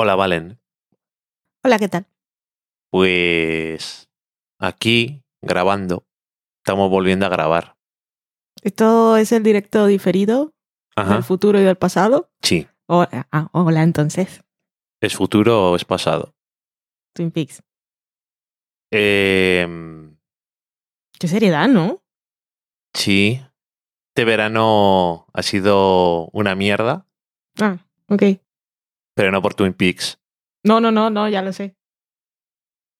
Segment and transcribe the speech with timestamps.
[0.00, 0.60] Hola, Valen.
[1.64, 2.06] Hola, ¿qué tal?
[2.90, 4.08] Pues
[4.60, 6.06] aquí grabando,
[6.62, 7.76] estamos volviendo a grabar.
[8.62, 10.54] ¿Esto es el directo diferido
[10.94, 11.14] Ajá.
[11.14, 12.30] del futuro y del pasado?
[12.42, 12.68] Sí.
[12.88, 14.44] Ah, hola, entonces.
[15.00, 16.34] ¿Es futuro o es pasado?
[17.14, 17.62] Twin Peaks.
[18.92, 20.16] Em,
[21.18, 22.02] Qué seriedad, ¿no?
[22.94, 23.40] sí.
[24.14, 27.06] Este verano ha sido una mierda,
[27.60, 27.78] Ah,
[28.08, 28.22] ok.
[29.18, 30.20] Pero no por Twin Peaks,
[30.64, 31.76] No, no, no, no, ya lo sé.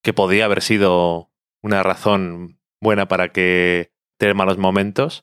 [0.02, 1.30] que podía haber sido
[1.62, 5.22] una razón buena para que tener malos momentos.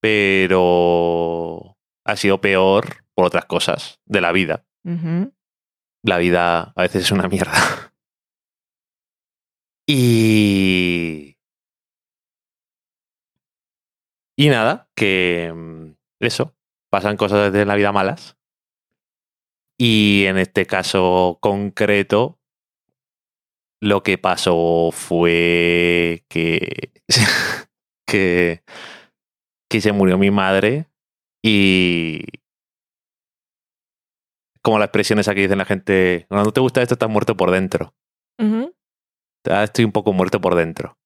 [0.00, 4.66] Pero ha sido peor por otras cosas de la vida.
[6.02, 7.52] La vida a veces es una mierda.
[9.88, 11.38] Y.
[14.36, 15.52] Y nada, que.
[15.54, 16.56] mm, Eso.
[16.90, 18.36] Pasan cosas de la vida malas.
[19.78, 22.38] Y en este caso concreto.
[23.80, 26.92] Lo que pasó fue que.
[28.06, 28.62] que.
[29.70, 30.86] que se murió mi madre.
[31.44, 32.24] Y
[34.66, 37.36] como la expresión esa que dicen la gente, cuando no te gusta esto estás muerto
[37.36, 37.94] por dentro.
[39.48, 40.98] Ah, Estoy un poco muerto por dentro.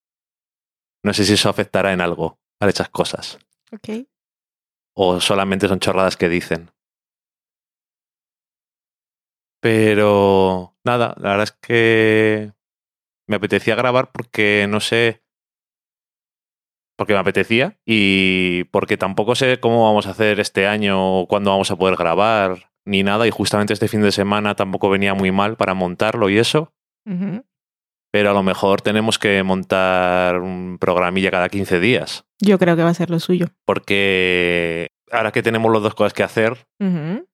[1.05, 3.39] No sé si eso afectará en algo a esas cosas.
[3.71, 4.07] Ok.
[4.97, 6.71] O solamente son chorradas que dicen.
[9.61, 12.53] Pero nada, la verdad es que
[13.29, 15.23] me apetecía grabar porque no sé.
[16.97, 21.51] Porque me apetecía y porque tampoco sé cómo vamos a hacer este año o cuándo
[21.51, 23.27] vamos a poder grabar ni nada.
[23.27, 26.75] Y justamente este fin de semana tampoco venía muy mal para montarlo y eso.
[28.13, 32.25] Pero a lo mejor tenemos que montar un programilla cada 15 días.
[32.39, 33.47] Yo creo que va a ser lo suyo.
[33.65, 36.67] Porque ahora que tenemos las dos cosas que hacer,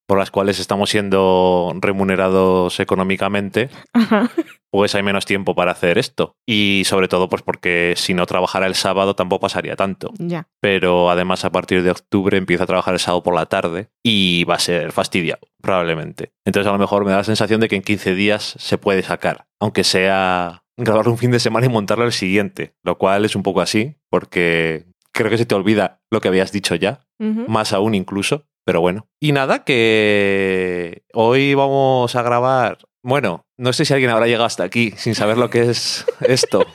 [0.07, 4.31] por las cuales estamos siendo remunerados económicamente, Ajá.
[4.71, 6.37] pues hay menos tiempo para hacer esto.
[6.47, 10.13] Y sobre todo, pues porque si no trabajara el sábado tampoco pasaría tanto.
[10.19, 10.49] Ya.
[10.61, 14.45] Pero además a partir de octubre empiezo a trabajar el sábado por la tarde y
[14.45, 16.33] va a ser fastidiado, probablemente.
[16.45, 19.03] Entonces a lo mejor me da la sensación de que en 15 días se puede
[19.03, 23.35] sacar, aunque sea grabar un fin de semana y montarlo el siguiente, lo cual es
[23.35, 24.85] un poco así, porque
[25.17, 29.09] creo que se te olvida lo que habías dicho ya, más aún incluso, pero bueno.
[29.21, 32.79] Y nada, que hoy vamos a grabar.
[33.03, 36.67] Bueno, no sé si alguien habrá llegado hasta aquí sin saber lo que es esto.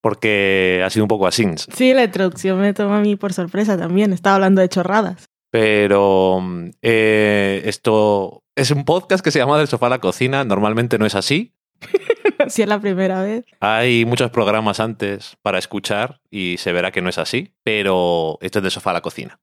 [0.00, 1.44] Porque ha sido un poco así.
[1.72, 4.12] Sí, la introducción me toma a mí por sorpresa también.
[4.12, 5.26] Estaba hablando de chorradas.
[5.50, 6.40] Pero
[6.82, 10.44] eh, esto es un podcast que se llama Del sofá a la cocina.
[10.44, 11.54] Normalmente no es así.
[12.48, 13.44] si es la primera vez.
[13.60, 17.54] Hay muchos programas antes para escuchar y se verá que no es así.
[17.62, 19.38] Pero esto es del sofá a la cocina.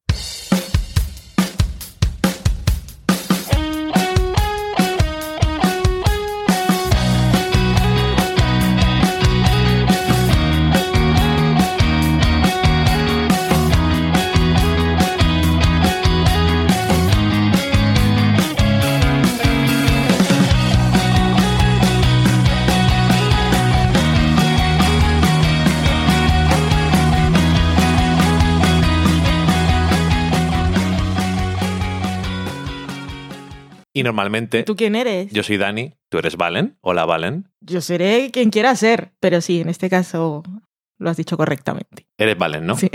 [34.05, 35.31] Normalmente ¿Tú quién eres?
[35.31, 36.77] yo soy Dani, tú eres Valen.
[36.81, 37.49] Hola Valen.
[37.59, 40.43] Yo seré quien quiera ser, pero sí, en este caso
[40.97, 42.07] lo has dicho correctamente.
[42.17, 42.77] Eres Valen, ¿no?
[42.77, 42.89] Sí.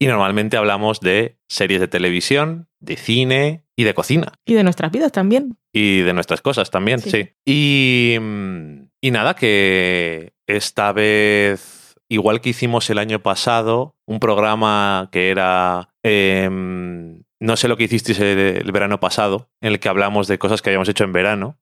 [0.00, 4.32] Y normalmente hablamos de series de televisión, de cine y de cocina.
[4.44, 5.58] Y de nuestras vidas también.
[5.72, 7.10] Y de nuestras cosas también, sí.
[7.10, 7.28] Sí.
[7.46, 15.08] Y, mm, y nada, que esta vez, igual que hicimos el año pasado, un programa
[15.12, 15.90] que era...
[16.02, 20.38] em, no sé lo que hicisteis el, el verano pasado, en el que hablamos de
[20.38, 21.58] cosas que habíamos hecho en verano,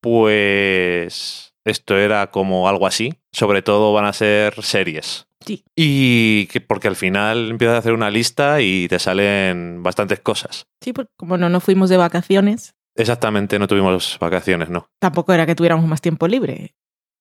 [0.00, 3.14] pues esto era como algo así.
[3.32, 5.28] Sobre todo van a ser series.
[5.44, 5.64] Sí.
[5.76, 10.66] Y que porque al final empiezas a hacer una lista y te salen bastantes cosas.
[10.82, 14.88] Sí, porque como no nos fuimos de vacaciones, Exactamente, no tuvimos vacaciones, ¿no?
[14.98, 16.74] tampoco era que tuviéramos más tiempo libre.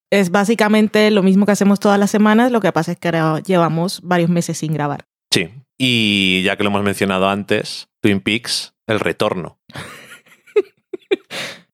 [0.10, 3.42] Es básicamente lo mismo que hacemos todas las semanas, lo que pasa es que ahora
[3.42, 5.06] llevamos varios meses sin grabar.
[5.32, 5.50] Sí.
[5.78, 9.60] Y ya que lo hemos mencionado antes, Twin Peaks, el retorno.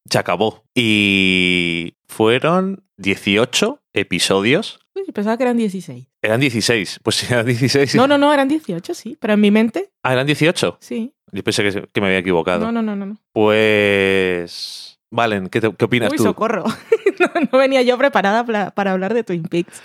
[0.09, 0.63] Se acabó.
[0.75, 4.80] Y fueron 18 episodios.
[4.94, 6.06] Uy, pensaba que eran 16.
[6.21, 7.00] Eran 16.
[7.01, 7.95] Pues sí, eran 16.
[7.95, 9.18] No, no, no, eran 18, sí.
[9.19, 10.77] Pero en mi mente, Ah, eran 18.
[10.81, 11.13] sí.
[11.33, 12.65] Yo pensé que, que me había equivocado.
[12.69, 13.18] No, no, no, no.
[13.31, 15.00] Pues.
[15.12, 16.24] Valen, ¿qué, te- qué opinas Uy, tú?
[16.24, 16.65] socorro.
[17.19, 19.81] no, no venía yo preparada pla- para hablar de Twin Peaks.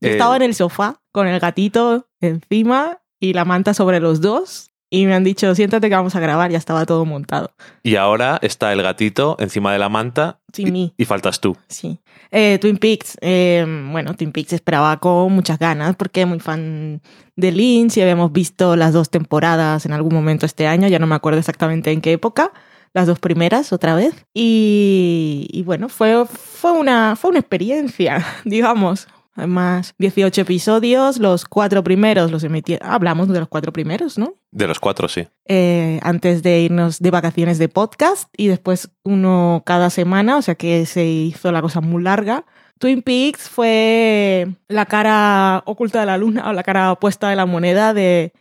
[0.00, 4.20] Yo Eh, estaba en el sofá con el gatito encima y la manta sobre los
[4.20, 7.50] dos y me han dicho, siéntate que vamos a grabar, ya estaba todo montado.
[7.82, 10.94] Y ahora está el gatito encima de la manta Sin y, mí.
[10.96, 11.56] y faltas tú.
[11.68, 12.00] Sí.
[12.30, 17.02] Eh, Twin Peaks, eh, bueno, Twin Peaks esperaba con muchas ganas porque muy fan
[17.36, 21.06] de Lynch y habíamos visto las dos temporadas en algún momento este año, ya no
[21.06, 22.52] me acuerdo exactamente en qué época,
[22.94, 24.14] las dos primeras otra vez.
[24.32, 29.06] Y, y bueno, fue, fue, una, fue una experiencia, digamos.
[29.38, 32.88] Además, 18 episodios, los cuatro primeros los emitieron.
[32.90, 34.34] Hablamos de los cuatro primeros, ¿no?
[34.50, 35.28] De los cuatro, sí.
[35.46, 40.56] eh, antes de irnos de vacaciones de podcast y después uno cada semana, o sea
[40.56, 42.46] que se hizo la cosa muy larga.
[42.80, 47.46] Twin Peaks fue la cara oculta de la luna o la cara opuesta de la
[47.46, 48.32] moneda de,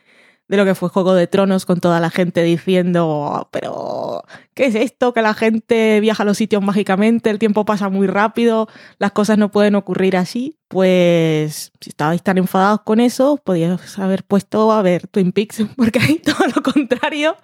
[0.47, 4.23] de lo que fue Juego de Tronos con toda la gente diciendo, "Oh, pero
[4.53, 5.13] ¿qué es esto?
[5.13, 8.67] Que la gente viaja a los sitios mágicamente, el tiempo pasa muy rápido,
[8.99, 10.57] las cosas no pueden ocurrir así.
[10.67, 15.99] Pues si estabais tan enfadados con eso, podíais haber puesto a ver Twin Peaks, porque
[15.99, 17.35] hay todo lo contrario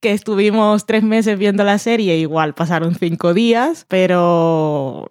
[0.00, 5.06] que estuvimos tres meses viendo la serie, igual pasaron cinco días, pero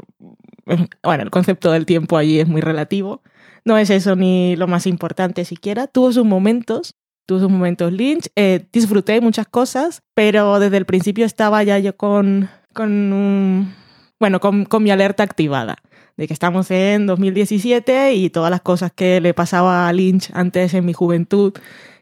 [1.04, 3.22] bueno, el concepto del tiempo allí es muy relativo.
[3.64, 5.88] No es eso ni lo más importante siquiera.
[5.88, 8.28] Tuvo sus momentos, tuvo sus momentos Lynch.
[8.36, 13.74] Eh, disfruté muchas cosas, pero desde el principio estaba ya yo con, con un,
[14.20, 15.78] bueno, con, con mi alerta activada
[16.18, 20.74] de que estamos en 2017 y todas las cosas que le pasaba a Lynch antes
[20.74, 21.54] en mi juventud,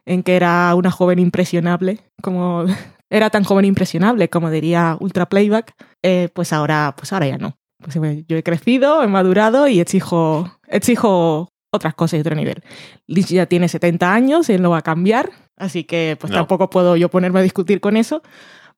[0.06, 2.66] en que era una joven impresionable, como
[3.10, 5.74] era tan joven impresionable, como diría Ultra Playback,
[6.04, 7.58] eh, pues ahora, pues ahora ya no.
[7.80, 7.96] Pues
[8.28, 12.64] yo he crecido, he madurado y exijo, exijo otras cosas y otro nivel.
[13.08, 16.38] Lynch ya tiene 70 años, él no va a cambiar, así que pues No.
[16.38, 18.22] tampoco puedo yo ponerme a discutir con eso.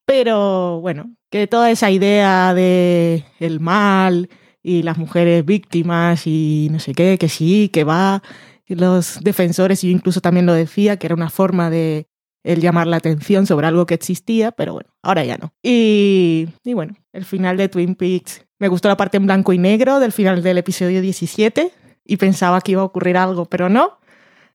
[0.06, 4.30] Pero bueno, que toda esa idea de el mal
[4.62, 8.22] y las mujeres víctimas y no sé qué, que sí, que va,
[8.68, 12.08] y los defensores, yo incluso también lo decía, que era una forma de
[12.44, 15.54] el llamar la atención sobre algo que existía, pero bueno, ahora ya no.
[15.64, 19.58] Y, y bueno, el final de Twin Peaks, me gustó la parte en blanco y
[19.58, 21.72] negro del final del episodio 17
[22.06, 23.98] y pensaba que iba a ocurrir algo, pero no.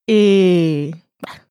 [0.07, 0.93] Y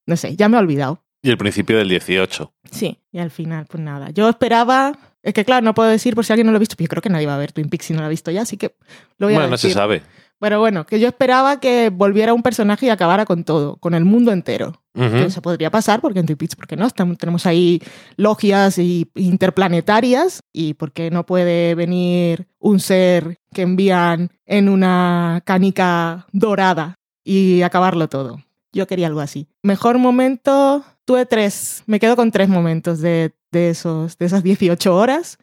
[0.06, 1.04] no sé, ya me he olvidado.
[1.22, 2.54] Y el principio del 18.
[2.72, 4.10] Sí, y al final, pues nada.
[4.12, 4.98] Yo esperaba.
[5.22, 6.90] Es que, claro, no puedo decir por si alguien no lo ha visto, pero yo
[6.90, 8.56] creo que nadie va a ver Twin Peaks si no lo ha visto ya, así
[8.56, 8.74] que
[9.18, 10.02] lo voy a Bueno, no se sabe.
[10.40, 14.06] Pero bueno, que yo esperaba que volviera un personaje y acabara con todo, con el
[14.06, 14.82] mundo entero.
[14.96, 15.12] Ujú.
[15.12, 16.88] Que Eso podría pasar porque en Twin ¿por qué no?
[16.88, 17.82] Estamos, tenemos ahí
[18.16, 25.42] logias y interplanetarias y ¿por qué no puede venir un ser que envían en una
[25.46, 28.40] canica dorada y acabarlo todo?
[28.72, 29.48] Yo quería algo así.
[29.62, 34.96] Mejor momento, tuve tres, me quedo con tres momentos de, de, esos, de esas 18
[34.96, 35.38] horas.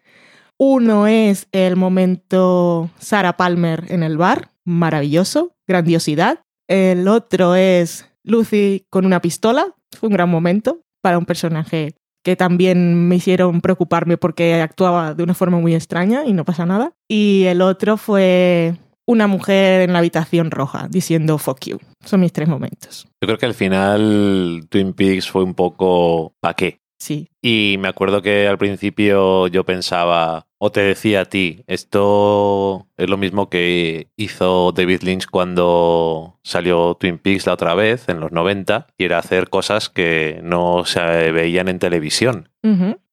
[0.58, 6.40] Uno es el momento Sarah Palmer en el bar, maravilloso, grandiosidad.
[6.68, 12.34] El otro es Lucy con una pistola, fue un gran momento para un personaje que
[12.34, 16.92] también me hicieron preocuparme porque actuaba de una forma muy extraña y no pasa nada.
[17.08, 18.74] Y el otro fue
[19.06, 21.78] una mujer en la habitación roja diciendo fuck you.
[22.04, 23.06] Son mis tres momentos.
[23.22, 26.80] Yo creo que al final Twin Peaks fue un poco ¿pa' qué?
[26.98, 27.28] Sí.
[27.42, 33.08] Y me acuerdo que al principio yo pensaba, o te decía a ti, esto es
[33.08, 38.32] lo mismo que hizo David Lynch cuando salió Twin Peaks la otra vez, en los
[38.32, 42.50] 90, y era hacer cosas que no se veían en televisión.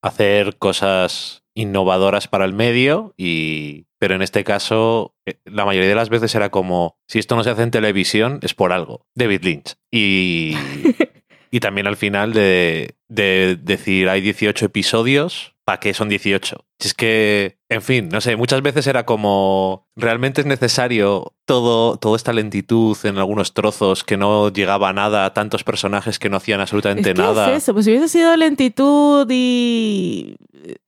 [0.01, 5.95] Hacer cosas innovadoras para el medio y pero en este caso eh, la mayoría de
[5.95, 9.43] las veces era como si esto no se hace en televisión es por algo David
[9.43, 10.55] Lynch y
[11.53, 16.65] y también al final de, de decir hay 18 episodios ¿para qué son 18?
[16.79, 21.97] Si es que en fin no sé muchas veces era como realmente es necesario todo
[21.97, 26.37] toda esta lentitud en algunos trozos que no llegaba a nada tantos personajes que no
[26.37, 30.37] hacían absolutamente es que nada Es eso, pues si hubiese sido lentitud y.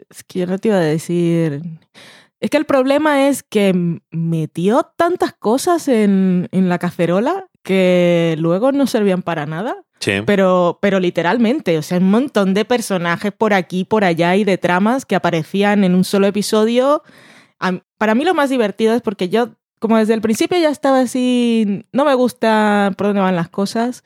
[0.09, 1.61] Es que yo no te iba a decir.
[2.39, 8.71] Es que el problema es que metió tantas cosas en, en la cacerola que luego
[8.71, 9.75] no servían para nada.
[9.99, 10.13] Sí.
[10.25, 14.57] Pero, pero literalmente, o sea, un montón de personajes por aquí, por allá y de
[14.57, 17.01] tramas que aparecían en un solo episodio.
[17.59, 20.99] A- para mí lo más divertido es porque yo, como desde el principio ya estaba
[21.01, 24.03] así, no me gusta por dónde van las cosas.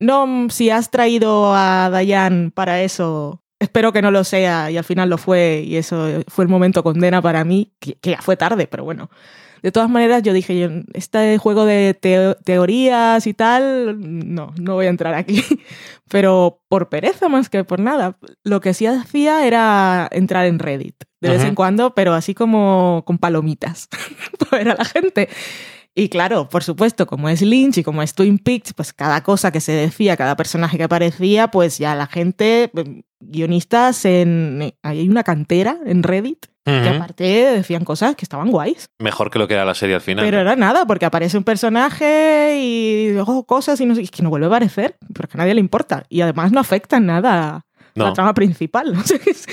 [0.00, 4.84] No, si has traído a Dayan para eso, espero que no lo sea y al
[4.84, 8.36] final lo fue y eso fue el momento condena para mí, que, que ya fue
[8.36, 9.10] tarde, pero bueno.
[9.64, 14.74] De todas maneras, yo dije, yo, este juego de teo- teorías y tal, no, no
[14.74, 15.42] voy a entrar aquí.
[16.10, 18.18] Pero por pereza más que por nada.
[18.44, 23.02] Lo que sí hacía era entrar en Reddit de vez en cuando, pero así como
[23.06, 23.88] con palomitas
[24.38, 25.30] para ver a la gente.
[25.94, 29.50] Y claro, por supuesto, como es Lynch y como es Twin Peaks, pues cada cosa
[29.50, 34.72] que se decía, cada personaje que aparecía, pues ya la gente, em, guionistas en...
[34.82, 36.96] Hay una cantera en Reddit que Ujú.
[36.96, 38.88] aparte decían cosas que estaban guays.
[38.98, 40.24] Mejor que lo que era la serie al final.
[40.24, 44.22] Pero era nada, porque aparece un personaje y oh, cosas y no sé, es que
[44.22, 46.04] no vuelve a aparecer, porque a nadie le importa.
[46.08, 47.64] Y además no afecta en nada a
[47.94, 48.94] la trama principal.
[49.26, 49.46] Es,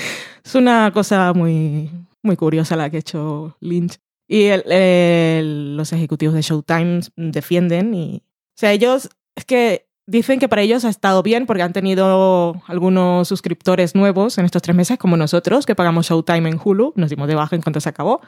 [0.44, 1.90] es una cosa muy,
[2.22, 3.98] muy curiosa la que ha hecho Lynch.
[4.26, 8.22] Y el- el- los ejecutivos de Showtime defienden y...
[8.24, 9.10] O sea, ellos...
[9.34, 14.38] Es que dicen que para ellos ha estado bien porque han tenido algunos suscriptores nuevos
[14.38, 16.92] en estos tres meses, como nosotros, que pagamos Showtime en Hulu.
[16.96, 18.20] Nos dimos de baja en cuanto se acabó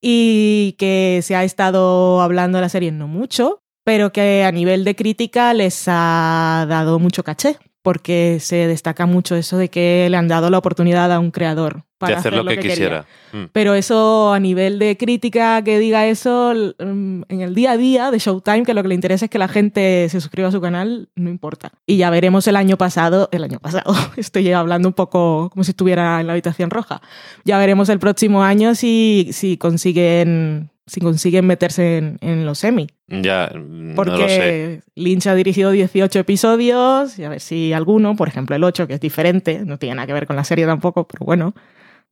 [0.00, 4.84] y que se ha estado hablando de la serie no mucho, pero que a nivel
[4.84, 10.16] de crítica les ha dado mucho caché, porque se destaca mucho eso de que le
[10.16, 13.06] han dado la oportunidad a un creador para de hacer lo que, quisiera.
[13.32, 13.44] Mm.
[13.52, 18.10] Pero eso a nivel de crítica que diga eso mm, en el día a día
[18.10, 20.60] de Showtime, que lo que le interesa es que la gente se suscriba a su
[20.60, 21.72] canal, no importa.
[21.86, 25.70] Y ya veremos el año pasado, el año pasado, estoy hablando un poco como si
[25.70, 27.02] estuviera en la habitación roja.
[27.44, 32.88] Ya veremos el próximo año si, si consiguen si consiguen meterse en, en los Emmy.
[33.08, 34.82] Ya, mm, Porque no lo sé.
[34.96, 38.94] Lynch ha dirigido 18 episodios, y a ver si alguno, por ejemplo el 8, que
[38.94, 41.54] es diferente, no tiene nada que ver con la serie tampoco, pero bueno,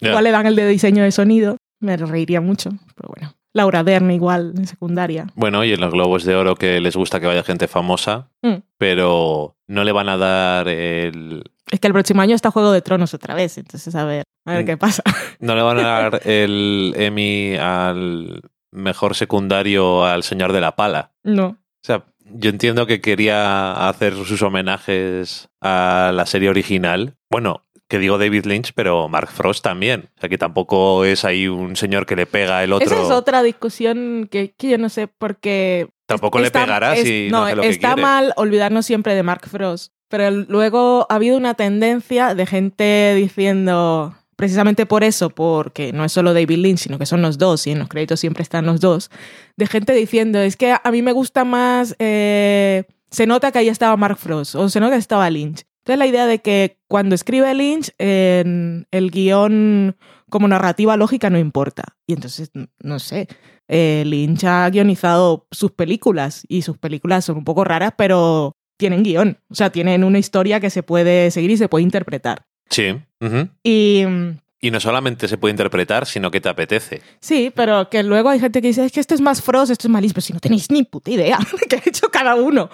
[0.01, 0.09] Ya.
[0.09, 1.57] Igual le dan el de diseño de sonido.
[1.79, 3.35] Me reiría mucho, pero bueno.
[3.53, 5.27] Laura Dern igual, en secundaria.
[5.35, 8.63] Bueno, y en los Globos de Oro que les gusta que vaya gente famosa, Mm.
[8.79, 11.43] pero no le van a dar el...
[11.71, 14.53] Es que el próximo año está Juego de Tronos otra vez, entonces a ver, a
[14.55, 14.67] ver Mm.
[14.67, 15.03] qué pasa.
[15.41, 18.41] No le van a dar el Emmy al
[18.73, 21.13] mejor secundario al Señor de la Pala.
[21.23, 21.47] No.
[21.47, 27.17] O sea, yo entiendo que quería hacer sus homenajes a la serie original.
[27.31, 30.11] Bueno, que digo David Lynch, pero Mark Frost también.
[30.17, 32.87] O sea, que tampoco es ahí un señor que le pega el otro.
[32.87, 35.89] Esa es otra discusión que, que yo no sé porque...
[36.07, 39.93] Tampoco le pegará si no hace lo que está mal olvidarnos siempre de Mark Frost.
[40.09, 46.13] Pero luego ha habido una tendencia de gente diciendo, precisamente por eso, porque no es
[46.13, 48.81] solo David Lynch, sino que son los dos, y en los créditos siempre están los
[48.81, 49.11] dos,
[49.59, 53.69] de gente diciendo, es que a mí me gusta más, eh, se nota que ahí
[53.69, 55.65] estaba Mark Frost, o se nota que estaba Lynch.
[55.81, 59.95] Entonces la idea de que cuando escribe Lynch, el guion
[60.31, 61.99] como narrativa lógica no importa.
[62.07, 62.51] Y entonces,
[62.83, 63.29] no sé,
[63.69, 69.03] eh, Lynch ha guionizado sus películas y sus películas son un poco raras, pero tienen
[69.03, 69.37] guion.
[69.51, 72.47] O sea, tienen una historia que se puede seguir y se puede interpretar.
[72.71, 72.97] Sí.
[73.21, 73.49] Ujú.
[73.63, 77.03] Y mm, Y no solamente se puede interpretar, sino que te apetece.
[77.21, 79.87] sí, pero que luego hay gente que dice, es que esto es más Frost, esto
[79.89, 82.35] es más Lynch, pero si no tenéis ni puta idea de qué ha hecho cada
[82.35, 82.69] uno.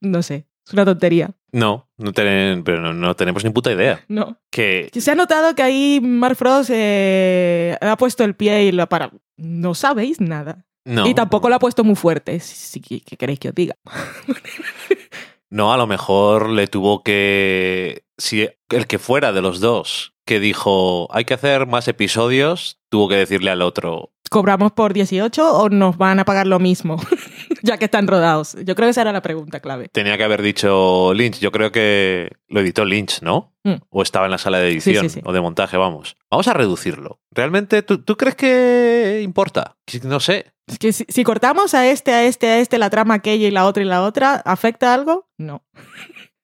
[0.00, 1.30] No sé, es una tontería.
[1.50, 4.04] No, no ten- pero no, no tenemos ni puta idea.
[4.08, 4.36] No.
[4.50, 8.86] Que se ha notado que ahí Mark Frost eh, ha puesto el pie y lo
[8.86, 9.10] para.
[9.38, 10.66] No sabéis nada.
[10.84, 11.06] no.
[11.08, 13.76] Y tampoco lo ha puesto muy fuerte, si, si- ¿qué queréis que os diga?
[15.50, 18.04] No, a lo mejor le tuvo que.
[18.16, 23.08] Si el que fuera de los dos que dijo hay que hacer más episodios, tuvo
[23.08, 24.12] que decirle al otro.
[24.30, 27.00] ¿Cobramos por 18 o nos van a pagar lo mismo?
[27.62, 28.56] ya que están rodados.
[28.64, 29.88] Yo creo que esa era la pregunta clave.
[29.88, 31.38] Tenía que haber dicho Lynch.
[31.38, 33.54] Yo creo que lo editó Lynch, ¿no?
[33.64, 33.76] Mm.
[33.88, 35.20] O estaba en la sala de edición Sí, sí, sí.
[35.24, 36.16] o de montaje, vamos.
[36.30, 37.20] Vamos a reducirlo.
[37.30, 39.76] ¿Realmente tú, tú crees que importa?
[40.02, 40.52] No sé.
[40.68, 43.50] Es que si, si cortamos a este, a este, a este, la trama aquella y
[43.50, 45.28] la otra y la otra, ¿afecta algo?
[45.38, 45.62] No.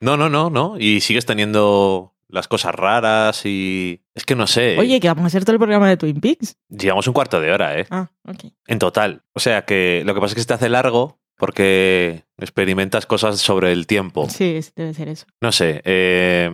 [0.00, 0.76] No, no, no, no.
[0.78, 4.00] Y sigues teniendo las cosas raras y.
[4.14, 4.78] Es que no sé.
[4.78, 6.57] Oye, que vamos a hacer todo el programa de Twin Peaks.
[6.69, 7.87] Llevamos un cuarto de hora, ¿eh?
[7.90, 8.45] Ah, ok.
[8.66, 9.23] En total.
[9.33, 13.40] O sea que lo que pasa es que se te hace largo porque experimentas cosas
[13.40, 14.28] sobre el tiempo.
[14.31, 15.26] Sí, debe ser eso.
[15.40, 15.81] No sé.
[15.85, 16.50] eh,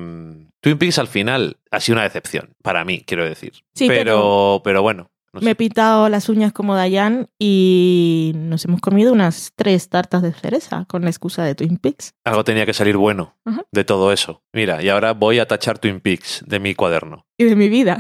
[0.60, 2.54] Twin Peaks al final ha sido una decepción.
[2.62, 3.52] Para mí, quiero decir.
[3.74, 5.10] Sí, pero, pero bueno.
[5.32, 5.44] No sé.
[5.44, 10.32] Me he pintado las uñas como Dayan y nos hemos comido unas tres tartas de
[10.32, 12.14] cereza con la excusa de Twin Peaks.
[12.24, 13.36] Algo tenía que salir bueno
[13.72, 14.42] de todo eso.
[14.52, 17.26] Mira, y ahora voy a tachar Twin Peaks de mi cuaderno.
[17.38, 17.98] Y de mi vida.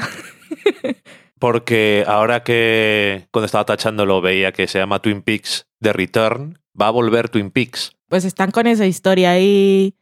[1.38, 6.88] Porque ahora que cuando estaba tachándolo veía que se llama Twin Peaks The Return, va
[6.88, 7.92] a volver Twin Peaks.
[8.08, 9.94] Pues están con esa historia ahí.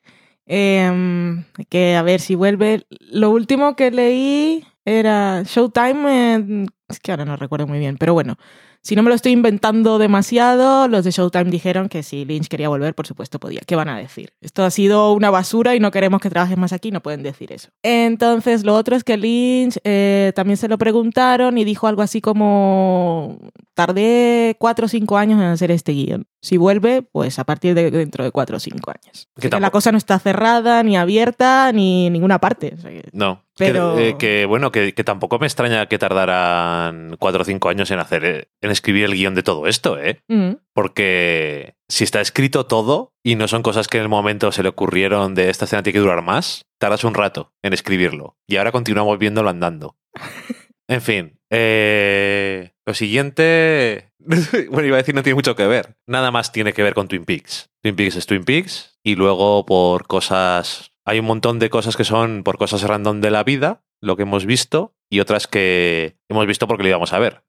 [0.46, 2.86] em, que a ver si vuelve.
[3.00, 6.66] Lo último que leí era Showtime.
[6.88, 8.36] es que ahora no recuerdo muy bien, pero bueno.
[8.80, 12.68] Si no me lo estoy inventando demasiado, los de Showtime dijeron que si Lynch quería
[12.68, 13.60] volver, por supuesto podía.
[13.66, 14.32] ¿Qué van a decir?
[14.40, 17.52] Esto ha sido una basura y no queremos que trabajes más aquí, no pueden decir
[17.52, 17.68] eso.
[17.82, 22.20] Entonces, lo otro es que Lynch eh, también se lo preguntaron y dijo algo así
[22.20, 23.38] como
[23.74, 26.26] tardé cuatro o cinco años en hacer este guion.
[26.40, 29.28] Si vuelve, pues a partir de dentro de cuatro o cinco años.
[29.40, 32.74] Que Que la cosa no está cerrada, ni abierta, ni en ninguna parte.
[32.78, 35.98] O sea que- No, Pero- que, eh, que, bueno, que, que tampoco me extraña que
[35.98, 39.98] tardaran cuatro o cinco años en hacer, eh, en escribir el guion de todo esto,
[39.98, 40.22] ¿eh?
[40.28, 40.52] Mm.
[40.74, 44.68] Porque si está escrito todo y no son cosas que en el momento se le
[44.68, 48.36] ocurrieron de esta escena tiene que durar más, tardas un rato en escribirlo.
[48.46, 49.96] Y ahora continuamos viéndolo andando.
[50.90, 54.07] En fin, eh, lo siguiente,
[54.70, 55.96] bueno, iba a decir no tiene mucho que ver.
[56.06, 57.70] Nada más tiene que ver con Twin Peaks.
[57.82, 62.04] Twin Peaks es Twin Peaks y luego por cosas, hay un montón de cosas que
[62.04, 66.46] son por cosas random de la vida, lo que hemos visto, y otras que hemos
[66.46, 67.42] visto porque lo íbamos a ver.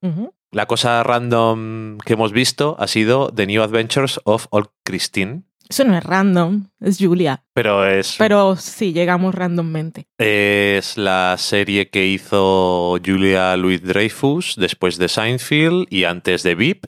[0.52, 5.84] La cosa random que hemos visto ha sido The New Adventures of Old Christine, Eso
[5.84, 7.44] no es random, es Julia.
[7.54, 10.08] pero es, Pero sí, llegamos randommente.
[10.18, 16.86] es la serie que hizo Julia Louis Dreyfus después de Seinfeld y antes de VIP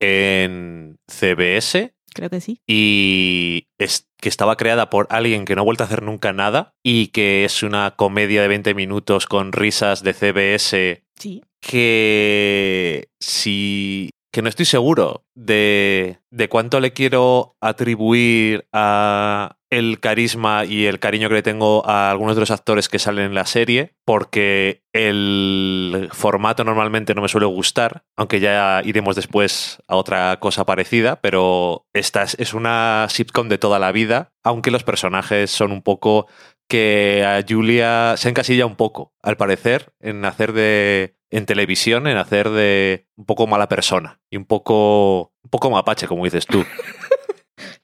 [0.00, 2.62] en CBS Creo que sí.
[2.66, 6.74] y es que estaba creada por alguien que no ha vuelto a hacer nunca nada
[6.82, 11.42] y que es una comedia de 20 minutos con risas de CBS Sí.
[11.60, 20.66] que si que no estoy seguro de, de cuánto le quiero atribuir a el carisma
[20.66, 23.46] y el cariño que le tengo a algunos de los actores que salen en la
[23.46, 30.38] serie, porque el formato normalmente no me suele gustar, aunque ya iremos después a otra
[30.38, 35.72] cosa parecida, pero esta es, una sitcom de toda la vida, aunque los personajes son
[35.72, 36.26] un poco
[36.68, 41.15] que a Julia se encasilla un poco, al parecer, en hacer de.
[41.30, 44.20] En televisión, en hacer de un poco mala persona.
[44.30, 45.32] Y un poco.
[45.42, 46.64] un poco mapache, como dices tú.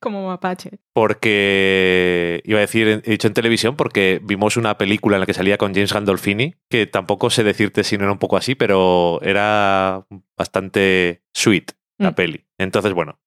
[0.01, 0.71] Como mapache.
[0.93, 2.43] Porque.
[2.45, 5.57] iba a decir, he dicho en televisión, porque vimos una película en la que salía
[5.59, 10.05] con James Gandolfini, que tampoco sé decirte si no era un poco así, pero era
[10.37, 12.15] bastante sweet la Mm.
[12.15, 12.45] peli.
[12.59, 13.19] Entonces, bueno.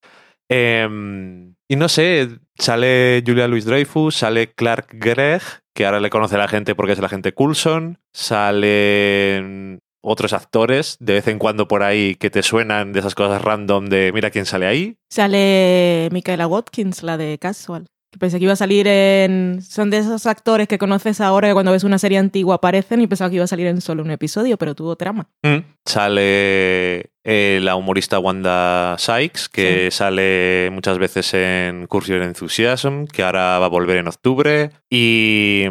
[0.49, 2.27] Em, y no sé,
[2.59, 5.41] sale Julia Louis Dreyfus, sale Clark Gregg,
[5.73, 11.13] que ahora le conoce la gente porque es el agente Coulson, salen otros actores de
[11.13, 14.45] vez en cuando por ahí que te suenan de esas cosas random de mira quién
[14.45, 14.97] sale ahí.
[15.09, 17.87] Sale Michaela Watkins, la de Casual.
[18.11, 19.61] Que Pensé que iba a salir en...
[19.61, 23.07] Son de esos actores que conoces ahora que cuando ves una serie antigua aparecen y
[23.07, 25.27] pensaba que iba a salir en solo un episodio, pero tuvo trama.
[25.43, 25.57] Mm.
[25.85, 33.23] Sale eh, la humorista Wanda Sykes, que sale muchas veces en Curse Your Enthusiasm, que
[33.23, 34.71] ahora va a volver en octubre.
[34.89, 35.65] Y...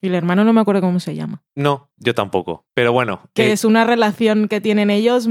[0.00, 1.42] Y el hermano no me acuerdo cómo se llama.
[1.54, 2.66] No, yo tampoco.
[2.74, 3.22] Pero bueno.
[3.34, 5.28] Que eh, es una relación que tienen ellos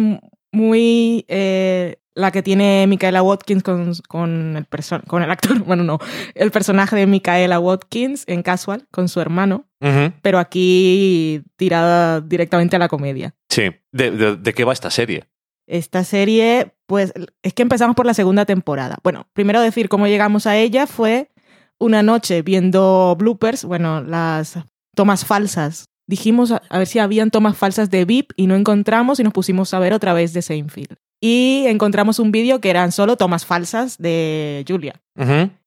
[0.51, 1.25] muy...
[1.27, 4.65] eh, la que tiene Michaela Watkins con, con, el
[5.05, 5.99] con el actor, bueno, no,
[6.33, 9.65] el personaje de Michaela Watkins en Casual, con su hermano,
[10.21, 13.35] pero aquí tirada directamente a la comedia.
[13.49, 13.63] Sí.
[13.91, 15.25] ¿De, de, de qué va esta serie?
[15.67, 18.97] Esta serie, pues es que empezamos por la segunda temporada.
[19.03, 21.29] Bueno, primero decir cómo llegamos a ella fue
[21.79, 24.59] una noche viendo bloopers, bueno, las
[24.95, 25.85] tomas falsas.
[26.07, 29.33] Dijimos a, a ver si habían tomas falsas de VIP y no encontramos y nos
[29.33, 30.97] pusimos a ver otra vez de Seinfeld.
[31.21, 35.01] Y encontramos un vídeo que eran solo tomas falsas de Julia.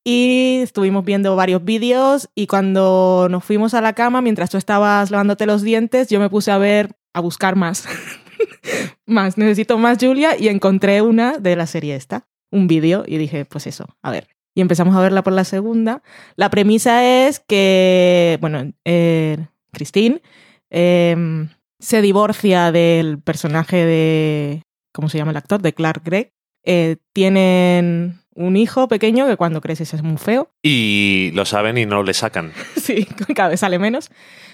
[0.04, 5.10] Y estuvimos viendo varios vídeos y cuando nos fuimos a la cama, mientras tú estabas
[5.10, 7.86] lavándote los dientes, yo me puse a ver, a buscar más.
[9.06, 13.44] más, necesito más Julia y encontré una de la serie esta, un vídeo y dije,
[13.44, 14.28] pues eso, a ver.
[14.58, 16.02] Y empezamos a verla por la segunda.
[16.34, 20.20] La premisa es que, bueno, eh, Christine
[20.68, 21.46] eh,
[21.78, 25.62] se divorcia del personaje de, ¿cómo se llama el actor?
[25.62, 26.32] De Clark Gregg.
[26.64, 30.50] Eh, tienen un hijo pequeño que cuando creces es muy feo.
[30.62, 32.52] Y lo saben y no le sacan.
[32.76, 34.10] Sí, cada vez sale menos.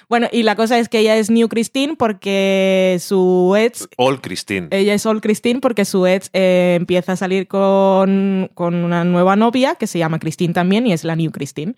[0.09, 4.69] Bueno, y la cosa es que ella es New Christine porque su ex, All Christine.
[4.71, 9.35] ella es Old Christine porque su ex eh, empieza a salir con, con una nueva
[9.35, 11.75] novia que se llama Christine también y es la New Christine.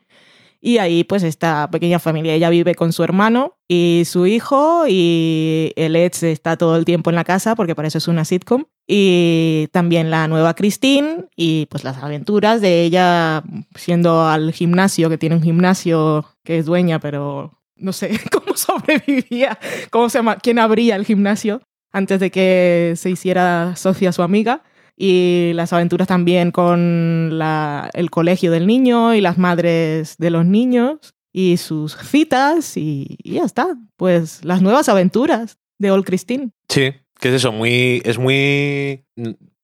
[0.61, 5.73] Y ahí pues esta pequeña familia, ella vive con su hermano y su hijo y
[5.77, 8.65] el ex está todo el tiempo en la casa porque para eso es una sitcom.
[8.87, 13.43] Y también la nueva Christine y pues las aventuras de ella
[13.75, 19.59] siendo al gimnasio, que tiene un gimnasio que es dueña, pero no sé cómo sobrevivía,
[19.91, 24.63] cómo se llama, quién abría el gimnasio antes de que se hiciera socia su amiga
[24.97, 30.47] y las aventuras también con la- el colegio del niño y las madres de los
[30.47, 30.99] niños
[31.33, 33.77] y sus citas y, y ya está.
[33.97, 36.51] Pues las nuevas aventuras de Old Christine.
[36.71, 39.05] Sí, que es eso, muy, es muy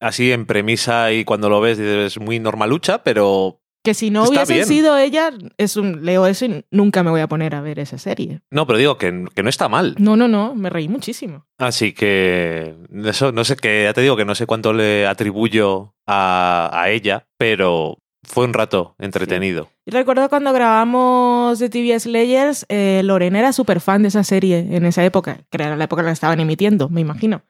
[0.00, 4.22] así en premisa y cuando lo ves dices, es muy normalucha, pero Que si no
[4.24, 4.66] Está hubiesen bien.
[4.66, 7.98] sido ella, es un, leo eso y nunca me voy a poner a ver esa
[7.98, 8.40] serie.
[8.50, 9.96] No, pero digo que, que no está mal.
[9.98, 11.46] No, no, no, me reí muchísimo.
[11.58, 15.94] Así que eso no sé que ya te digo que no sé cuánto le atribuyo
[16.06, 19.68] a, a ella, pero fue un rato entretenido.
[19.84, 24.60] Y recuerdo cuando grabamos de TV Slayers, eh, Lorena era súper fan de esa serie
[24.60, 27.42] en esa época, que era la época en la que estaban emitiendo, me imagino.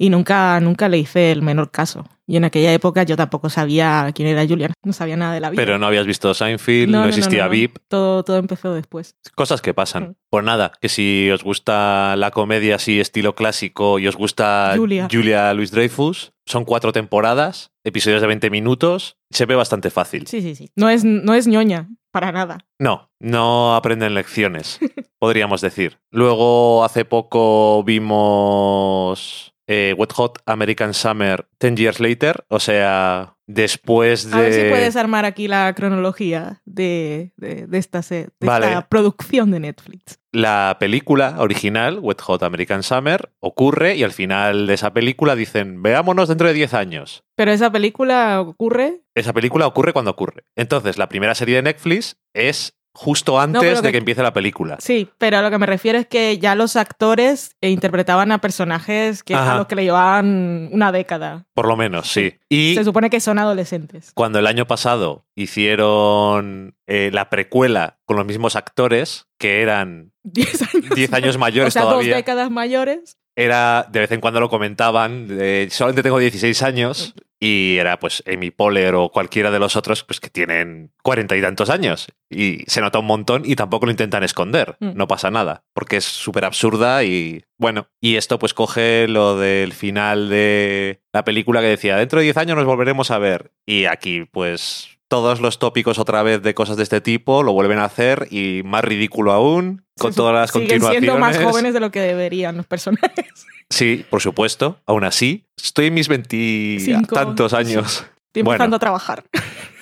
[0.00, 2.04] Y nunca, nunca le hice el menor caso.
[2.24, 5.50] Y en aquella época yo tampoco sabía quién era Julian, no sabía nada de la
[5.50, 5.60] vida.
[5.60, 7.50] Pero no habías visto Seinfeld, no, existía no.
[7.50, 9.16] VIP, Todo, todo empezó después.
[9.34, 10.16] cosas que pasan.
[10.30, 15.08] Pues nada, que si os gusta la comedia así estilo clásico y os gusta Julia.
[15.10, 20.26] Julia Louis Dreyfus, son cuatro temporadas, episodios de 20 minutos, se ve bastante fácil.
[20.26, 20.70] Sí, sí, sí.
[20.76, 22.58] No es, no es ñoña, para nada.
[22.78, 24.78] No, no aprenden lecciones,
[25.18, 25.98] podríamos decir.
[26.12, 34.30] Luego, hace poco vimos eh, Wet Hot American Summer 10 Years Later, o sea, después
[34.30, 34.36] de...
[34.36, 38.66] A ver si puedes armar aquí la cronología de, de, de esta, de Vale.
[38.66, 40.18] esta producción de Netflix.
[40.32, 45.82] La película original, Wet Hot American Summer, ocurre y al final de esa película dicen,
[45.82, 47.24] veámonos dentro de 10 años.
[47.36, 49.02] Pero esa película ocurre.
[49.14, 50.44] Esa película ocurre cuando ocurre.
[50.56, 54.76] Entonces, la primera serie de Netflix es justo antes de que- que empiece la película.
[54.80, 58.40] Sí, pero a lo que me refiero es que ya los actores eh, interpretaban a
[58.40, 59.54] personajes que, Ajá.
[59.54, 61.46] a los que le llevaban una década.
[61.54, 62.34] Por lo menos, sí.
[62.48, 64.10] Y Se supone que son adolescentes.
[64.14, 70.60] cuando el año pasado hicieron eh, la precuela con los mismos actores, que eran Diez
[70.74, 70.90] años.
[70.94, 73.16] 10 años O mayores sea, dos todavía, décadas mayores.
[73.36, 75.28] era de vez en cuando lo comentaban,
[75.70, 80.18] solamente tengo 16 años, y era pues Amy Poehler o cualquiera de los otros pues
[80.20, 82.08] que tienen cuarenta y tantos años.
[82.28, 84.90] Y se nota un montón y tampoco lo intentan esconder, Mm.
[84.94, 89.72] no pasa nada, porque es súper absurda y bueno, y esto pues coge lo del
[89.72, 93.52] final de la película que decía, dentro de 10 años nos volveremos a ver.
[93.66, 97.78] Y aquí pues todos los tópicos otra vez de cosas de este tipo lo vuelven
[97.78, 101.00] a hacer y más ridículo aún, con todas las Siguen continuaciones.
[101.08, 103.46] siendo más jóvenes de lo que deberían los personajes.
[103.70, 104.80] Sí, por supuesto.
[104.86, 108.56] Aún así, estoy en mis veintitantos años Estoy Bueno.
[108.56, 109.24] empezando a trabajar.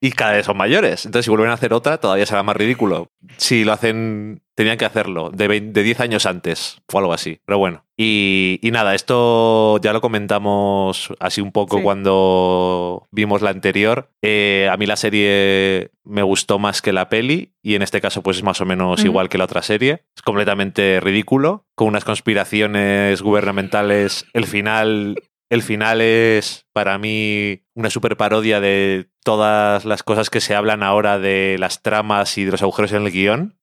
[0.00, 1.06] y cada vez son mayores.
[1.06, 3.08] Entonces, si vuelven a hacer otra, todavía será más ridículo.
[3.36, 7.40] Si lo hacen, tenían que hacerlo de, 20 de 10 años antes o algo así.
[7.44, 7.84] Pero bueno.
[7.96, 11.82] Y, y nada, esto ya lo comentamos así un poco Sí.
[11.82, 14.10] cuando vimos la anterior.
[14.22, 18.22] Eh, a mí la serie me gustó más que la peli y en este caso
[18.22, 20.04] pues es más o menos igual que la otra serie.
[20.16, 24.26] Es completamente ridículo, con unas conspiraciones gubernamentales.
[24.32, 30.40] El final el final es para mí una super parodia de todas las cosas que
[30.40, 33.56] se hablan ahora de las tramas y de los agujeros en el guion.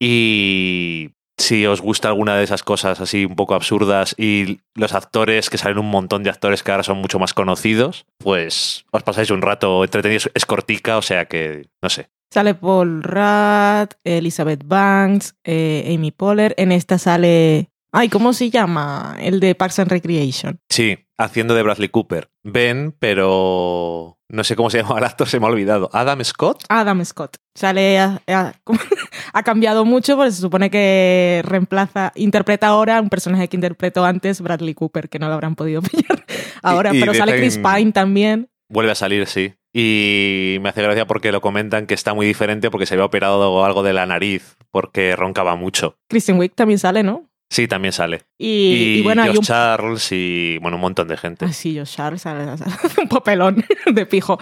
[0.00, 5.50] Y si os gusta alguna de esas cosas así un poco absurdas y los actores,
[5.50, 9.30] que salen un montón de actores que ahora son mucho más conocidos, pues os pasáis
[9.30, 10.30] un rato entretenido.
[10.34, 12.08] Es cortica, o sea que, no sé.
[12.32, 16.54] Sale Paul Rudd, Elizabeth Banks, eh, Amy Poehler.
[16.56, 17.70] En esta sale.
[17.96, 19.16] Ay, ¿cómo se llama?
[19.20, 20.58] El de Parks and Recreation.
[20.68, 22.28] Sí, haciendo de Bradley Cooper.
[22.42, 25.90] Ben, pero no sé cómo se llama el actor, se me ha olvidado.
[25.92, 26.64] Adam Scott.
[26.68, 27.36] Adam Scott.
[27.54, 27.98] Sale.
[28.00, 28.52] a- a-
[29.32, 32.10] ha cambiado mucho porque se supone que reemplaza.
[32.16, 36.24] Interpreta ahora un personaje que interpretó antes Bradley Cooper, que no lo habrán podido pillar
[36.62, 36.92] ahora.
[36.92, 38.48] Y- y pero sale Chris Pine también.
[38.68, 39.54] Vuelve a salir, sí.
[39.72, 43.64] Y me hace gracia porque lo comentan que está muy diferente porque se había operado
[43.64, 45.96] algo de la nariz, porque roncaba mucho.
[46.08, 47.28] Kristen Wiig también sale, ¿no?
[47.54, 48.22] Sí, también sale.
[48.36, 51.44] Y, y bueno, hay Josh un Charles y bueno, un montón de gente.
[51.44, 52.24] Ah, sí, Josh Charles
[53.00, 54.38] un papelón de pijo.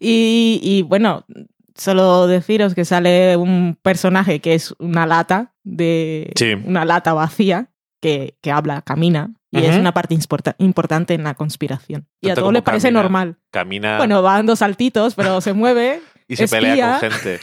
[0.00, 1.26] Y, y, bueno,
[1.74, 6.54] solo deciros que sale un personaje que es una lata de Sí.
[6.64, 7.68] una lata vacía
[8.00, 9.80] que, que habla, camina y es Ujú.
[9.80, 12.08] una parte importa- importante en la conspiración.
[12.22, 13.02] Y a todos les parece camina.
[13.02, 13.36] normal.
[13.50, 16.00] Camina Bueno, va dando saltitos, pero se mueve.
[16.28, 16.60] y se espía.
[16.60, 17.40] pelea con gente.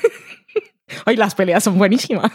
[1.06, 2.32] Hoy las peleas son buenísimas.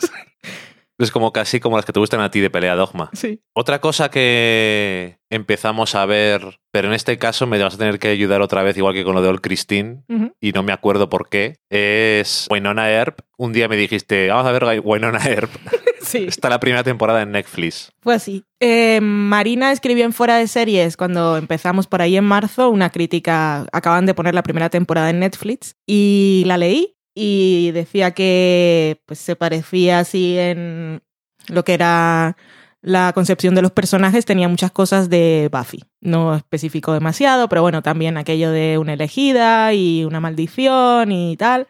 [0.99, 3.11] Es como casi como las que te gustan a ti de pelea dogma.
[3.13, 3.41] Sí.
[3.55, 8.09] Otra cosa que empezamos a ver, pero en este caso me vas a tener que
[8.09, 10.05] ayudar otra vez, igual que con lo de Old Christine,
[10.41, 13.21] y no me acuerdo por qué, es Winona Earp.
[13.37, 15.51] Un día me dijiste, vamos a ver Winona Earp.
[16.07, 16.19] Sí.
[16.19, 17.91] Está la primera temporada en Netflix.
[18.01, 18.45] Fue así.
[18.61, 23.67] Eh, Marina escribió en Fuera de Series cuando empezamos por ahí en marzo una crítica,
[23.73, 29.19] acaban de poner la primera temporada en Netflix y la leí y decía que pues,
[29.19, 31.03] se parecía así en
[31.49, 32.37] lo que era
[32.83, 35.83] la concepción de los personajes, tenía muchas cosas de Buffy.
[36.03, 41.67] No especificó demasiado, pero bueno, también aquello de una elegida y una maldición y tal.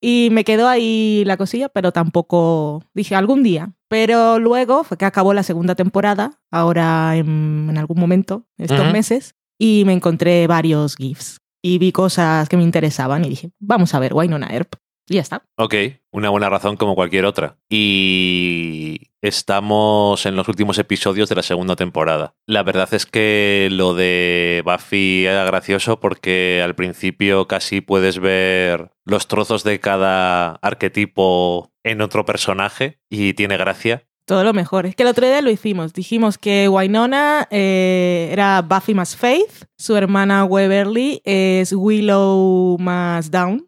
[0.00, 3.74] Y me quedó ahí la cosilla, pero tampoco dije algún día.
[3.88, 9.34] Pero luego fue que acabó la segunda temporada, ahora en, en algún momento, estos meses,
[9.58, 11.39] y me encontré varios GIFs.
[11.62, 14.74] Y vi cosas que me interesaban y dije, vamos a ver Wynonna Earp.
[15.08, 15.42] Y ya está.
[15.56, 15.74] Ok,
[16.12, 17.58] una buena razón como cualquier otra.
[17.68, 22.36] Y estamos en los últimos episodios de la segunda temporada.
[22.46, 28.92] La verdad es que lo de Buffy era gracioso porque al principio casi puedes ver
[29.04, 34.06] los trozos de cada arquetipo en otro personaje y tiene gracia.
[34.30, 34.86] Todo lo mejor.
[34.86, 35.92] Es que el otro día lo hicimos.
[35.92, 43.66] Dijimos que Wynonna eh, era Buffy más Faith, su hermana Weberly es Willow más Down.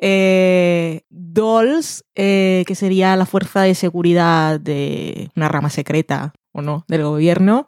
[0.00, 6.84] Eh, Dolls, eh, que sería la fuerza de seguridad de una rama secreta o no
[6.86, 7.66] del gobierno,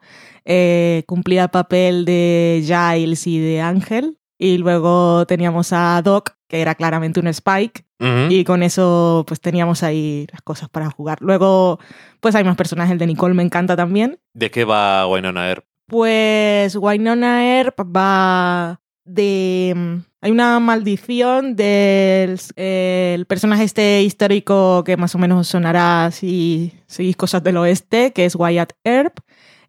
[1.07, 4.21] cumplía el papel de Giles y de Ángel.
[4.39, 7.87] Y luego teníamos a Doc, que era claramente un Spike,
[8.29, 11.17] y con eso pues teníamos ahí las cosas para jugar.
[11.23, 11.79] Luego
[12.21, 14.19] pues hay más personajes, el de Nicole me encanta también.
[14.35, 15.65] ¿De qué va Wynonna Earp?
[15.87, 19.73] Pues Wynonna Earp va de...
[19.75, 25.49] mm, Hay una maldición del eh, el personaje este histórico que más o menos os
[25.49, 29.21] sonará si seguís cosas del oeste, que es Wyatt Earp.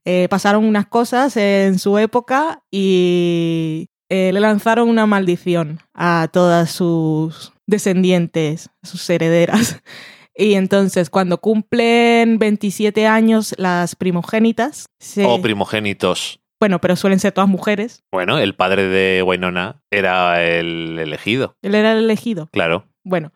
[0.06, 6.72] Eh, pasaron unas cosas en su época y eh, le lanzaron una maldición a todas
[6.72, 9.80] sus descendientes, sus herederas.
[10.36, 16.40] Y entonces, cuando cumplen 27 años las primogénitas, se- O primogénitos.
[16.60, 21.76] bueno, pero suelen ser todas mujeres, Bueno, el padre de Wynonna era el elegido, él
[21.76, 22.50] era el elegido.
[22.52, 22.86] claro.
[23.04, 23.32] Bueno,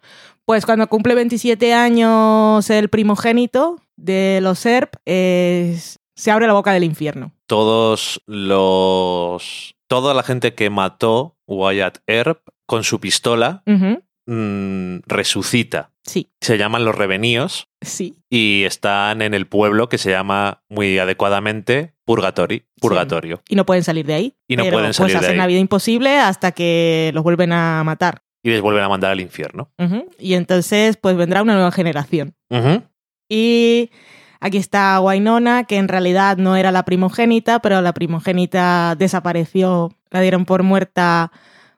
[0.46, 6.72] pues cuando cumple 27 años el primogénito de los SERP, es- se abre la boca
[6.74, 7.32] del infierno.
[7.46, 9.76] Todos los.
[9.88, 13.64] Toda la gente que mató Wyatt Earp con su pistola
[14.26, 15.92] mm, resucita.
[16.04, 18.16] Sí, Se llaman los reveníos sí.
[18.30, 23.42] y están en el pueblo que se llama muy adecuadamente Purgatori, Purgatorio.
[23.50, 24.36] Y no pueden salir de ahí.
[24.48, 25.38] Y no pero, pueden salir pues, de hacen ahí.
[25.38, 28.22] la vida imposible hasta que los vuelven a matar.
[28.42, 29.70] Y les vuelven a mandar al infierno.
[30.18, 32.36] Y entonces, pues vendrá una nueva generación.
[33.30, 33.90] Y
[34.40, 40.22] aquí está Wynonna, que en realidad no era la primogénita, pero la primogénita desapareció, la
[40.22, 41.32] dieron por muerta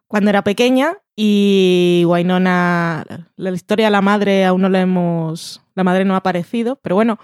[0.07, 0.97] cuando era pequeña.
[1.15, 3.03] Y Wynonna,
[3.35, 5.61] la historia de la madre aún no la hemos.
[5.75, 7.19] La madre no ha aparecido, pero bueno.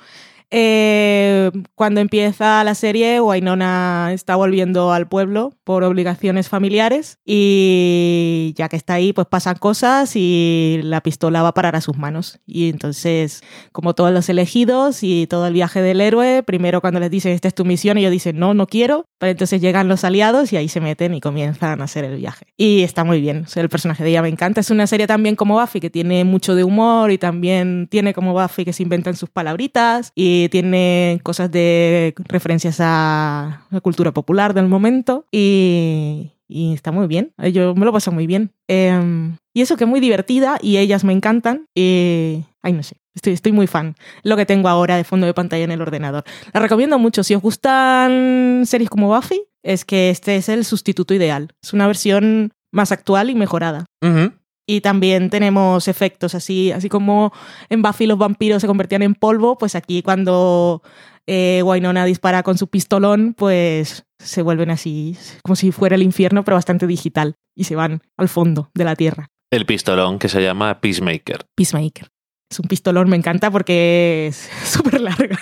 [0.51, 8.69] Eh, cuando empieza la serie, Wynonna está volviendo al pueblo por obligaciones familiares y ya
[8.69, 12.39] que está ahí, pues pasan cosas y la pistola va a parar a sus manos.
[12.45, 17.09] Y entonces como todos los elegidos y todo el viaje del héroe, primero cuando les
[17.09, 20.53] dicen esta es tu misión, ellos dicen no, no quiero, pero entonces llegan los aliados
[20.53, 22.45] y ahí se meten y comienzan a hacer el viaje.
[22.57, 25.07] Y está muy bien, o sea, el personaje de ella me encanta, es una serie
[25.07, 28.83] también como Buffy que tiene mucho de humor y también tiene como Buffy que se
[28.83, 36.31] inventan sus palabritas y tiene cosas de referencias a la cultura popular del momento y...
[36.47, 38.51] Y está muy bien, yo me lo paso muy bien.
[38.67, 41.65] Em, y eso que es muy divertida y ellas me encantan.
[41.73, 42.45] Y...
[42.61, 43.95] Ay, no sé, estoy, estoy muy fan.
[44.21, 46.23] Lo que tengo ahora de fondo de pantalla en el ordenador.
[46.53, 47.23] La recomiendo mucho.
[47.23, 51.51] Si os gustan series como Buffy, es que este es el sustituto ideal.
[51.63, 53.85] Es una versión más actual y mejorada.
[54.03, 54.33] Ujú.
[54.67, 57.31] Y también tenemos efectos así, así como
[57.69, 60.81] en Buffy los vampiros se convertían en polvo, pues aquí cuando
[61.27, 66.43] eh, Wynonna dispara con su pistolón, pues se vuelven así, como si fuera el infierno,
[66.43, 69.29] pero bastante digital, y se van al fondo de la tierra.
[69.51, 71.45] El pistolón que se llama Peacemaker.
[71.55, 72.07] Peacemaker.
[72.49, 75.37] Es un pistolón, me encanta porque es súper larga.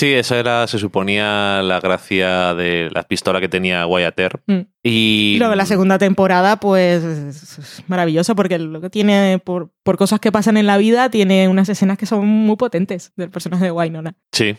[0.00, 4.42] Sí, esa era, se suponía, la gracia de la pistola que tenía Wyatt Earp.
[4.46, 4.60] Mm.
[4.82, 9.98] Y Y luego la segunda temporada, pues es maravillosa porque lo que tiene, por, por
[9.98, 13.66] cosas que pasan en la vida, tiene unas escenas que son muy potentes del personaje
[13.66, 14.14] de Wynonna.
[14.32, 14.56] Sí.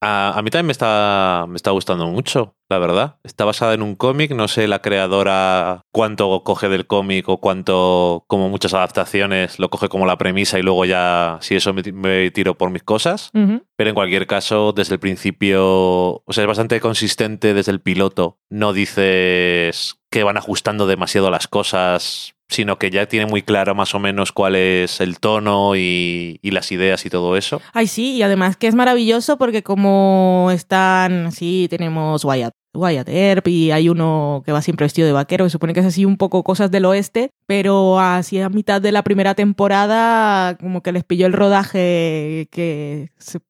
[0.00, 3.16] A, a mí también me está, me está gustando mucho, la verdad.
[3.24, 8.24] Está basada en un cómic, no sé la creadora cuánto coge del cómic o cuánto,
[8.28, 11.92] como muchas adaptaciones, lo coge como la premisa y luego ya, si eso me, ti-
[11.92, 13.30] me tiro por mis cosas.
[13.76, 18.38] Pero en cualquier caso, desde el principio, o sea, es bastante consistente desde el piloto.
[18.50, 23.94] No dices que van ajustando demasiado las cosas, sino que ya tiene muy claro más
[23.94, 27.60] o menos cuál es el tono y, y las ideas y todo eso.
[27.72, 33.48] Ay, sí, y además que es maravilloso porque como están, sí, tenemos Wyatt, Wyatt Earp
[33.48, 36.16] y hay uno que va siempre vestido de vaquero, que supone que es así un
[36.16, 41.04] poco cosas del oeste, pero así a mitad de la primera temporada como que les
[41.04, 43.40] pilló el rodaje que se-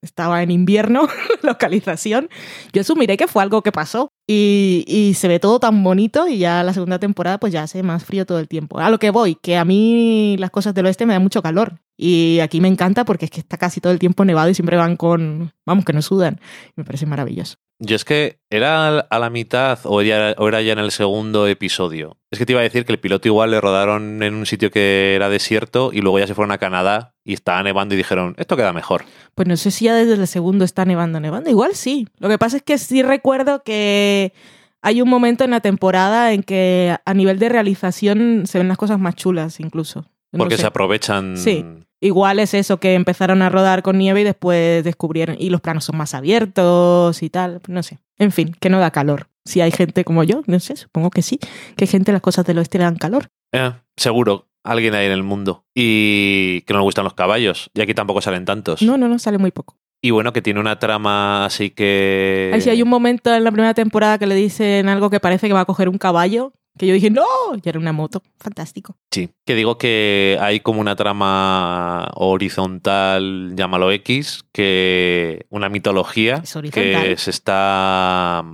[0.00, 1.08] estaba en invierno,
[1.42, 2.28] localización.
[2.72, 6.38] Yo asumiré que fue algo que pasó y, y se ve todo tan bonito y
[6.38, 8.78] ya la segunda temporada pues ya hace más frío todo el tiempo.
[8.78, 11.80] A lo que voy, que a mí las cosas del oeste me dan mucho calor
[11.96, 14.76] y aquí me encanta porque es que está casi todo el tiempo nevado y siempre
[14.76, 16.40] van con, vamos, que no sudan.
[16.76, 17.56] Me parece maravilloso.
[17.78, 21.46] Yo es que era a la mitad o, ya, o era ya en el segundo
[21.46, 22.16] episodio.
[22.30, 24.70] Es que te iba a decir que el piloto igual le rodaron en un sitio
[24.70, 28.34] que era desierto y luego ya se fueron a Canadá y estaba nevando y dijeron,
[28.38, 29.04] esto queda mejor.
[29.34, 31.50] Pues no sé si ya desde el segundo está nevando, nevando.
[31.50, 32.08] Igual sí.
[32.18, 34.32] Lo que pasa es que sí recuerdo que
[34.80, 38.78] hay un momento en la temporada en que a nivel de realización se ven las
[38.78, 40.06] cosas más chulas incluso.
[40.32, 40.62] No Porque sé.
[40.62, 41.36] se aprovechan...
[41.36, 41.64] Sí.
[42.00, 45.84] Igual es eso, que empezaron a rodar con nieve y después descubrieron, y los planos
[45.84, 47.98] son más abiertos y tal, no sé.
[48.18, 49.28] En fin, que no da calor.
[49.44, 51.38] Si hay gente como yo, no sé, supongo que sí,
[51.76, 53.28] que hay gente las cosas del oeste le dan calor.
[53.52, 55.64] Eh, seguro, alguien hay en el mundo.
[55.74, 57.70] Y que no le gustan los caballos.
[57.72, 58.82] Y aquí tampoco salen tantos.
[58.82, 59.78] No, no, no, sale muy poco.
[60.02, 62.54] Y bueno, que tiene una trama así que...
[62.60, 65.54] Sí hay un momento en la primera temporada que le dicen algo que parece que
[65.54, 67.24] va a coger un caballo, que yo dije, no,
[67.62, 68.22] y era una moto.
[68.38, 68.96] Fantástico.
[69.10, 76.54] Sí, que digo que hay como una trama horizontal, llámalo X, que una mitología Es
[76.72, 78.44] que se está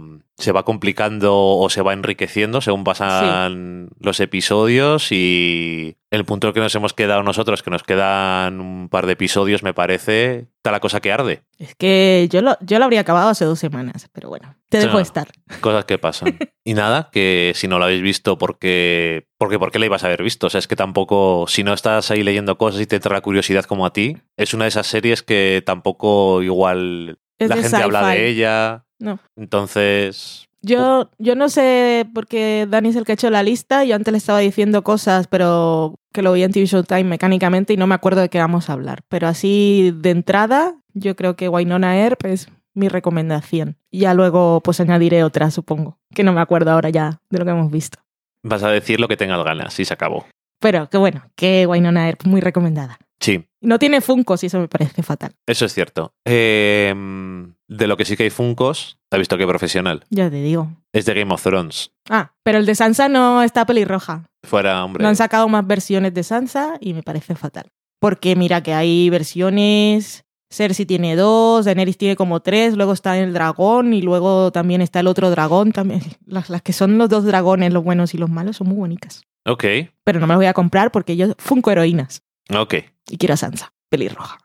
[0.43, 6.61] se va complicando o se va enriqueciendo según pasan los episodios y el punto que
[6.61, 10.81] nos hemos quedado nosotros, que nos quedan un par de episodios, me parece, está la
[10.81, 11.43] cosa que arde.
[11.59, 14.95] Es que yo lo, yo lo habría acabado hace dos semanas, pero bueno, te dejo
[14.95, 15.01] No.
[15.01, 15.29] estar.
[15.61, 16.37] Cosas que pasan.
[16.65, 20.09] y nada, que si no lo habéis visto, porque, porque ¿por qué la ibas a
[20.09, 20.49] haber visto?
[20.49, 23.23] O sea, es que tampoco, si no estás ahí leyendo cosas y te entra la
[23.23, 27.77] curiosidad como a ti, es una de esas series que tampoco igual Es la gente
[27.77, 28.85] habla de ella.
[29.03, 29.19] No.
[29.37, 33.97] Entonces, Yo, yo no sé, porque Dani es el que ha hecho la lista, yo
[33.97, 37.89] antes le estaba diciendo cosas, pero que lo vi en TV Showtime mecánicamente y no
[37.89, 39.01] me acuerdo de qué vamos a hablar.
[39.09, 43.77] Pero así de entrada, yo creo que Wynonna Earp es mi recomendación.
[43.91, 47.51] Ya luego pues añadiré otra, supongo, que no me acuerdo ahora ya de lo que
[47.51, 47.99] hemos visto.
[48.45, 50.27] vas a decir lo que tengas ganas y se acabó.
[50.61, 52.99] Pero que bueno, que Wynonna Earp muy recomendada.
[53.23, 55.33] Sí, No tiene funcos y eso me parece fatal.
[55.47, 56.13] eso es cierto.
[56.25, 56.93] Eh,
[57.69, 60.05] de lo que sí que hay Funcos, ¿has visto qué profesional?
[60.11, 60.69] Ya te digo.
[60.93, 61.93] Es de Game of Thrones.
[62.11, 64.27] Ah, pero el de Sansa no está pelirroja.
[64.43, 65.03] Fuera, hombre.
[65.03, 67.71] No han sacado más versiones de Sansa y me parece fatal.
[68.01, 70.25] Porque mira que hay versiones.
[70.53, 75.01] Cersei tiene dos, Daenerys tiene como tres, luego está el dragón y luego también está
[75.01, 75.71] el otro dragón.
[75.71, 76.03] También.
[76.27, 79.23] Las, las que son los dos dragones, los buenos y los malos, son muy bonitas.
[79.47, 79.65] Ok,
[80.05, 82.23] Pero no me las voy a comprar porque yo funko heroínas
[82.61, 82.75] ok.
[83.13, 84.39] Y quiero a Sansa, pelirroja.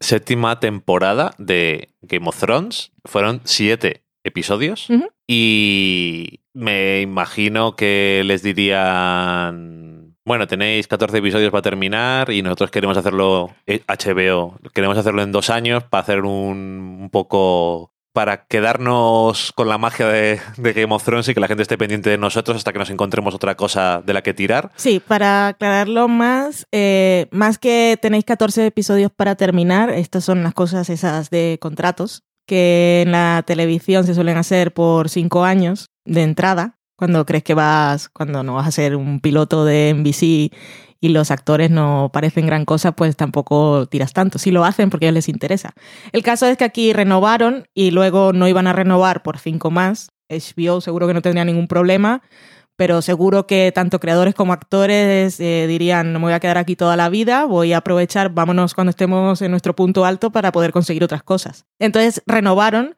[0.00, 2.92] Séptima temporada de Game of Thrones.
[3.04, 4.88] Fueron siete episodios.
[5.26, 10.16] Y me imagino que les dirían.
[10.26, 14.58] Bueno, tenéis 14 episodios para terminar y nosotros queremos hacerlo eh, HBO.
[14.74, 17.94] Queremos hacerlo en dos años para hacer un, un poco.
[18.18, 22.10] Para quedarnos con la magia de, Game of Thrones y que la gente esté pendiente
[22.10, 24.72] de nosotros hasta que nos encontremos otra cosa de la que tirar.
[24.74, 30.52] Sí, para aclararlo más, eh, más que tenéis 14 episodios para terminar, estas son las
[30.52, 36.24] cosas esas de contratos que en la televisión se suelen hacer por cinco años de
[36.24, 40.52] entrada, cuando crees que vas, cuando no vas a ser un piloto de NBC
[41.00, 44.38] y los actores no parecen gran cosa, pues tampoco tiras tanto.
[44.38, 45.74] Sí lo hacen porque a ellos les interesa.
[46.12, 50.10] El caso es que aquí renovaron y luego no iban a renovar por cinco más.
[50.28, 52.22] HBO seguro que no tendría ningún problema,
[52.76, 56.76] pero seguro que tanto creadores como actores eh, dirían, no me voy a quedar aquí
[56.76, 60.72] toda la vida, voy a aprovechar, vámonos cuando estemos en nuestro punto alto para poder
[60.72, 61.64] conseguir otras cosas.
[61.78, 62.94] Entonces renovaron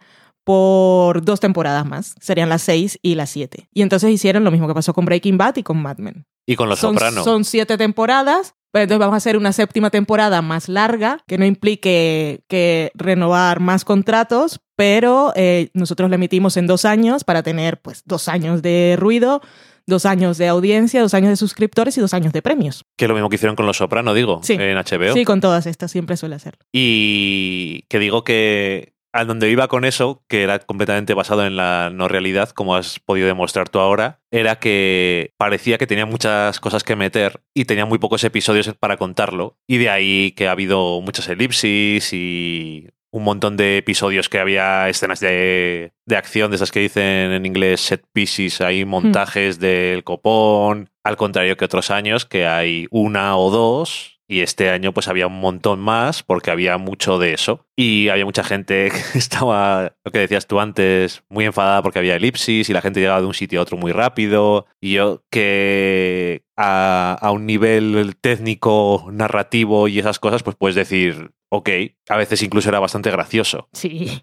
[0.51, 3.69] por dos temporadas más, serían las seis y las siete.
[3.73, 6.27] Y entonces hicieron lo mismo que pasó con Breaking Bad y con Mad Men.
[6.45, 7.23] Y con Los Son, Soprano.
[7.23, 11.45] son siete temporadas, pero entonces vamos a hacer una séptima temporada más larga, que no
[11.45, 17.81] implique que renovar más contratos, pero eh, nosotros le emitimos en dos años para tener
[17.81, 19.43] pues dos años de ruido,
[19.87, 22.85] dos años de audiencia, dos años de suscriptores y dos años de premios.
[22.97, 24.55] Que es lo mismo que hicieron con Los Soprano, digo, Sí.
[24.55, 25.13] en HBO.
[25.15, 26.61] Sí, con todas estas siempre suele hacerlo.
[26.73, 31.91] Y que digo que a donde iba con eso, que era completamente basado en la
[31.93, 36.85] no realidad, como has podido demostrar tú ahora, era que parecía que tenía muchas cosas
[36.85, 39.59] que meter y tenía muy pocos episodios para contarlo.
[39.67, 44.89] Y de ahí que ha habido muchas elipsis y un montón de episodios que había
[44.89, 50.05] escenas de, de acción, de esas que dicen en inglés set pieces, hay montajes del
[50.05, 55.09] copón, al contrario que otros años, que hay una o dos, y este año pues
[55.09, 57.67] había un montón más porque había mucho de eso.
[57.77, 62.15] Y había mucha gente que estaba, lo que decías tú antes, muy enfadada porque había
[62.15, 64.67] elipsis y la gente llegaba de un sitio a otro muy rápido.
[64.81, 71.33] Y yo que a, a un nivel técnico, narrativo y esas cosas, pues puedes decir,
[71.49, 71.69] ok,
[72.09, 73.69] a veces incluso era bastante gracioso.
[73.73, 74.23] Sí.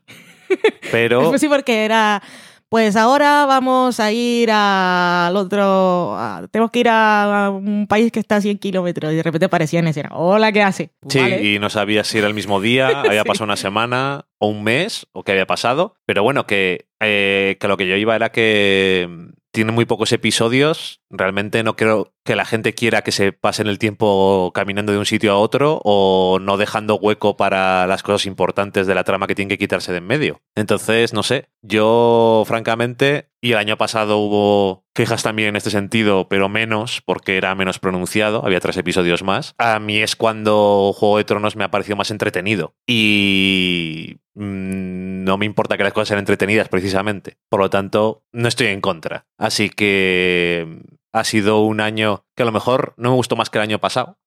[0.89, 1.21] Pero...
[1.29, 2.23] Pues sí, porque era
[2.69, 8.19] pues ahora vamos a ir al otro, a- tenemos que ir a un país que
[8.19, 10.91] está a 100 kilómetros y de repente aparecía en escena, hola, ¿qué hace?
[10.99, 11.43] Pues Sí, vale.
[11.43, 13.27] y no sabía si era el mismo día, había Sí.
[13.27, 15.95] pasado una semana o un mes o qué había pasado.
[16.05, 20.11] Pero bueno, que, eh, que lo que yo iba era que mm, tiene muy pocos
[20.11, 21.01] episodios.
[21.09, 25.05] Realmente no creo que la gente quiera que se pasen el tiempo caminando de un
[25.05, 29.35] sitio a otro o no dejando hueco para las cosas importantes de la trama que
[29.35, 30.41] tienen que quitarse de en medio.
[30.55, 36.27] Entonces, no sé, yo francamente, y el año pasado hubo quejas también en este sentido,
[36.29, 39.55] pero menos porque era menos pronunciado, había tres episodios más.
[39.57, 45.37] A mí es cuando Juego de Tronos me ha parecido más entretenido y mm, no
[45.37, 47.37] me importa que las cosas sean entretenidas precisamente.
[47.49, 49.25] Por lo tanto, no estoy en contra.
[49.37, 50.81] Así que
[51.13, 53.79] ha sido un año que a lo mejor no me gustó más que el año
[53.79, 54.17] pasado,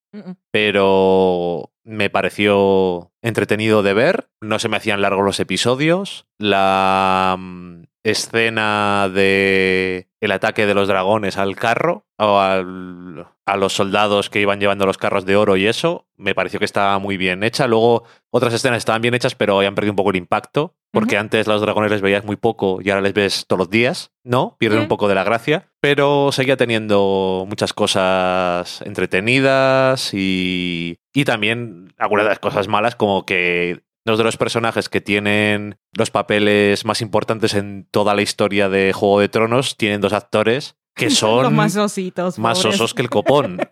[0.51, 4.31] pero me pareció entretenido de ver.
[4.41, 6.27] No se me hacían largos los episodios.
[6.39, 13.73] La mm, escena de el ataque de los dragones al carro o al- a los
[13.73, 17.17] soldados que iban llevando los carros de oro y eso, me pareció que estaba muy
[17.17, 17.67] bien hecha.
[17.67, 21.47] Luego otras escenas estaban bien hechas, pero habían perdido un poco el impacto, porque antes
[21.47, 24.57] los dragones les veías muy poco y ahora les ves todos los días, ¿no?
[24.59, 31.93] Pierden un poco de la gracia, pero seguía teniendo muchas cosas entretenidas y, y también
[31.99, 36.85] algunas de las cosas malas, como que dos de los personajes que tienen los papeles
[36.85, 41.45] más importantes en toda la historia de Juego de Tronos tienen dos actores que son
[41.45, 42.39] Los más ositos.
[42.39, 43.61] más osos que el copón.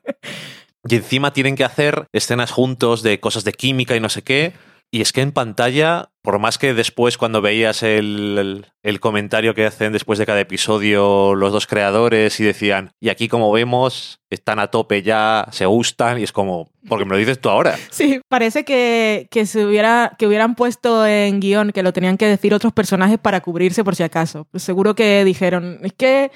[0.88, 4.52] Y encima tienen que hacer escenas juntos de cosas de química y no sé qué.
[4.90, 9.66] Y es que en pantalla, por más que después cuando veías el, el- comentario que
[9.66, 14.58] hacen después de cada episodio los dos creadores y decían, y aquí como vemos, están
[14.58, 17.76] a tope ya, se gustan, y es como, porque me lo dices tú ahora.
[17.90, 22.26] Sí, parece que, que, se hubiera, que hubieran puesto en guion que lo tenían que
[22.26, 24.46] decir otros personajes para cubrirse por si acaso.
[24.50, 26.30] Pues seguro que dijeron, es que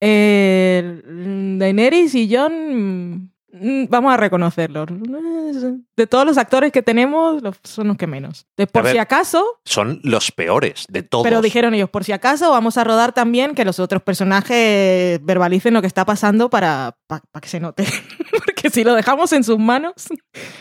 [0.00, 1.02] eh,
[1.58, 3.30] Daenerys y mm,
[3.88, 4.88] vamos a reconocerlos.
[5.96, 8.46] De todos los actores que tenemos, son los que menos.
[8.56, 11.24] De por ver, si acaso, Son los peores de todos.
[11.24, 15.74] pero dijeron ellos, por si acaso vamos a rodar también que los otros personajes verbalicen
[15.74, 17.84] lo que está pasando para, para, que se note.
[18.44, 19.94] Porque si lo dejamos en sus manos...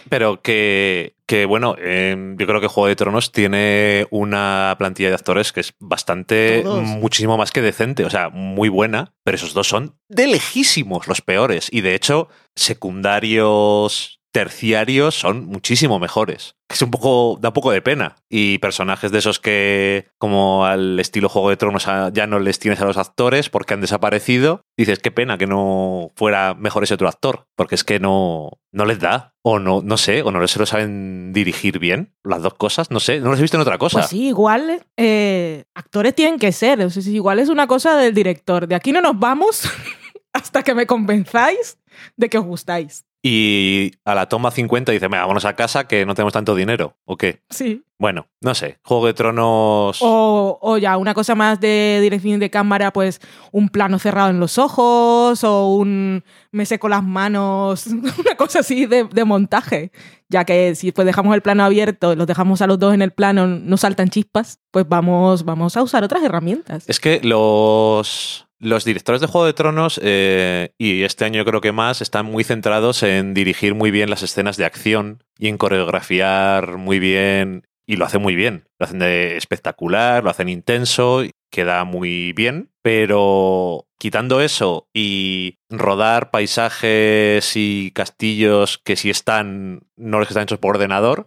[0.09, 5.15] Pero que, que bueno, eh, yo creo que Juego de Tronos tiene una plantilla de
[5.15, 6.83] actores que es bastante, Todos.
[6.83, 11.21] muchísimo más que decente, o sea, muy buena, pero esos dos son de lejísimos los
[11.21, 11.67] peores.
[11.71, 16.57] Y de hecho, secundarios, terciarios son muchísimo mejores.
[16.67, 18.17] Es un poco, da un poco de pena.
[18.29, 22.81] Y personajes de esos que, como al estilo Juego de Tronos, ya no les tienes
[22.81, 24.65] a los actores porque han desaparecido.
[24.75, 28.83] Dices, qué pena que no fuera mejor ese otro actor, porque es que no, no
[28.83, 29.35] les da.
[29.41, 32.13] O no, no sé, o no se lo saben dirigir bien.
[32.21, 33.99] Las dos cosas, no sé, no los he visto en otra cosa.
[33.99, 36.81] Pues sí, igual eh, actores tienen que ser.
[36.81, 38.67] O sea, igual es una cosa del director.
[38.67, 39.63] De aquí no nos vamos
[40.33, 41.77] hasta que me convenzáis
[42.17, 43.05] de que os gustáis.
[43.27, 46.95] Y a la toma 50 dice, venga, vámonos a casa que no tenemos tanto dinero.
[47.05, 47.41] ¿O qué?
[47.49, 47.83] Sí.
[47.97, 48.77] Bueno, no sé.
[48.83, 49.97] Juego de Tronos.
[49.99, 53.19] O, o ya una cosa más de dirección de cámara, pues
[53.51, 57.87] un plano cerrado en los ojos o un me seco las manos,
[58.19, 59.91] una cosa así de, de montaje.
[60.29, 63.09] Ya que si pues dejamos el plano abierto los dejamos a los dos en el
[63.09, 66.83] plano, no saltan chispas, pues vamos, vamos a usar otras herramientas.
[66.87, 71.61] Es que los, los directores de Juego de Tronos, eh, y este año yo creo
[71.61, 75.57] que más, están muy centrados en dirigir muy bien las escenas de acción y en
[75.57, 77.67] coreografiar muy bien.
[77.87, 78.67] Y lo hacen muy bien.
[78.79, 82.71] Lo hacen de espectacular, lo hacen intenso, queda muy bien.
[82.81, 90.43] Pero quitando eso y rodar paisajes y castillos que sí están, no los que están
[90.43, 91.25] hechos por ordenador,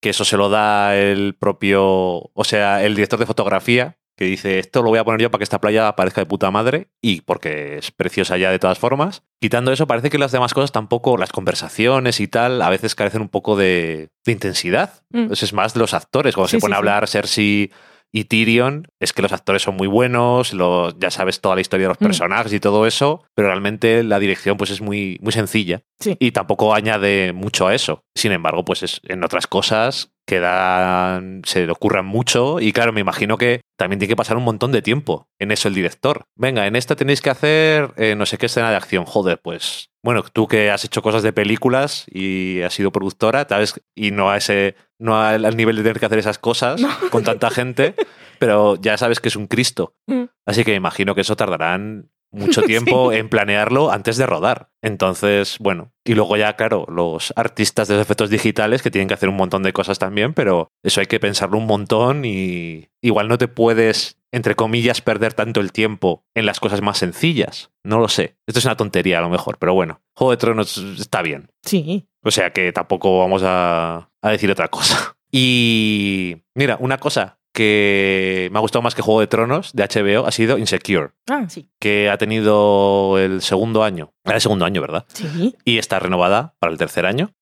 [0.00, 4.58] que eso se lo da el propio, o sea, el director de fotografía, que dice,
[4.58, 7.20] esto lo voy a poner yo para que esta playa parezca de puta madre, y
[7.20, 9.22] porque es preciosa ya de todas formas.
[9.40, 13.22] Quitando eso, parece que las demás cosas tampoco, las conversaciones y tal, a veces carecen
[13.22, 15.04] un poco de, de intensidad.
[15.10, 15.28] Mm.
[15.28, 17.70] Pues es más los actores, cuando Sí, se pone sí, a hablar Cersei
[18.12, 21.84] y Tyrion, es que los actores son muy buenos, los, ya sabes toda la historia
[21.84, 22.04] de los Mm.
[22.04, 26.16] personajes y todo eso, pero realmente la dirección pues es muy, muy sencilla Sí.
[26.18, 28.04] y tampoco añade mucho a eso.
[28.14, 33.00] Sin embargo, pues es, en otras cosas quedan, se le ocurran mucho y claro, me
[33.00, 36.24] imagino que también tiene que pasar un montón de tiempo en eso el director.
[36.36, 39.04] Venga, en esta tenéis que hacer eh, no sé qué escena de acción.
[39.04, 43.80] Joder, pues bueno, tú que has hecho cosas de películas y has sido productora, ¿sabes?
[43.94, 46.88] Y no a ese, no al, al nivel de tener que hacer esas cosas No.
[47.10, 47.94] con tanta gente,
[48.38, 49.94] pero ya sabes que es un Cristo.
[50.06, 50.24] Mm.
[50.46, 54.70] Así que me imagino que eso tardarán mucho tiempo en planearlo antes de rodar.
[54.82, 59.14] Entonces, bueno, y luego ya, claro, los artistas de los efectos digitales que tienen que
[59.14, 63.28] hacer un montón de cosas también, pero eso hay que pensarlo un montón y igual
[63.28, 67.70] no te puedes entre comillas, perder tanto el tiempo en las cosas más sencillas.
[67.84, 68.36] No lo sé.
[68.46, 71.50] Esto es una tontería a lo mejor, pero bueno, Juego de Tronos está bien.
[71.62, 72.06] Sí.
[72.24, 75.14] O sea que tampoco vamos a, a decir otra cosa.
[75.30, 80.26] Y mira, una cosa que me ha gustado más que Juego de Tronos de HBO
[80.26, 81.68] ha sido Insecure, Ah, sí.
[81.78, 84.14] que ha tenido el segundo año.
[84.24, 85.04] Era el segundo año, ¿verdad?
[85.12, 85.54] Sí.
[85.66, 87.34] Y está renovada para el tercer año.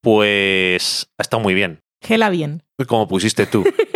[0.00, 1.82] Pues ha estado muy bien.
[2.02, 2.64] Gela bien.
[2.88, 3.62] Como pusiste tú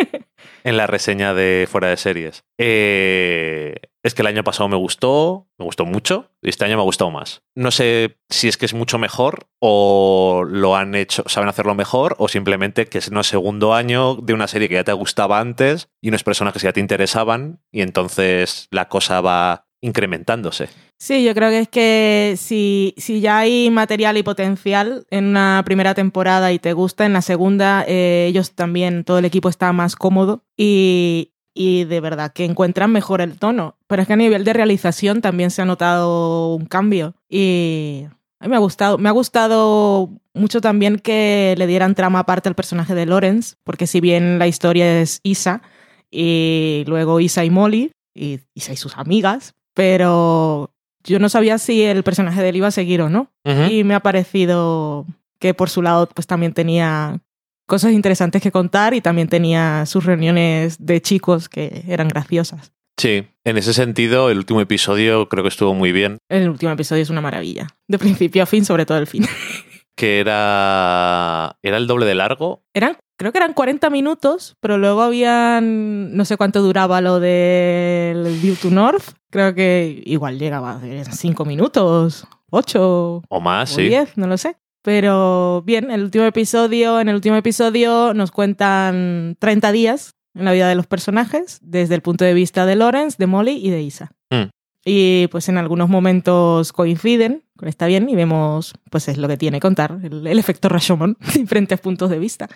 [0.66, 2.44] en la reseña de Fuera de Series.
[2.58, 6.82] Eh, es que el año pasado me gustó, me gustó mucho, y este año me
[6.82, 7.44] ha gustado más.
[7.54, 12.16] No sé si es que es mucho mejor o lo han hecho, saben hacerlo mejor
[12.18, 15.88] o simplemente que es no segundo año de una serie que ya te gustaba antes
[16.00, 20.68] y unos personajes que ya te interesaban y entonces la cosa va incrementándose.
[20.98, 25.62] Sí, yo creo que es que si, si ya hay material y potencial en una
[25.64, 29.72] primera temporada y te gusta, en la segunda eh, ellos también, todo el equipo está
[29.72, 33.76] más cómodo y, y de verdad que encuentran mejor el tono.
[33.86, 38.06] Pero es que a nivel de realización también se ha notado un cambio y
[38.40, 38.98] a me ha gustado.
[38.98, 43.86] Me ha gustado mucho también que le dieran trama aparte al personaje de Lawrence, porque
[43.86, 45.62] si bien la historia es Isa
[46.10, 50.70] y luego Isa y Molly, y Isa y sus amigas, pero
[51.04, 53.30] yo no sabía si el personaje de él iba a seguir o no.
[53.70, 55.04] Y me ha parecido
[55.38, 57.20] que por su lado pues también tenía
[57.66, 62.72] cosas interesantes que contar y también tenía sus reuniones de chicos que eran graciosas.
[62.96, 67.02] Sí, en ese sentido, el último episodio creo que estuvo muy bien, El último episodio
[67.02, 69.26] es una maravilla, de principio a fin, sobre todo el fin.
[69.96, 72.62] que era, era el doble de largo.
[72.74, 78.38] Eran, creo que eran 40 minutos, pero luego habían, no sé cuánto duraba lo del
[78.40, 83.88] View to North, creo que igual llegaba a 5 minutos, 8 O más, o sí.
[83.88, 84.56] 10, no lo sé.
[84.82, 90.52] Pero bien, el último episodio, en el último episodio nos cuentan 30 días en la
[90.52, 93.82] vida de los personajes, desde el punto de vista de Lawrence, de Molly y de
[93.82, 94.12] Isa.
[94.30, 94.50] Mm.
[94.88, 99.58] Y pues en algunos momentos coinciden, está bien, y vemos, pues es lo que tiene
[99.58, 102.48] contar, el, el efecto Rashomon, diferentes puntos de vista.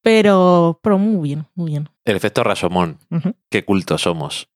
[0.00, 1.88] Pero, pero muy bien, muy bien.
[2.04, 2.98] El efecto Rashomon.
[3.50, 4.48] Qué culto somos.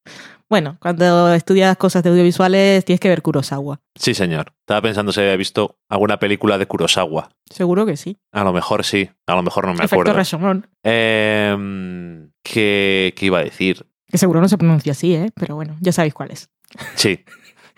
[0.48, 3.80] Bueno, cuando estudias cosas de audiovisuales tienes que ver Kurosawa.
[3.96, 4.52] Sí, señor.
[4.60, 7.30] Estaba pensando si había visto alguna película de Kurosawa.
[7.50, 8.18] Seguro que sí.
[8.32, 10.12] A lo mejor sí, a lo mejor no me efecto acuerdo.
[10.14, 10.68] Rashomon.
[10.84, 13.86] Em, ¿qué, qué iba a decir?
[14.08, 15.30] Que seguro no se pronuncia así, ¿eh?
[15.34, 16.48] Pero bueno, ya sabéis cuál es.
[16.94, 17.24] Sí.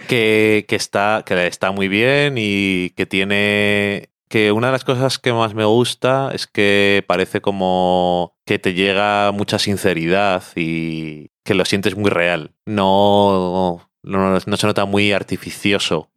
[0.08, 4.10] que, que está, que está muy bien y que tiene.
[4.28, 8.74] Que una de las cosas que más me gusta es que parece como que te
[8.74, 12.52] llega mucha sinceridad y que lo sientes muy real.
[12.66, 16.10] No, no, no se nota muy artificioso.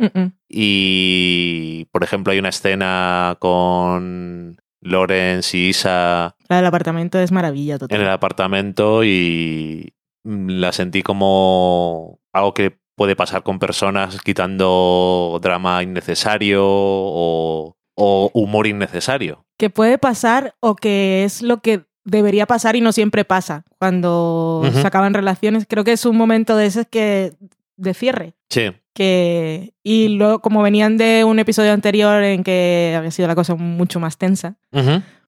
[0.50, 7.78] Y, por ejemplo, hay una escena con Lawrence y Isa La del apartamento es maravilla
[7.80, 7.96] total.
[7.98, 9.94] en el apartamento y
[10.24, 18.68] la sentí como algo que puede pasar con personas quitando drama innecesario o, o humor
[18.68, 19.46] innecesario.
[19.58, 24.64] Que puede pasar o que es lo que debería pasar y no siempre pasa cuando
[24.74, 25.66] se acaban relaciones.
[25.68, 27.34] Creo que es un momento de ese que
[27.78, 28.34] de cierre.
[28.50, 33.36] Sí, Que, y luego, como venían de un episodio anterior en que había sido la
[33.36, 34.58] cosa mucho más tensa.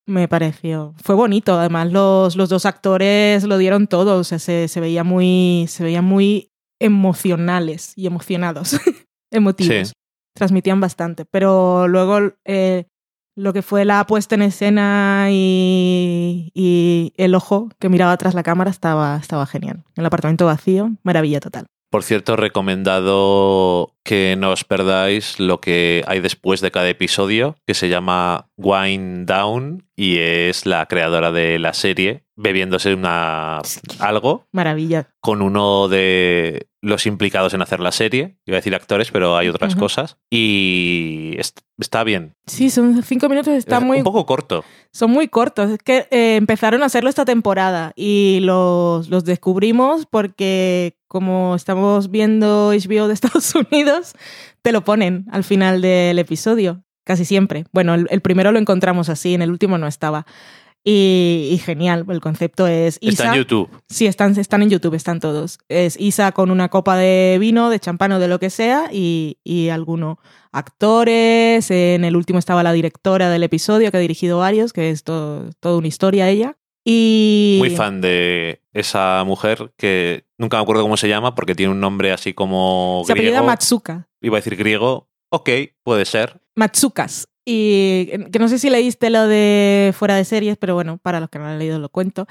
[0.06, 0.94] Me pareció.
[1.04, 1.58] Fue bonito.
[1.58, 4.20] Además, los, los dos actores lo dieron todo.
[4.20, 5.66] O sea, se, se veía muy.
[5.70, 8.80] Se veían muy emocionales y emocionados.
[9.32, 9.90] Emotivos.
[9.90, 9.94] Sí.
[10.36, 11.26] Transmitían bastante.
[11.26, 12.86] Pero luego eh,
[13.36, 18.44] lo que fue la puesta en escena y, y el ojo que miraba tras la
[18.44, 19.84] cámara estaba, estaba genial.
[19.96, 21.66] El apartamento vacío, maravilla total.
[21.90, 27.74] Por cierto, recomendado que no os perdáis lo que hay después de cada episodio, que
[27.74, 33.62] se llama Wine Down y es la creadora de la serie bebiéndose una
[34.00, 35.08] algo Maravilla.
[35.22, 38.38] con uno de los implicados en hacer la serie.
[38.46, 40.18] Iba a decir actores, pero hay otras cosas.
[40.32, 42.34] Y est- está bien.
[42.48, 44.66] Sí, son cinco minutos, está Es muy, Un poco corto.
[44.92, 45.70] son muy cortos.
[45.72, 52.10] Es que eh, empezaron a hacerlo esta temporada y los, los descubrimos porque como estamos
[52.10, 53.93] viendo HBO de Estados Unidos,
[54.62, 57.66] te lo ponen al final del episodio, casi siempre.
[57.72, 60.26] Bueno, el, el primero lo encontramos así, en el último no estaba.
[60.86, 63.28] Y, y genial, el concepto es Está Isa.
[63.28, 63.70] en YouTube.
[63.88, 65.60] Sí, están, están en YouTube, están todos.
[65.70, 69.38] Es Isa con una copa de vino, de champán o de lo que sea, y,
[69.46, 70.18] y algunos
[70.52, 71.72] actores.
[71.72, 75.50] En el último estaba la directora del episodio, que ha dirigido varios, que es todo-
[75.62, 76.58] toda una historia ella.
[76.86, 77.58] Y.
[77.60, 81.80] Muy fan de esa mujer que nunca me acuerdo cómo se llama porque tiene un
[81.80, 83.42] nombre así como Se apellida.
[83.42, 84.08] Matsuka.
[84.22, 85.10] Iba a decir griego.
[85.30, 85.50] Ok,
[85.84, 86.42] puede ser.
[86.56, 87.28] Matsukas.
[87.46, 91.30] Y que no sé si leíste lo de fuera de series, pero bueno, para los
[91.30, 92.26] que no lo han leído lo cuento.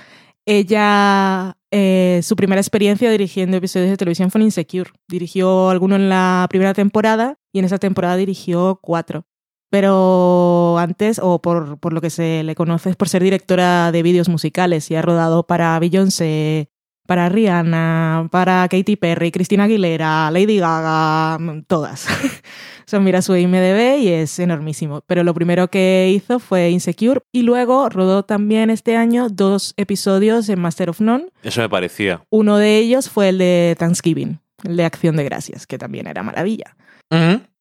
[0.45, 4.91] Ella eh, su primera experiencia dirigiendo episodios de televisión fue en Insecure.
[5.09, 9.25] Dirigió alguno en la primera temporada y en esa temporada dirigió cuatro.
[9.73, 14.03] Pero antes, o por, por lo que se le conoce, es por ser directora de
[14.03, 16.69] vídeos musicales y ha rodado para Beyoncé,
[17.07, 22.07] para Rihanna, para Katy Perry, Cristina Aguilera, Lady Gaga, mm, todas.
[22.87, 25.01] Son mira su IMDB y es enormísimo.
[25.07, 30.51] Pero lo primero que hizo fue Insecure y luego rodó también este año dos episodios
[30.51, 31.29] en Master of None.
[31.43, 32.23] Eso me parecía.
[32.29, 36.23] Uno de ellos fue el de Thanksgiving, el de Acción de Gracias, que también era
[36.23, 36.77] maravilla.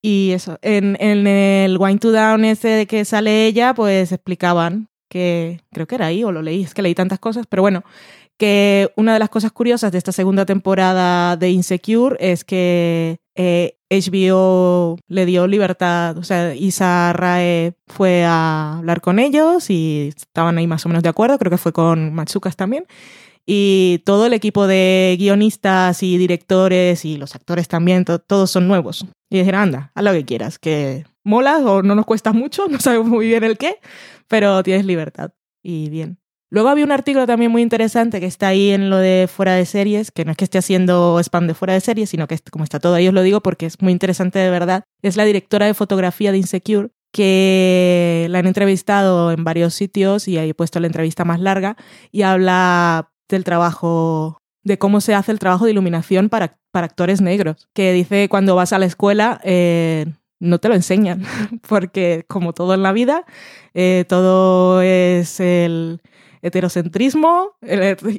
[0.01, 5.59] Y eso, en, en el Wine to Down ese que sale ella, pues explicaban que,
[5.71, 7.83] creo que era ahí o lo leí, es que leí tantas cosas, pero bueno,
[8.37, 13.77] que una de las cosas curiosas de esta segunda temporada de Insecure es que eh,
[13.91, 20.57] HBO le dio libertad, o sea, Isa Rae fue a hablar con ellos y estaban
[20.57, 22.85] ahí más o menos de acuerdo, creo que fue con Matsukas también.
[23.45, 29.05] Y todo el equipo de guionistas y directores y los actores también, todos son nuevos.
[29.29, 32.79] Y dijeron, anda, haz lo que quieras, que molas o no nos cuesta mucho, no
[32.79, 33.79] sabemos muy bien el qué,
[34.27, 35.31] pero tienes libertad.
[35.63, 36.17] Y bien.
[36.53, 39.65] Luego había un artículo también muy interesante que está ahí en lo de fuera de
[39.65, 42.65] series, que no es que esté haciendo spam de fuera de series, sino que como
[42.65, 44.83] está todo ahí os lo digo porque es muy interesante de verdad.
[45.01, 50.37] Es la directora de fotografía de Insecure, que la han entrevistado en varios sitios y
[50.37, 51.77] ahí he puesto la entrevista más larga
[52.11, 57.21] y habla del trabajo, de cómo se hace el trabajo de iluminación para, para actores
[57.21, 59.39] negros, que dice cuando vas a la escuela...
[59.43, 60.05] Eh,
[60.43, 61.21] no te lo enseñan,
[61.69, 63.25] porque como todo en la vida,
[63.75, 66.01] eh, todo es el,
[66.41, 67.55] heterocentrismo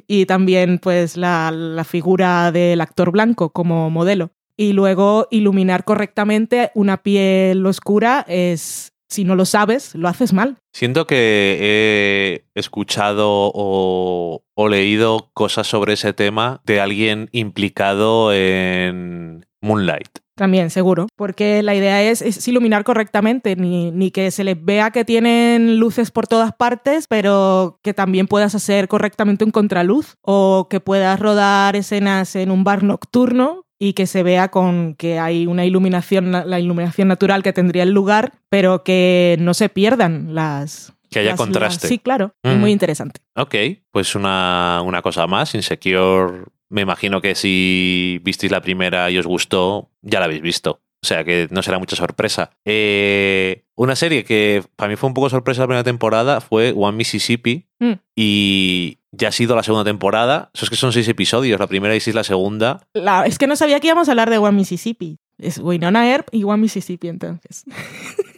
[0.07, 4.31] y también pues la, la figura del actor blanco como modelo.
[4.55, 10.57] Y luego iluminar correctamente una piel oscura es si no lo sabes, lo haces mal.
[10.73, 19.45] Siento que he escuchado o, o, leído cosas sobre ese tema de alguien implicado en
[19.61, 20.23] Moonlight.
[20.35, 21.07] También, seguro.
[21.15, 26.09] Porque la idea es, iluminar correctamente, ni, ni, que se les vea que tienen luces
[26.09, 31.75] por todas partes, pero que también puedas hacer correctamente un contraluz o que puedas rodar
[31.75, 36.57] escenas en un bar nocturno y que se vea con que hay una iluminación, la
[36.57, 41.89] iluminación natural que tendría el lugar, pero que no se pierdan las, que haya contraste.
[41.89, 42.33] Sí, claro.
[42.43, 43.19] Muy interesante.
[43.35, 43.55] Ok,
[43.91, 45.53] pues una, una, cosa más.
[45.53, 50.81] Insecure me imagino que si visteis la primera y os gustó, ya la habéis visto.
[51.03, 52.51] O sea que no será mucha sorpresa.
[52.63, 56.95] Eh, una serie que para mí fue un poco sorpresa la primera temporada fue One
[56.95, 57.67] Mississippi.
[57.79, 57.93] Mm.
[58.15, 60.49] Y ya ha sido la segunda temporada.
[60.53, 62.81] Eso es que son seis episodios, la primera y seis la segunda.
[63.25, 65.19] es que no sabía que íbamos a hablar de One Mississippi.
[65.37, 67.63] Es Winona Earp y One Mississippi entonces.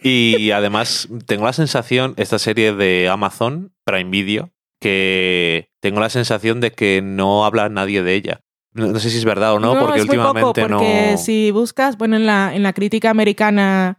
[0.02, 6.60] Y además tengo la sensación, esta serie de Amazon, Prime Video, que tengo la sensación
[6.60, 8.40] de que no habla nadie de ella.
[8.72, 12.14] No, sé si es verdad o no, porque últimamente muy poco, porque si buscas, bueno,
[12.14, 13.98] en la, en la crítica americana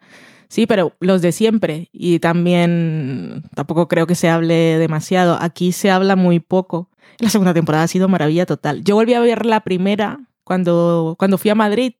[0.49, 1.89] sí, pero los de siempre.
[1.91, 5.37] Y también tampoco creo que se hable demasiado.
[5.39, 6.89] Aquí se habla muy poco.
[7.19, 8.83] La segunda temporada ha sido maravilla total.
[8.83, 11.93] Yo volví a ver la primera cuando, cuando fui a Madrid.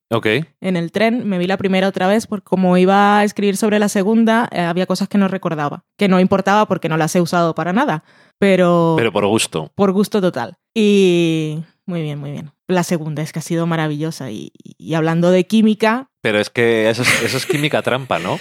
[0.62, 3.80] En el tren me vi la primera otra vez porque como iba a escribir sobre
[3.80, 5.86] la segunda, eh, había cosas que no recordaba.
[5.98, 8.04] Que no importaba porque no las he usado para nada
[8.40, 8.96] pero...
[8.98, 9.72] Pero por gusto.
[9.76, 10.58] Por gusto total.
[10.74, 12.52] Y muy bien, muy bien.
[12.68, 14.32] La segunda es que ha sido maravillosa.
[14.32, 14.52] Y,
[14.96, 16.10] hablando de química...
[16.28, 18.38] Pero es que eso es, eso es química trampa, ¿no?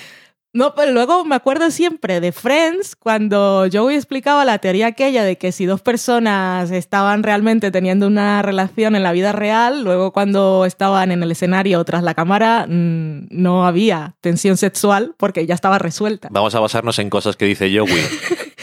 [0.52, 5.38] No, pero luego me acuerdo siempre de Friends, cuando Joey explicaba la teoría aquella de
[5.38, 10.64] que si dos personas estaban realmente teniendo una relación en la vida real, luego cuando
[10.64, 15.78] estaban en el escenario tras la cámara mm, no había tensión sexual porque ya estaba
[15.78, 16.26] resuelta.
[16.32, 18.02] Vamos a basarnos en cosas que dice Joey.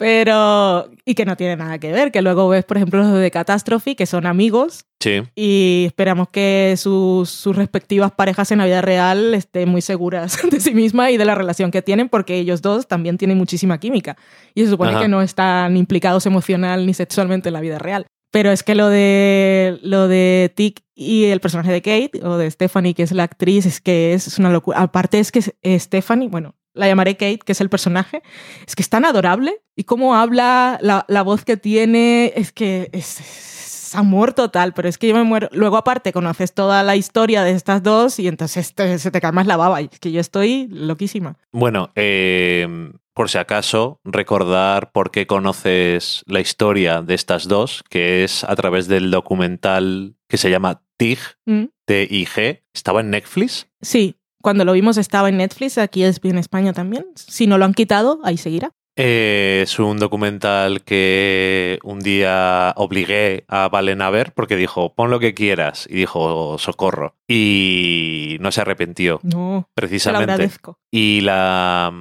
[0.00, 0.88] Pero.
[1.04, 3.94] Y que no tiene nada que ver, que luego ves, por ejemplo, los de Catastrophe,
[3.94, 4.86] que son amigos.
[4.98, 5.22] Sí.
[5.34, 10.58] Y esperamos que sus, sus respectivas parejas en la vida real estén muy seguras de
[10.58, 14.16] sí mismas y de la relación que tienen, porque ellos dos también tienen muchísima química.
[14.54, 18.06] Y se supone que no están implicados emocional ni sexualmente en la vida real.
[18.30, 22.50] Pero es que lo de lo de Tick y el personaje de Kate, o de
[22.50, 24.80] Stephanie, que es la actriz, es que es una locura.
[24.80, 25.42] Aparte es que
[25.78, 28.22] Stephanie, bueno, la llamaré Kate, que es el personaje,
[28.66, 33.94] es que es tan adorable y cómo habla, la, voz que tiene, es que es,
[33.94, 35.48] amor total, pero es que yo me muero.
[35.52, 39.46] Luego aparte conoces toda la historia de estas dos y entonces se te cae más
[39.46, 41.36] la baba, y es que yo estoy loquísima.
[41.52, 48.24] Bueno, em, por si acaso, recordar por qué conoces la historia de estas dos, que
[48.24, 51.64] es a través del documental que se llama TIG, mm.
[51.86, 52.62] T-I-G.
[52.72, 53.66] ¿Estaba en Netflix?
[53.80, 57.06] Sí, cuando lo vimos estaba en Netflix, aquí es en España también.
[57.14, 58.72] Si no lo han quitado, ahí seguirá.
[58.96, 65.10] Eh, es un documental que un día obligué a Valen a ver porque dijo, pon
[65.10, 65.86] lo que quieras.
[65.88, 67.16] Y dijo, socorro.
[67.28, 70.32] Y no se arrepintió, No, te lo precisamente.
[70.32, 70.78] agradezco.
[70.90, 71.92] Y la,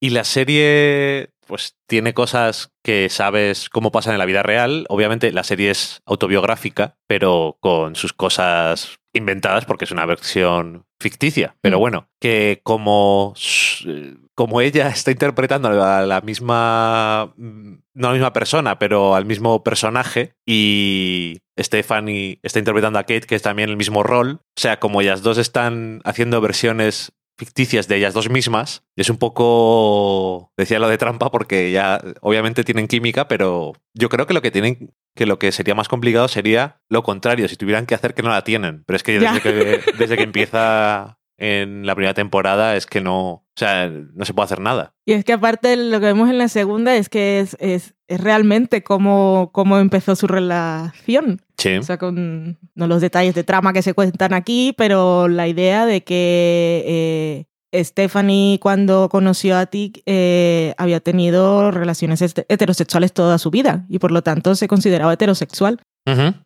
[0.00, 4.86] y la serie, pues tiene cosas que sabes cómo pasan en la vida real.
[4.90, 11.56] Obviamente la serie es autobiográfica, pero con sus cosas inventadas porque es una versión ficticia.
[11.60, 11.80] Pero Mm.
[11.80, 18.14] bueno, que como, s- como ella está interpretando a la misma, mm, no a la
[18.14, 23.70] misma persona, pero al mismo personaje y Stephanie está interpretando a Kate, que es también
[23.70, 24.40] el mismo rol.
[24.56, 28.84] O sea, como ellas dos están haciendo versiones ficticias de ellas dos mismas.
[28.96, 34.26] Es un poco, decía lo de trampa, porque ya obviamente tienen química, pero yo creo
[34.26, 37.86] que lo que tienen, que lo que sería más complicado sería lo contrario, si tuvieran
[37.86, 38.84] que hacer que no la tienen.
[38.86, 39.52] Pero es que desde, que
[39.98, 44.44] desde que empieza en la primera temporada es que no, o sea, no se puede
[44.44, 44.94] hacer nada.
[45.04, 48.20] Y es que aparte lo que vemos en la segunda es que es, es, es
[48.20, 51.42] realmente cómo, cómo empezó su relación.
[51.64, 51.76] Sí.
[51.78, 55.86] O sea, con no los detalles de trama que se cuentan aquí, pero la idea
[55.86, 63.38] de que eh, Stephanie cuando conoció a Tic eh, había tenido relaciones este- heterosexuales toda
[63.38, 65.80] su vida y por lo tanto se consideraba heterosexual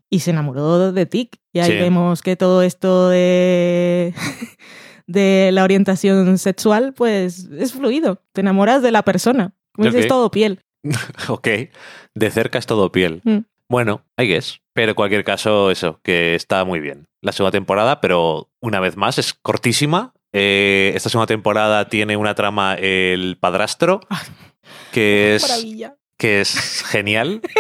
[0.09, 1.37] y se enamoró de Tic.
[1.53, 1.77] Y ahí Sí.
[1.79, 4.15] vemos que todo esto de,
[5.09, 8.23] de la orientación sexual pues es fluido.
[8.33, 9.53] Te enamoras de la persona.
[9.75, 10.05] Como dices, Ok.
[10.05, 10.61] es todo piel.
[11.29, 11.49] Ok,
[12.15, 13.21] de cerca es todo piel.
[13.25, 13.39] Mm.
[13.71, 14.61] Bueno, I guess.
[14.75, 17.07] Pero en cualquier caso, eso, que está muy bien.
[17.23, 20.13] La segunda temporada, pero una vez más, es cortísima.
[20.33, 24.23] Eh, esta segunda temporada tiene una trama el padrastro, Ah,
[24.93, 25.97] que es, Maravilla.
[26.19, 27.41] que es genial.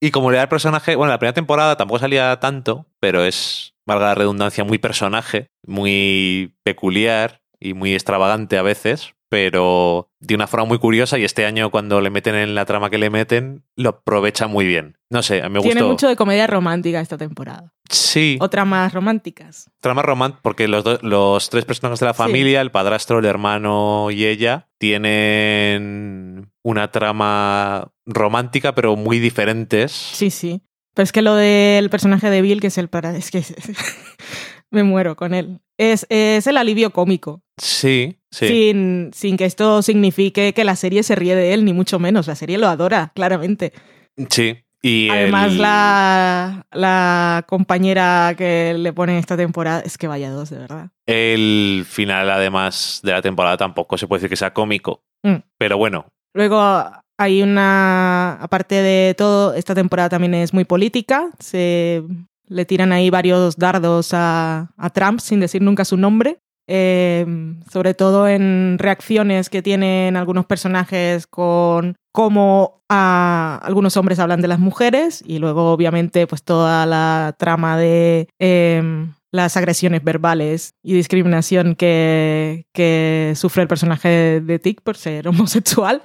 [0.00, 3.74] Y como le da el personaje, bueno, la primera temporada tampoco salía tanto, pero es,
[3.84, 10.46] valga la redundancia, muy personaje, muy peculiar y muy extravagante a veces, pero de una
[10.46, 13.62] forma muy curiosa y este año cuando le meten en la trama que le meten,
[13.76, 14.96] lo aprovecha muy bien.
[15.10, 15.88] No sé, me Tiene gustó.
[15.92, 17.72] mucho de comedia romántica esta temporada.
[17.90, 19.70] Sí, O tramas románticas.
[19.80, 22.18] trama romántica, porque los, do- los tres personajes de la Sí.
[22.18, 29.92] familia, el padrastro, el hermano y ella, tienen una trama romántica, pero muy diferentes.
[29.92, 30.62] Sí, sí.
[30.94, 33.16] Pero es que lo del personaje de Bill, que es el para...
[33.16, 33.42] Es que
[34.70, 35.60] me muero con él.
[35.78, 37.42] Es, es el alivio cómico.
[37.58, 38.48] Sí, sí.
[38.48, 42.26] Sin, sin que esto signifique que la serie se ríe de él, ni mucho menos.
[42.26, 43.72] La serie lo adora, claramente.
[44.30, 44.56] Sí.
[44.80, 50.50] Y Además, el- la, la compañera que le pone esta temporada es que vaya dos,
[50.50, 50.90] de verdad.
[51.06, 55.02] El final, además de la temporada, tampoco se puede decir que sea cómico.
[55.24, 55.36] Mm.
[55.58, 56.84] Pero bueno, Luego
[57.18, 61.30] hay una, aparte de todo, esta temporada también es muy política.
[61.40, 62.04] Se
[62.46, 66.38] le tiran ahí varios dardos a, a Trump sin decir nunca su nombre.
[66.70, 67.24] Eh,
[67.72, 74.48] sobre todo en reacciones que tienen algunos personajes con cómo a algunos hombres hablan de
[74.48, 80.92] las mujeres y luego obviamente pues toda la trama de em, las agresiones verbales y
[80.92, 86.02] discriminación que, que sufre el personaje de, de Tic por ser homosexual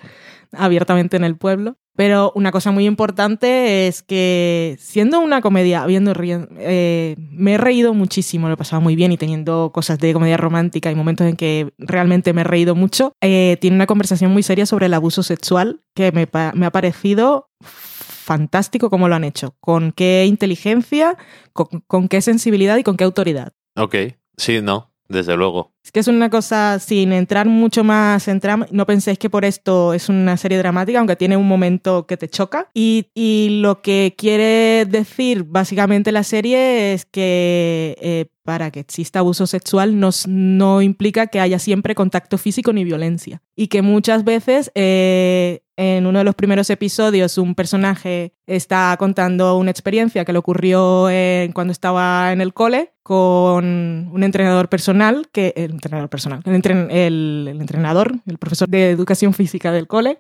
[0.54, 1.76] abiertamente en el pueblo.
[1.96, 7.58] Pero una cosa muy importante es que siendo una comedia, habiendo ri- eh, me he
[7.60, 11.28] reído muchísimo, lo he pasado muy bien y teniendo cosas de comedia romántica y momentos
[11.28, 14.94] en que realmente me he reído mucho, eh, tiene una conversación muy seria sobre el
[14.96, 21.18] abuso sexual que me, me ha parecido fantástico como lo han hecho, con qué inteligencia,
[21.54, 23.54] con, con qué sensibilidad y con qué autoridad.
[23.76, 23.96] ok.
[24.36, 25.72] Sí, no, desde luego.
[25.84, 29.46] Es que es una cosa, sin entrar mucho más en trama, no penséis que por
[29.46, 32.70] esto es una serie dramática, aunque tiene un momento que te choca.
[32.74, 39.20] Y, y lo que quiere decir básicamente la serie es que eh, para que exista
[39.20, 43.42] abuso sexual no, no implica que haya siempre contacto físico ni violencia.
[43.56, 49.58] Y que muchas veces eh, en uno de los primeros episodios un personaje está contando
[49.58, 55.28] una experiencia que le ocurrió en- cuando estaba en el cole con un entrenador personal,
[55.32, 59.88] que el entrenador personal, el, entren- el- el entrenador, el profesor de educación física del
[59.88, 60.18] cole,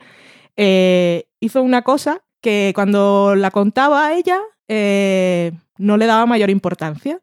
[0.56, 6.50] eh, hizo una cosa que cuando la contaba a ella eh, no le daba mayor
[6.50, 7.20] importancia.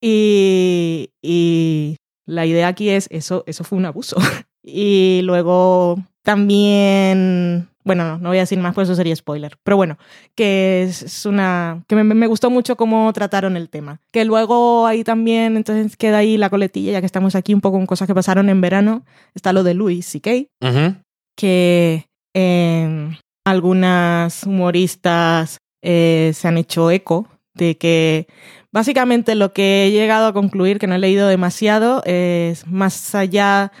[0.00, 1.96] Y, y
[2.26, 4.16] la idea aquí es, eso, eso fue un abuso.
[4.64, 9.56] y luego también, bueno, no, no voy a decir más, pues eso sería spoiler.
[9.64, 9.98] Pero bueno,
[10.34, 14.00] que es, una, que me, me gustó mucho cómo trataron el tema.
[14.12, 17.76] Que luego ahí también, entonces queda ahí la coletilla, ya que estamos aquí un poco
[17.78, 19.04] con cosas que pasaron en verano.
[19.34, 20.30] Está lo de Louis C.K.,
[20.60, 20.94] Ujú.
[21.36, 28.26] que eh, algunas humoristas eh, se han hecho eco de que
[28.70, 33.72] básicamente lo que he llegado a concluir, que no he leído demasiado, es más allá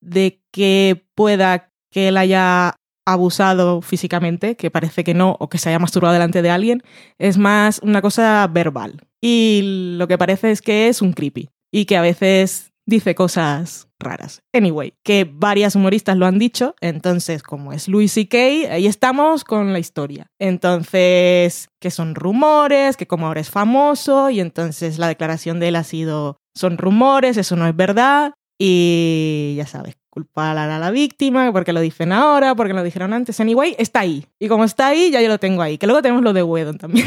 [0.00, 2.76] de que pueda que él haya
[3.06, 6.82] abusado físicamente, que parece que no, o que se haya masturbado delante de alguien,
[7.18, 9.00] es más una cosa verbal.
[9.20, 13.88] Y lo que parece es que es un creepy y que a veces dice cosas
[13.98, 14.42] raras.
[14.52, 18.36] Anyway, que varias humoristas lo han dicho, entonces como es Louis C.K.,
[18.72, 20.26] ahí estamos con la historia.
[20.38, 25.76] Entonces, que son rumores, que como ahora es famoso, y entonces la declaración de él
[25.76, 31.52] ha sido, son rumores, eso no es verdad, y ya sabes, culpar a la víctima,
[31.52, 33.40] porque lo dicen ahora, porque lo dijeron antes.
[33.40, 34.26] Anyway, está ahí.
[34.38, 35.78] Y como está ahí, ya yo lo tengo ahí.
[35.78, 37.06] Que luego tenemos lo de Wedon también.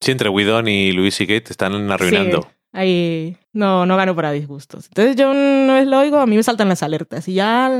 [0.00, 1.44] Sí, entre Whedon y Louis C.K.
[1.44, 2.42] te están arruinando.
[2.42, 4.86] Sí, ahí no, no gano para disgustos.
[4.86, 7.70] Entonces yo no es lo oigo, a mí me saltan las alertas y ya,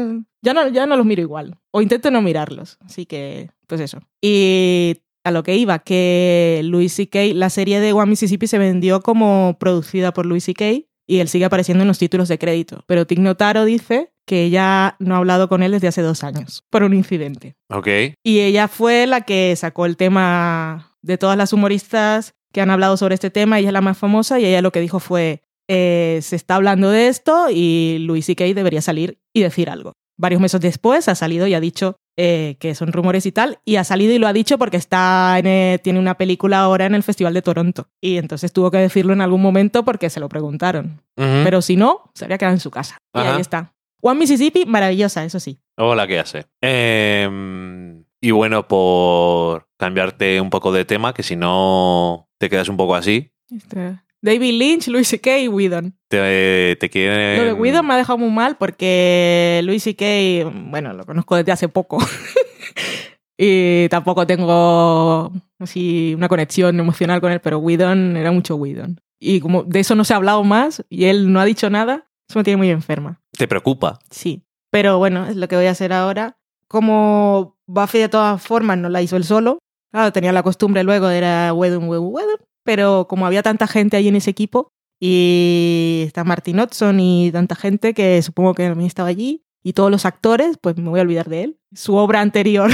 [0.42, 1.58] ya, no, ya no los miro igual.
[1.70, 2.78] O intento no mirarlos.
[2.84, 4.00] Así que, pues eso.
[4.20, 9.00] Y a lo que iba, que Louis C.K., la serie de One Mississippi se vendió
[9.00, 10.84] como producida por Louis C.K.
[11.06, 12.84] y él sigue apareciendo en los títulos de crédito.
[12.86, 16.64] Pero Tig Notaro dice que ella no ha hablado con él desde hace dos años
[16.70, 17.56] por un incidente.
[17.70, 17.88] Ok.
[18.22, 22.96] Y ella fue la que sacó el tema de todas las humoristas que han hablado
[22.96, 26.20] sobre este tema, ella es la más famosa y ella lo que dijo fue, eh,
[26.22, 28.44] se está hablando de esto y Louis C.K.
[28.54, 29.92] debería salir y decir algo.
[30.18, 33.76] Varios meses después ha salido y ha dicho eh, que son rumores y tal, y
[33.76, 36.94] ha salido y lo ha dicho porque está en, eh, tiene una película ahora en
[36.94, 37.88] el Festival de Toronto.
[38.02, 41.00] Y entonces tuvo que decirlo en algún momento porque se lo preguntaron.
[41.16, 42.98] Pero si no, se habría quedado en su casa.
[43.14, 43.72] Y ahí está.
[44.02, 45.58] One Mississippi, maravillosa, eso sí.
[45.78, 46.46] Hola, ¿qué hace?
[46.60, 52.76] Em, y bueno, por cambiarte un poco de tema, que si no te quedas un
[52.76, 55.40] poco así, Este, David Lynch, Louis C.K.
[55.40, 55.96] y Whedon.
[56.08, 57.38] te, te quieren...
[57.38, 61.50] Lo de Whedon me ha dejado muy mal porque Louis C.K., bueno, lo conozco desde
[61.50, 61.98] hace poco.
[63.36, 69.00] y tampoco tengo así una conexión emocional con él, pero Whedon era mucho Whedon.
[69.18, 72.08] Y como de eso no se ha hablado más y él no ha dicho nada,
[72.28, 73.20] eso me tiene muy enferma.
[73.36, 73.98] Te preocupa.
[74.10, 74.44] Sí.
[74.70, 76.38] Pero bueno, es lo que voy a hacer ahora.
[76.72, 79.58] Como Buffy de todas formas no la hizo él solo,
[79.92, 83.98] claro, tenía la costumbre luego de era Whedon, Whedon, Whedon, pero como había tanta gente
[83.98, 88.86] ahí en ese equipo, y está Martin Hudson y tanta gente que supongo que también
[88.86, 91.58] estaba allí, y todos los actores, pues me voy a olvidar de él.
[91.74, 92.70] Su obra anterior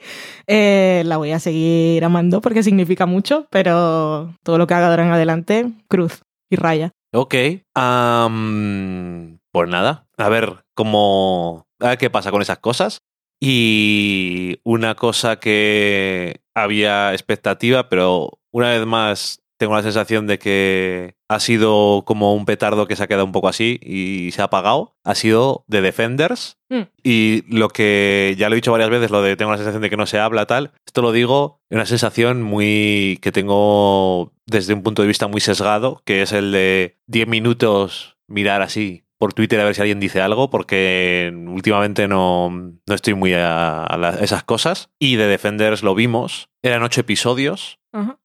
[0.46, 5.04] eh, la voy a seguir amando porque significa mucho, pero todo lo que haga ahora
[5.04, 6.92] en adelante, cruz y raya.
[7.12, 7.34] Ok.
[7.74, 11.66] am, pues nada, a ver cómo...
[11.80, 13.02] A ver qué pasa con esas cosas.
[13.44, 21.16] Y una cosa que había expectativa, pero una vez más tengo la sensación de que
[21.28, 24.44] ha sido como un petardo que se ha quedado un poco así y se ha
[24.44, 24.94] apagado.
[25.02, 26.58] Ha sido The Defenders.
[26.68, 26.82] Mm.
[27.02, 29.90] Y lo que ya lo he dicho varias veces, lo de tengo la sensación de
[29.90, 30.70] que no se habla, tal.
[30.86, 35.40] Esto lo digo en una sensación muy que tengo desde un punto de vista muy
[35.40, 40.00] sesgado, que es el de 10 minutos mirar así por Twitter a ver si alguien
[40.00, 44.90] dice algo, porque últimamente no, no estoy muy a, a la- esas cosas.
[44.98, 46.48] Y de Defenders lo vimos.
[46.60, 47.78] Eran ocho episodios.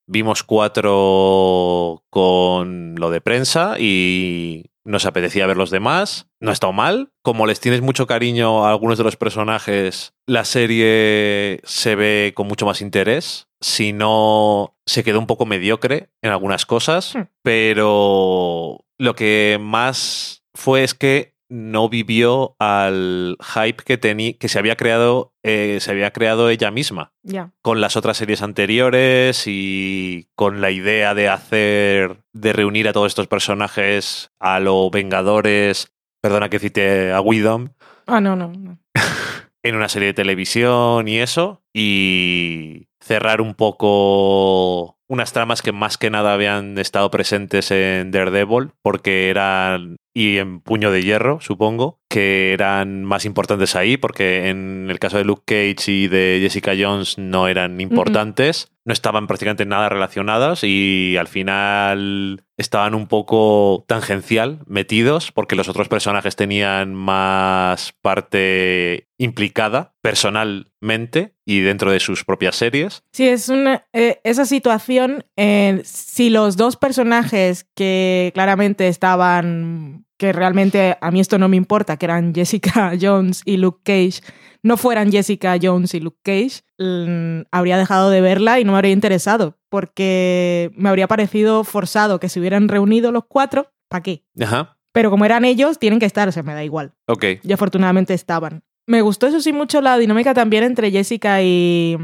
[0.07, 6.29] Vimos cuatro con lo de prensa y nos apetecía ver los demás.
[6.39, 7.11] No ha estado mal.
[7.21, 12.47] Como les tienes mucho cariño a algunos de los personajes, la serie se ve con
[12.47, 13.49] mucho más interés.
[13.61, 17.13] Si no, se quedó un poco mediocre en algunas cosas.
[17.15, 17.21] Hmm.
[17.43, 24.59] Pero lo que más fue es que no vivió al hype que, teni- que se
[24.59, 27.13] había creado eh, se había creado ella misma.
[27.61, 33.07] Con las otras series anteriores y con la idea de hacer, de reunir a todos
[33.07, 37.69] estos personajes a los Vengadores, perdona que cite a Widom,
[38.07, 38.77] Ah, no, no, no.
[39.63, 45.97] en una serie de televisión y eso, y cerrar un poco unas tramas que más
[45.97, 52.01] que nada habían estado presentes en Daredevil, porque eran, y en Puño de Hierro, supongo,
[52.09, 56.73] que eran más importantes ahí, porque en el caso de Luke Cage y de Jessica
[56.77, 63.85] Jones no eran importantes, no estaban prácticamente nada relacionadas y al final estaban un poco
[63.87, 72.25] tangencial metidos, porque los otros personajes tenían más parte implicada personalmente y dentro de sus
[72.25, 73.03] propias series.
[73.13, 80.33] Sí, es una, eh, esa situación, eh, si los dos personajes que claramente estaban, que
[80.33, 84.21] realmente a mí esto no me importa, que eran Jessica Jones y Luke Cage,
[84.61, 88.79] no fueran Jessica Jones y Luke Cage, mm, habría dejado de verla y no me
[88.79, 94.25] habría interesado, porque me habría parecido forzado que se hubieran reunido los cuatro, ¿para qué?
[94.37, 94.77] Ajá.
[94.91, 96.91] Pero como eran ellos, tienen que estar, o sea, me da igual.
[97.05, 97.23] Ok.
[97.41, 98.63] Y afortunadamente estaban.
[98.87, 101.97] Me gustó eso sí mucho la dinámica también entre Jessica y,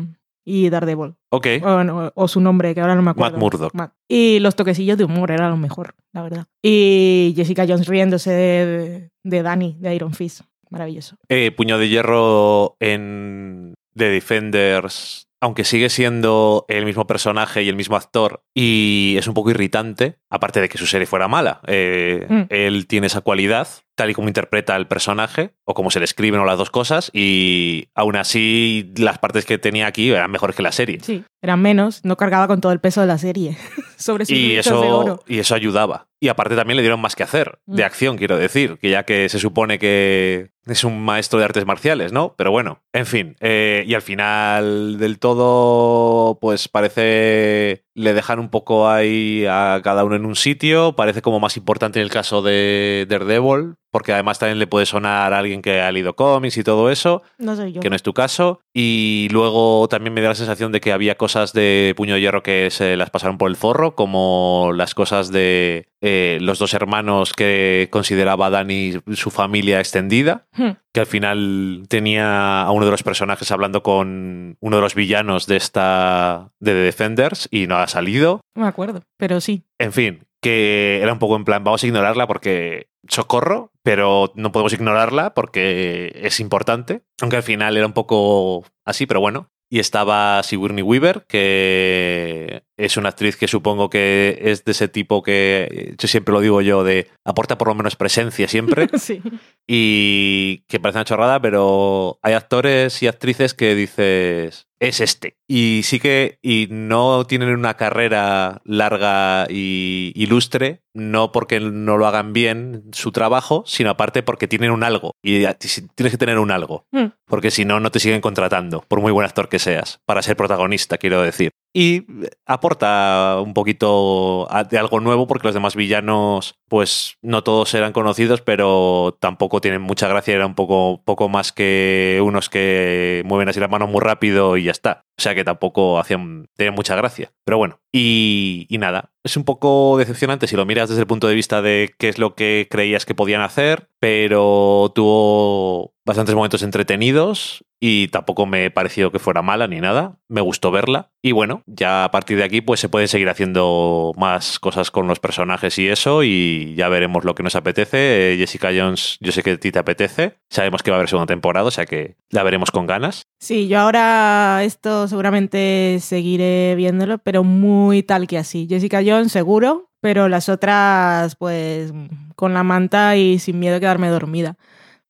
[0.45, 1.15] y Daredevil.
[1.29, 1.47] Ok.
[1.63, 3.37] O, no, o su nombre, que ahora no me acuerdo.
[3.37, 3.73] Matt Murdock.
[3.73, 3.93] Matt.
[4.07, 6.45] Y los toquecillos de humor era lo mejor, la verdad.
[6.61, 10.41] Y Jessica Jones riéndose de, de Danny, de Iron Fist.
[10.69, 11.15] maravilloso.
[11.29, 17.75] Eh, Puño de Hierro en The Defenders, aunque sigue siendo el mismo personaje y el
[17.75, 21.59] mismo actor, y es un poco irritante, aparte de que su serie fuera mala.
[21.67, 22.41] eh, Mm.
[22.49, 26.39] Él tiene esa cualidad, tal y como interpreta el personaje, o como se le escriben
[26.39, 30.63] o las dos cosas, y aún así las partes que tenía aquí eran mejores que
[30.63, 30.99] la serie.
[31.01, 33.57] Sí, eran menos, no cargaba con todo el peso de la serie
[33.97, 35.13] sobre sus Y luchas de oro.
[35.15, 36.07] eso, y eso ayudaba.
[36.23, 37.85] Y aparte también le dieron más que hacer, de Mm.
[37.85, 42.13] acción, quiero decir, que ya que se supone que es un maestro de artes marciales,
[42.13, 42.33] ¿no?
[42.37, 43.35] Pero bueno, en fin.
[43.41, 50.03] eh, y al final del todo, pues parece le dejan un poco ahí a cada
[50.03, 50.95] uno en un sitio.
[50.95, 55.31] Parece como más importante en el caso de Daredevil, porque además también le puede sonar
[55.33, 57.81] a alguien que ha leído cómics y todo eso No soy yo.
[57.81, 58.61] que no es tu caso.
[58.73, 62.41] Y luego también me da la sensación de que había cosas de puño de hierro
[62.41, 67.33] que se las pasaron por el forro, como las cosas de eh, los dos hermanos
[67.33, 70.71] que consideraba Dani su familia extendida, Hmm.
[70.93, 75.47] Que al final tenía a uno de los personajes hablando con uno de los villanos
[75.47, 78.41] de esta de The Defenders y no ha salido.
[78.55, 79.63] No me acuerdo, pero sí.
[79.79, 84.51] En fin, que era un poco en plan, vamos a ignorarla porque socorro, pero no
[84.51, 87.01] podemos ignorarla porque es importante.
[87.21, 89.49] Aunque al final era un poco así, pero bueno.
[89.71, 95.21] Y estaba Sigourney Weaver, que es una actriz que supongo que es de ese tipo
[95.21, 99.21] que, yo siempre lo digo yo, de aporta por lo menos presencia siempre sí.
[99.67, 105.37] y que parece una chorrada, pero hay actores y actrices que dices, es este.
[105.47, 112.07] Y sí que, y no tienen una carrera larga y ilustre, no porque no lo
[112.07, 115.11] hagan bien su trabajo, sino aparte porque tienen un algo.
[115.21, 117.07] Y tienes que tener un algo, Hmm.
[117.25, 120.35] porque si no, no te siguen contratando, por muy buen actor que seas, para ser
[120.35, 121.51] protagonista, quiero decir.
[121.75, 122.05] Y
[122.45, 128.41] aporta un poquito de algo nuevo porque los demás villanos, pues no todos eran conocidos,
[128.41, 130.35] pero tampoco tienen mucha gracia.
[130.35, 134.65] Era un poco, poco más que unos que mueven así las manos muy rápido y
[134.65, 135.05] ya está.
[135.17, 137.33] O sea que tampoco hacían, tenían mucha gracia.
[137.43, 141.27] Pero bueno, y, y nada, es un poco decepcionante si lo miras desde el punto
[141.27, 146.61] de vista de qué es lo que creías que podían hacer, pero tuvo bastantes momentos
[146.61, 150.17] entretenidos y tampoco me pareció que fuera mala ni nada.
[150.29, 151.11] Me gustó verla.
[151.21, 155.05] Y bueno, ya a partir de aquí pues se pueden seguir haciendo más cosas con
[155.05, 158.35] los personajes y eso y ya veremos lo que nos apetece.
[158.35, 160.37] Eh, Jessica Jones, yo sé que a ti te apetece.
[160.49, 163.23] Sabemos que va a haber segunda temporada, o sea que la veremos con ganas.
[163.41, 168.65] Sí, yo ahora esto seguramente seguiré viéndolo, pero muy tal que así.
[168.69, 171.91] Jessica Jones seguro, pero las otras pues
[172.37, 174.55] con la manta y sin miedo a quedarme dormida.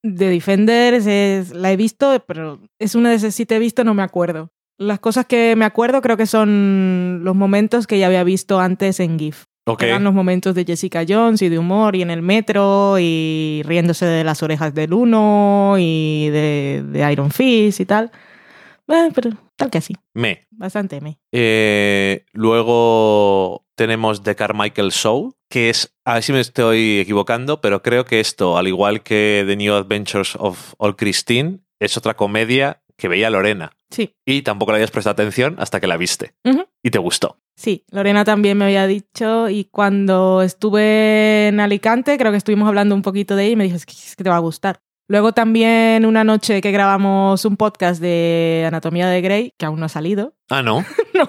[0.04, 3.84] The Defenders es, la he visto, pero es una de esas si te he visto
[3.84, 4.52] no me acuerdo.
[4.78, 9.00] Las cosas que me acuerdo creo que son los momentos que ya había visto antes
[9.00, 9.46] en GIF.
[9.66, 9.84] Ok.
[9.84, 14.06] Eran los momentos de Jessica Jones y de humor y en el metro y riéndose
[14.06, 18.12] de las orejas del uno y de, de Iron Fist y tal.
[18.90, 20.46] Eh, pero tal que así, Me.
[20.52, 21.18] bastante me.
[21.32, 27.84] Eh, luego tenemos The Carmichael Show, que es, a ver si me estoy equivocando, pero
[27.84, 32.82] creo que esto, al igual que The New Adventures of All Christine, es otra comedia
[32.98, 33.72] que veía Lorena.
[33.92, 36.34] Sí, Y tampoco le habías prestado atención hasta que la viste.
[36.82, 37.38] Y te gustó.
[37.56, 42.96] sí, Lorena también me había dicho y cuando estuve en Alicante creo que estuvimos hablando
[42.96, 44.82] un poquito de ella y me dijo, es que, es que te va a gustar.
[45.10, 49.86] Luego también una noche que grabamos un podcast de Anatomía de Grey, que aún no
[49.86, 50.34] ha salido.
[50.54, 50.86] Ah, no.
[51.16, 51.28] no,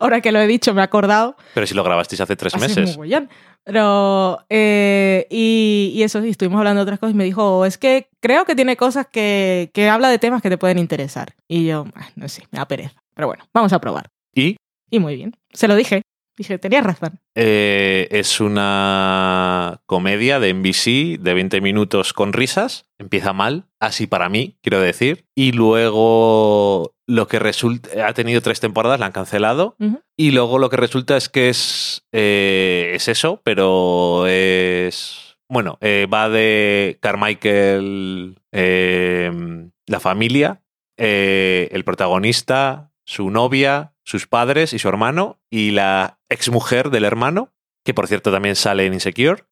[0.00, 1.36] ahora que lo he dicho me he acordado.
[1.54, 2.96] Pero si lo grabasteis hace tres Hace meses.
[2.96, 3.28] mogollón.
[3.62, 7.78] Pero, eh, y, y eso, sí, estuvimos hablando de otras cosas y me dijo, es
[7.78, 11.34] que creo que tiene cosas que, que habla de temas que te pueden interesar.
[11.46, 13.00] Y yo, "Ah, no sé, me da pereza.
[13.14, 14.08] Pero bueno, vamos a probar.
[14.34, 14.56] Y
[14.90, 15.32] Y muy bien.
[15.52, 16.02] Se lo dije.
[16.36, 17.20] Dije, tenías razón.
[17.36, 22.86] eh, es una comedia de NBC de 20 minutos con risas.
[22.98, 25.26] Empieza mal, así para mí, quiero decir.
[25.36, 29.76] Y luego lo que resulta, ha tenido tres temporadas, la han cancelado.
[30.16, 35.20] Y luego lo que resulta es que es, eh, es eso, pero es...
[35.48, 40.62] Bueno, eh, va de Carmichael, la familia,
[40.96, 47.52] el protagonista, su novia, sus padres y su hermano, y la exmujer del hermano,
[47.84, 49.44] que por cierto también sale en Insecure.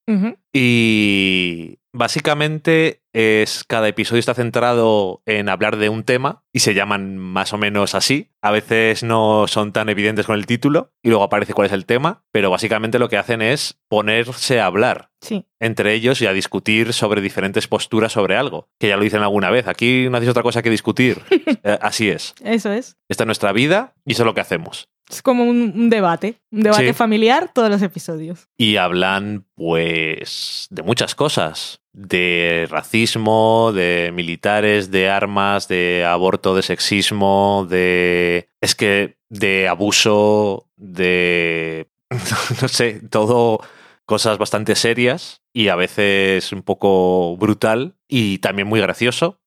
[0.55, 7.19] Y básicamente es cada episodio está centrado en hablar de un tema y se llaman
[7.19, 8.31] más o menos así.
[8.41, 11.85] A veces no son tan evidentes con el título y luego aparece cuál es el
[11.87, 15.45] tema, pero básicamente lo que hacen es ponerse a hablar Sí.
[15.61, 19.51] entre ellos y a discutir sobre diferentes posturas sobre algo, que ya lo dicen alguna
[19.51, 19.69] vez.
[19.69, 21.19] Aquí no hacéis otra cosa que discutir.
[21.65, 22.35] Eh, así es.
[22.43, 22.97] Eso es.
[23.09, 24.89] Esta es nuestra vida y eso es lo que hacemos.
[25.13, 26.93] Es como un, un debate, un debate Sí.
[26.95, 28.49] familiar todos los episodios.
[28.57, 31.81] Y hablan, pues, de muchas cosas.
[31.93, 38.49] De racismo, de militares, de armas, de aborto, de sexismo, de...
[38.63, 41.89] Es que de abuso, de...
[42.63, 43.61] No sé, todo
[44.07, 49.41] cosas bastante serias y a veces un poco brutal y también muy gracioso.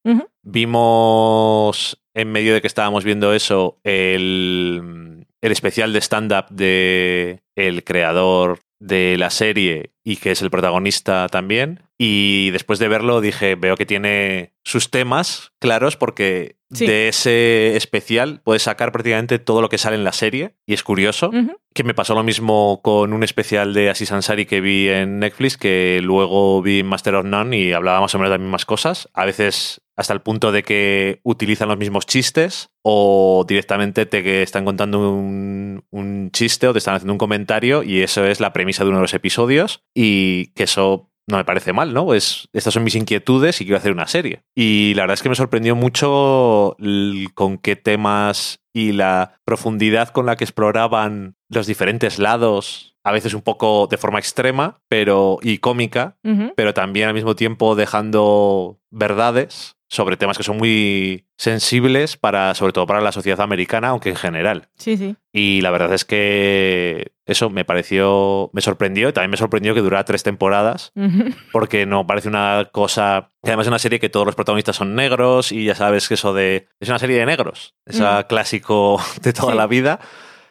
[0.44, 4.82] Vimos, en medio de que estábamos viendo eso, el,
[5.46, 11.28] el especial de stand-up de el creador de la serie y que es el protagonista
[11.30, 11.84] también.
[11.98, 16.88] Y después de verlo dije, veo que tiene sus temas claros porque Sí.
[16.88, 20.84] de ese especial puedes sacar prácticamente todo lo que sale en la serie y es
[20.84, 21.32] curioso
[21.76, 25.58] que me pasó lo mismo con un especial de Aziz Ansari que vi en Netflix,
[25.58, 28.66] que luego vi en Master of None y hablaba más o menos de las mismas
[28.66, 29.10] cosas.
[29.14, 34.64] A veces hasta el punto de que utilizan los mismos chistes o directamente te están
[34.64, 38.84] contando un, un chiste o te están haciendo un comentario y eso es la premisa
[38.84, 42.06] de uno de los episodios y que eso no me parece mal, ¿no?
[42.06, 44.44] Pues estas son mis inquietudes y quiero hacer una serie.
[44.56, 46.78] Y la verdad es que me sorprendió mucho
[47.34, 53.34] con qué temas y la profundidad con la que exploraban los diferentes lados, a veces
[53.34, 56.18] un poco de forma extrema, pero y cómica,
[56.56, 62.74] pero también al mismo tiempo dejando verdades sobre temas que son muy sensibles para sobre
[62.74, 64.70] todo para la sociedad americana, aunque en general.
[64.78, 65.16] Sí, sí.
[65.32, 69.82] Y la verdad es que eso me pareció, me sorprendió y también me sorprendió que
[69.82, 70.92] durara tres temporadas
[71.52, 73.30] porque no parece una cosa.
[73.44, 76.34] Además, es una serie que todos los protagonistas son negros y ya sabes que eso
[76.34, 76.68] de.
[76.80, 77.76] Es una serie de negros.
[77.86, 78.22] Mm.
[78.28, 79.58] clásico de toda Sí.
[79.58, 80.00] la vida.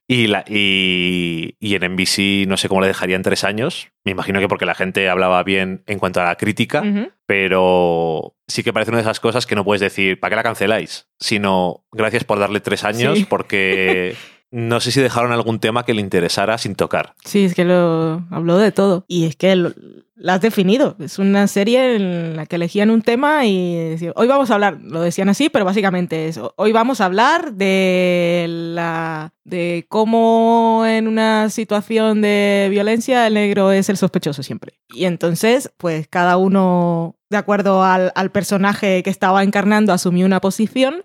[0.06, 3.88] Y, la, y, y en NBC no sé cómo le dejarían tres años.
[4.04, 6.82] Me imagino que porque la gente hablaba bien en cuanto a la crítica,
[7.26, 10.42] pero sí que parece una de esas cosas que no puedes decir, ¿para qué la
[10.42, 11.08] canceláis?
[11.18, 13.24] Sino, gracias por darle tres años, Sí.
[13.24, 14.14] porque
[14.54, 17.14] no sé si dejaron algún tema que le interesara sin tocar.
[17.24, 19.04] Sí, es que lo habló de todo.
[19.08, 19.72] Y es que lo,
[20.14, 20.94] la has definido.
[21.00, 24.78] Es una serie en la que elegían un tema y decían, hoy vamos a hablar,
[24.80, 31.08] lo decían así, pero básicamente es, hoy vamos a hablar de la de cómo en
[31.08, 34.78] una situación de violencia el negro es el sospechoso siempre.
[34.90, 40.40] Y entonces, pues cada uno, de acuerdo al, al personaje que estaba encarnando, asumió una
[40.40, 41.02] posición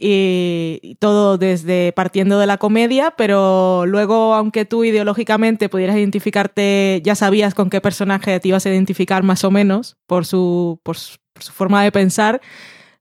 [0.00, 7.14] y todo desde partiendo de la comedia, pero luego, aunque tú ideológicamente pudieras identificarte, ya
[7.14, 11.18] sabías con qué personaje te ibas a identificar más o menos por su, por su,
[11.52, 12.40] forma de pensar.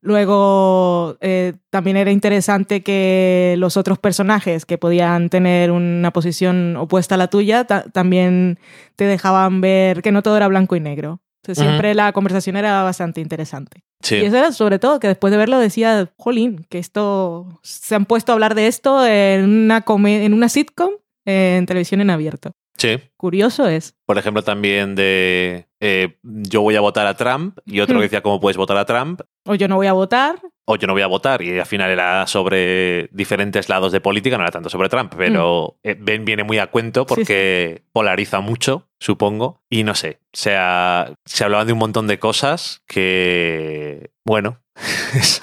[0.02, 7.16] Luego eh, también era interesante que los otros personajes que podían tener una posición opuesta
[7.16, 8.60] a la tuya ta- también
[8.96, 11.22] te dejaban ver que no todo era blanco y negro.
[11.44, 13.84] Entonces, siempre la conversación era bastante interesante.
[14.04, 14.16] Sí.
[14.16, 18.06] Y eso era sobre todo que después de verlo decía, jolín, que esto se han
[18.06, 20.92] puesto a hablar de esto en una, come- en una sitcom
[21.26, 22.52] eh, en televisión en abierto.
[22.78, 22.98] sí.
[23.18, 23.96] Curioso es.
[24.06, 28.22] Por ejemplo, también de eh, yo voy a votar a Trump y otro que decía
[28.22, 30.40] cómo puedes votar a Trump O yo no voy a votar.
[30.72, 34.38] O yo no voy a votar y al final era sobre diferentes lados de política,
[34.38, 38.88] no era tanto sobre Trump, pero eh, Ben viene muy a cuento porque polariza mucho,
[39.00, 44.60] supongo, y no sé, o sea, se hablaban de un montón de cosas que, bueno,
[45.16, 45.42] eso,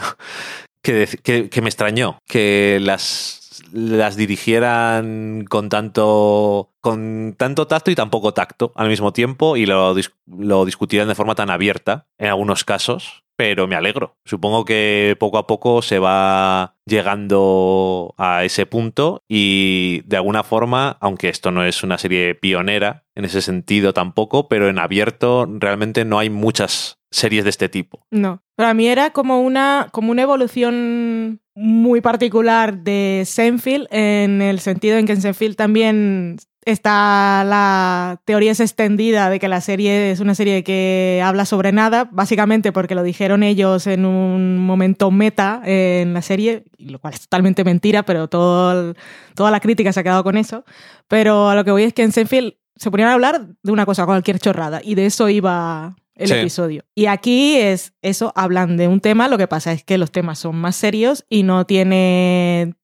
[0.81, 7.95] que, que, que me extrañó, que las las dirigieran con tanto con tanto tacto y
[7.97, 9.95] tan poco tacto al mismo tiempo y lo,
[10.27, 14.17] lo discutieran de forma tan abierta en algunos casos pero me alegro.
[14.25, 20.97] Supongo que poco a poco se va llegando a ese punto y de alguna forma,
[21.01, 26.05] aunque esto no es una serie pionera en ese sentido tampoco, pero en abierto realmente
[26.05, 28.07] no hay muchas series de este tipo.
[28.11, 28.43] No.
[28.57, 34.99] Para mí era como una, como una evolución muy particular de Seinfeld, en el sentido
[34.99, 36.37] en que en Seinfeld también
[36.67, 41.73] está la teoría es extendida de que la serie es una serie que habla sobre
[41.73, 47.15] nada, básicamente porque lo dijeron ellos en un momento meta en la serie, lo cual
[47.15, 48.97] es totalmente mentira, pero todo el-
[49.35, 50.65] toda la crítica se ha quedado con eso.
[51.09, 53.87] Pero a lo que voy es que en Seinfeld se ponían a hablar de una
[53.87, 56.35] cosa, cualquier chorrada, y de eso iba el Sí.
[56.35, 56.85] episodio.
[56.95, 60.39] Y aquí es eso, hablan de un tema, lo que pasa es que los temas
[60.41, 62.75] son más serios y no tiene...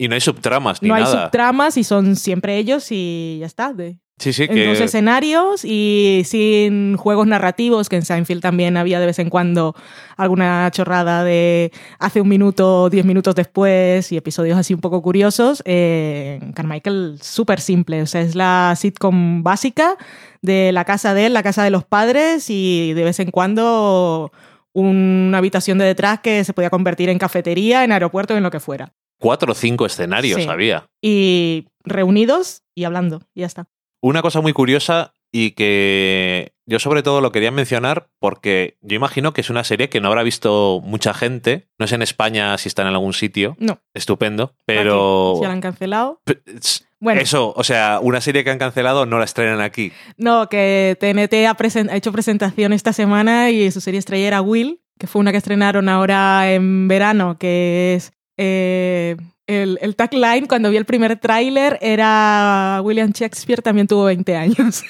[0.00, 1.24] Y no hay subtramas ni no hay nada.
[1.24, 3.74] subtramas y son siempre ellos y ya está.
[3.74, 8.78] De, sí, sí, en dos que escenarios y sin juegos narrativos, que en Seinfeld también
[8.78, 9.74] había de vez en cuando
[10.16, 15.62] alguna chorrada de hace un minuto, diez minutos después y episodios así un poco curiosos.
[15.66, 19.98] Eh, en Carmichael, súper simple, o sea, es la sitcom básica
[20.40, 24.32] de la casa de él, la casa de los padres y de vez en cuando
[24.72, 28.60] una habitación de detrás que se podía convertir en cafetería, en aeropuerto, en lo que
[28.60, 28.94] fuera.
[29.20, 30.48] Cuatro o cinco escenarios Sí.
[30.48, 30.88] había.
[31.00, 33.66] Y reunidos y hablando, y ya está.
[34.02, 39.32] Una cosa muy curiosa y que yo sobre todo lo quería mencionar porque yo imagino
[39.32, 41.68] que es una serie que no habrá visto mucha gente.
[41.78, 43.56] No es en España si está en algún sitio.
[43.60, 43.78] No.
[43.94, 44.54] Estupendo.
[44.66, 45.32] Pero...
[45.32, 46.20] Aquí, ya la han cancelado.
[46.98, 49.92] Bueno, Eso, o sea, una serie que han cancelado no la estrenan aquí.
[50.16, 51.56] no, que TNT ha,
[51.92, 55.38] ha hecho presentación esta semana y su serie estrella era Will, que fue una que
[55.38, 58.12] estrenaron ahora en verano, que es
[58.42, 64.34] eh, el, el tagline cuando vi el primer tráiler era William Shakespeare también tuvo 20
[64.36, 64.82] años.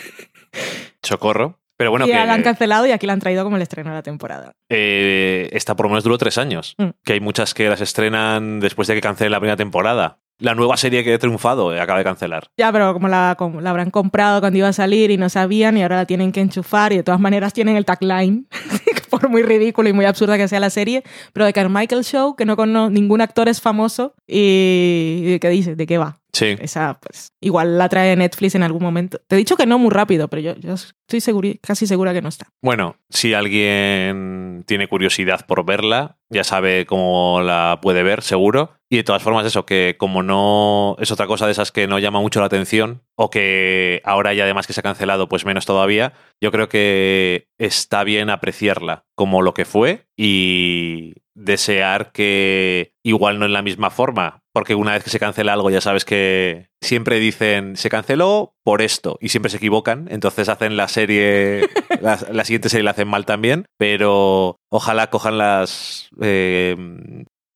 [1.03, 1.59] Socorro.
[1.77, 3.63] Pero bueno, y ya la han que cancelado y aquí la han traído como el
[3.63, 4.53] estreno de la temporada.
[4.69, 6.75] eh, esta por lo menos duró tres años.
[6.77, 6.89] Mm.
[7.03, 10.19] Que hay muchas que las estrenan después de que cancelen la primera temporada.
[10.39, 12.49] La nueva serie que he triunfado eh, acaba de cancelar.
[12.59, 15.79] Ya, pero como la, como la habrán comprado cuando iba a salir y no sabían
[15.79, 18.47] y ahora la tienen que enchufar y de todas maneras tienen el tagline,
[19.11, 22.45] por muy ridículo y muy absurda que sea la serie, pero de Carmichael Show, que
[22.45, 25.75] no con ningún actor es famoso y, y ¿qué dice?
[25.75, 26.20] ¿De qué va?
[26.33, 26.57] Sí.
[26.61, 29.21] Esa, pues, igual la trae Netflix en algún momento.
[29.27, 32.29] Te he dicho que no muy rápido, pero yo, yo estoy casi segura que no
[32.29, 32.49] está.
[32.63, 38.73] Bueno, si alguien tiene curiosidad por verla, ya sabe cómo la puede ver, seguro.
[38.89, 41.99] Y de todas formas, eso, que como no es otra cosa de esas que no
[41.99, 45.67] llama mucho la atención, o que ahora ya además que se ha cancelado, pues menos
[45.67, 53.39] todavía, yo creo que está bien apreciarla como lo que fue y desear que igual
[53.39, 56.69] no en la misma forma, porque una vez que se cancela algo ya sabes que
[56.81, 61.69] siempre dicen se canceló por esto y siempre se equivocan, entonces hacen la serie,
[62.01, 66.77] la, la siguiente serie la hacen mal también, pero ojalá cojan las eh,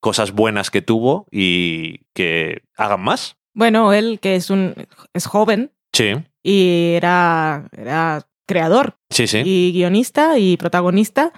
[0.00, 3.36] cosas buenas que tuvo y que hagan más.
[3.54, 4.74] Bueno, él, que es, un,
[5.12, 6.12] es joven Sí,
[6.42, 9.42] y era, era creador sí, sí.
[9.44, 11.32] y guionista y protagonista.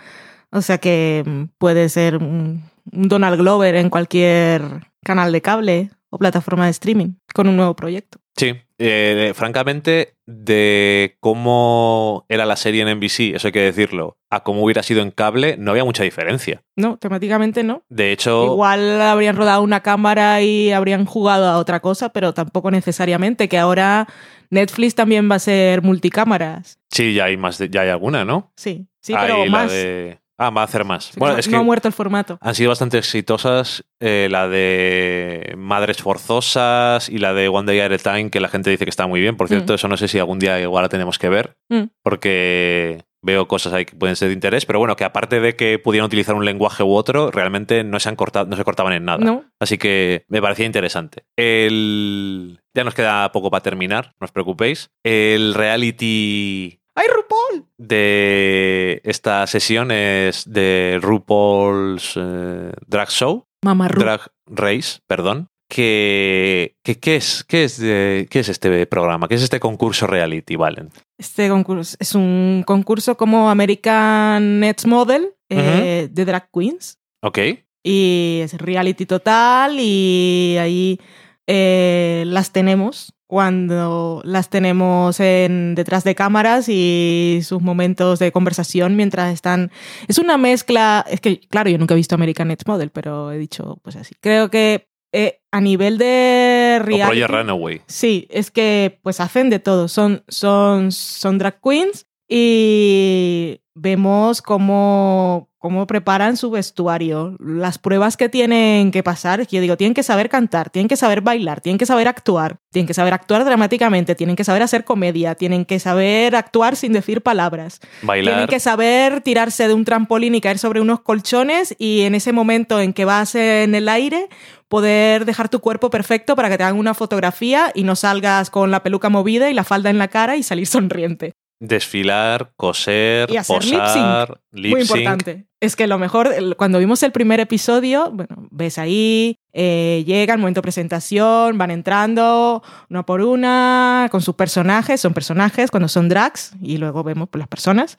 [0.51, 1.24] O sea que
[1.59, 7.49] puede ser un Donald Glover en cualquier canal de cable o plataforma de streaming con
[7.49, 8.19] un nuevo proyecto.
[8.37, 14.43] Sí, eh, francamente, de cómo era la serie en NBC, eso hay que decirlo, a
[14.43, 16.62] cómo hubiera sido en cable, no había mucha diferencia.
[16.77, 17.83] No, temáticamente no.
[17.89, 22.70] De hecho, Igual habrían rodado una cámara y habrían jugado a otra cosa, pero tampoco
[22.70, 24.07] necesariamente, que ahora
[24.51, 26.78] Netflix también va a ser multicámaras.
[26.91, 28.53] sí, ya hay más, de- ya hay alguna, ¿no?
[28.57, 29.70] Sí, sí, Hay pero más.
[29.73, 31.06] de- Ah, va a hacer más.
[31.06, 32.38] Sí, Bueno, no, es no que ha muerto el formato.
[32.40, 37.92] han sido bastante exitosas eh, la de Madres Forzosas y la de One Day at
[37.92, 39.36] a Time, que la gente dice que está muy bien.
[39.36, 39.76] Por cierto, Mm.
[39.76, 41.84] eso no sé si algún día igual la tenemos que ver, Mm.
[42.02, 45.78] porque veo cosas ahí que pueden ser de interés, pero bueno, que aparte de que
[45.80, 49.04] pudieran utilizar un lenguaje u otro, realmente no se, han cortado, no se cortaban en
[49.04, 49.24] nada.
[49.24, 51.24] No, Así que me parecía interesante.
[51.36, 52.60] El...
[52.74, 54.90] Ya nos queda poco para terminar, no os preocupéis.
[55.02, 57.66] El reality ¡Ay, RuPaul!
[57.78, 64.01] de esta sesión es de RuPaul's eh, Drag Show, Mamá Ru.
[64.01, 65.48] Drag Race, perdón.
[65.68, 69.27] Que, que- ¿qué, es, qué, es de- ¿Qué es este programa?
[69.28, 70.90] ¿Qué es este concurso reality, Valen?
[71.18, 76.98] Este concurso es un concurso como American Next Model eh, de drag queens.
[77.23, 77.39] Ok,
[77.85, 81.01] Y es reality total y ahí
[81.48, 88.97] eh, las tenemos cuando las tenemos en, detrás de cámaras y sus momentos de conversación
[88.97, 89.73] mientras están...
[90.07, 93.39] Es una mezcla, es que claro, yo nunca he visto American Next Model, pero he
[93.39, 94.15] dicho pues así.
[94.20, 97.24] Creo que eh, a nivel de reality...
[97.24, 97.82] Runaway.
[97.86, 99.89] Sí, es que pues hacen de todo.
[99.89, 108.28] Son, son, son drag queens y vemos cómo, cómo preparan su vestuario, las pruebas que
[108.28, 109.47] tienen que pasar.
[109.47, 112.86] Yo digo, tienen que saber cantar, tienen que saber bailar, tienen que saber actuar, tienen
[112.86, 117.20] que saber actuar dramáticamente, tienen que saber hacer comedia, tienen que saber actuar sin decir
[117.20, 117.81] palabras.
[117.81, 118.48] Tienen Bailar.
[118.48, 122.81] que saber tirarse de un trampolín y caer sobre unos colchones y en ese momento
[122.81, 124.28] en que vas en el aire
[124.69, 128.70] poder dejar tu cuerpo perfecto para que te hagan una fotografía y no salgas con
[128.70, 131.35] la peluca movida y la falda en la cara y salir sonriente.
[131.59, 134.97] Desfilar, coser, Y hacer posar, lip Muy sync.
[134.99, 135.47] importante.
[135.59, 140.39] Es que lo mejor, cuando vimos el primer episodio, bueno, ves ahí, eh, llega el
[140.41, 146.11] momento de presentación, van entrando una por una, con sus personajes, son personajes cuando son
[146.11, 147.97] drags, y luego vemos pues, las personas.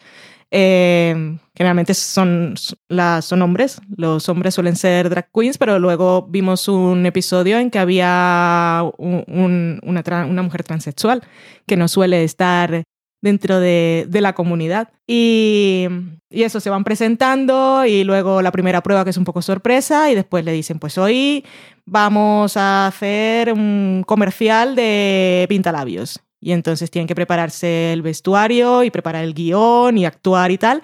[0.51, 7.05] Eh, generalmente son, son hombres, los hombres suelen ser drag queens, pero luego vimos un
[7.05, 11.21] episodio en que había un- un- una, una mujer transexual
[11.65, 12.83] que no suele estar
[13.21, 14.89] dentro de, de la comunidad.
[15.07, 15.87] Y,
[16.29, 20.11] y eso, se van presentando y luego la primera prueba que es un poco sorpresa
[20.11, 21.45] y después le dicen, pues hoy
[21.85, 26.19] vamos a hacer un comercial de pintalabios.
[26.39, 30.83] Y entonces tienen que prepararse el vestuario y preparar el guion y actuar y tal.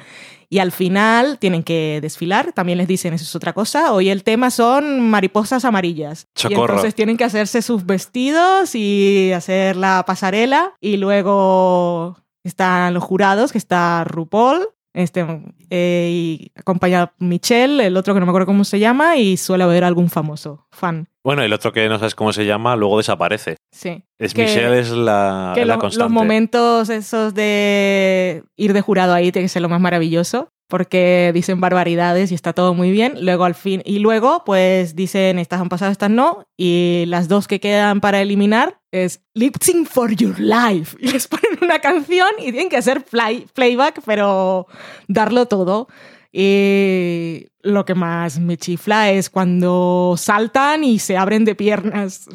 [0.49, 3.91] Y al final tienen que desfilar, también les dicen, eso es otra cosa.
[3.91, 6.27] Hoy el tema son mariposas amarillas.
[6.35, 6.73] Y Socorro.
[6.73, 10.73] entonces tienen que hacerse sus vestidos y hacer la pasarela.
[10.79, 15.25] Y luego están los jurados, que está RuPaul, este,
[15.71, 19.37] eh, y acompaña a Michelle, el otro que no me acuerdo cómo se llama, y
[19.37, 21.07] suele haber algún famoso fan.
[21.23, 23.55] Bueno, el otro que no sabes cómo se llama, luego desaparece.
[23.71, 24.03] Sí.
[24.19, 26.03] Es Que- Michelle es la, que es la lo- constante.
[26.03, 31.29] los momentos esos de ir de jurado ahí tiene que ser lo más maravilloso porque
[31.35, 33.23] dicen barbaridades y está todo muy bien.
[33.23, 37.47] Luego al fin y luego pues dicen estas han pasado, estas no y las dos
[37.47, 42.27] que quedan para eliminar es Lip Sync for Your Life y les ponen una canción
[42.39, 44.65] y tienen que hacer play- playback pero
[45.07, 45.89] darlo todo.
[46.31, 52.27] Y lo que más me chifla es cuando saltan y se abren de piernas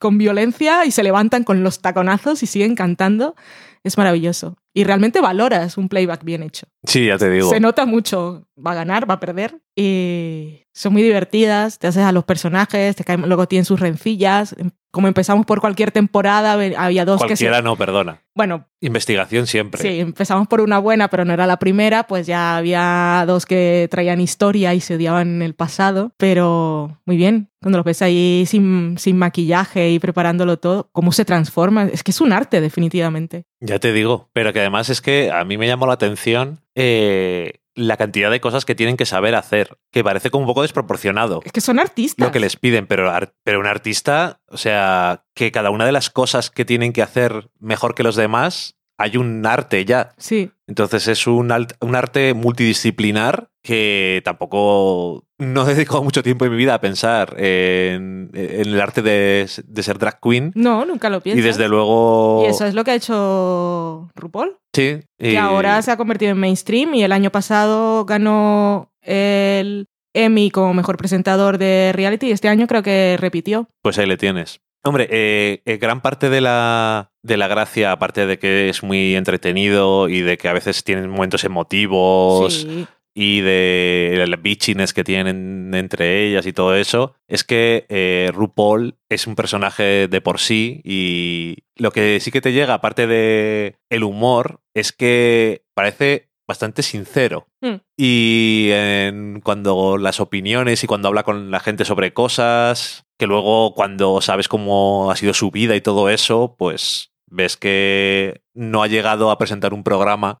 [0.00, 3.36] con violencia y se levantan con los taconazos y siguen cantando.
[3.84, 4.56] Es maravilloso.
[4.76, 6.66] Y realmente valoras un playback bien hecho.
[6.82, 7.48] Sí, ya te digo.
[7.48, 8.48] Se nota mucho.
[8.54, 9.62] Va a ganar, va a perder.
[9.76, 11.78] Y son muy divertidas.
[11.78, 14.54] Te haces a los personajes, te caen, luego tienen sus rencillas.
[14.90, 18.20] Como empezamos por cualquier temporada, había dos que Cualquiera no, perdona.
[18.34, 19.80] Bueno, Investigación siempre.
[19.80, 23.88] Sí, empezamos por una buena, pero no era la primera, pues ya había dos que
[23.90, 28.44] traían historia y se odiaban en el pasado, pero muy bien, cuando los ves ahí
[28.46, 33.46] sin, sin maquillaje y preparándolo todo, cómo se transforma, es que es un arte definitivamente.
[33.60, 37.62] Ya te digo, pero que además es que a mí me llamó la atención eh,
[37.74, 41.40] la cantidad de cosas que tienen que saber hacer, que parece como un poco desproporcionado
[41.44, 42.26] Es que son artistas.
[42.26, 46.10] lo que les piden, pero, pero un artista, o sea, que cada una de las
[46.10, 50.14] cosas que tienen que hacer mejor que los demás, hay un arte ya.
[50.18, 56.50] Sí, Entonces es un, un arte multidisciplinar que tampoco no he dedicado mucho tiempo en
[56.52, 60.52] mi vida a pensar en, en el arte de, de ser drag queen.
[60.54, 61.44] no, nunca lo Y piensas.
[61.44, 62.42] desde luego...
[62.46, 65.00] Y eso es lo que ha hecho RuPaul, Sí.
[65.18, 70.50] que y- ahora se ha convertido en mainstream y el año pasado ganó el Emmy
[70.50, 73.68] como mejor presentador de reality y este año creo que repitió.
[73.82, 74.60] Pues ahí le tienes.
[74.86, 79.16] Hombre, eh, eh, gran parte de la, de la gracia, aparte de que es muy
[79.16, 82.86] entretenido y de que a veces tienen momentos emotivos Sí.
[83.14, 88.96] Y de el bitchiness que tienen entre ellas y todo eso, es que eh, RuPaul
[89.08, 93.76] es un personaje de por sí y lo que sí que te llega, aparte de
[93.90, 97.46] el humor, es que parece bastante sincero.
[97.62, 97.74] Mm.
[97.96, 103.74] Y en- cuando las opiniones y cuando habla con la gente sobre cosas, que luego
[103.74, 108.88] cuando sabes cómo ha sido su vida y todo eso, pues ves que no ha
[108.88, 110.38] llegado a presentar un programa.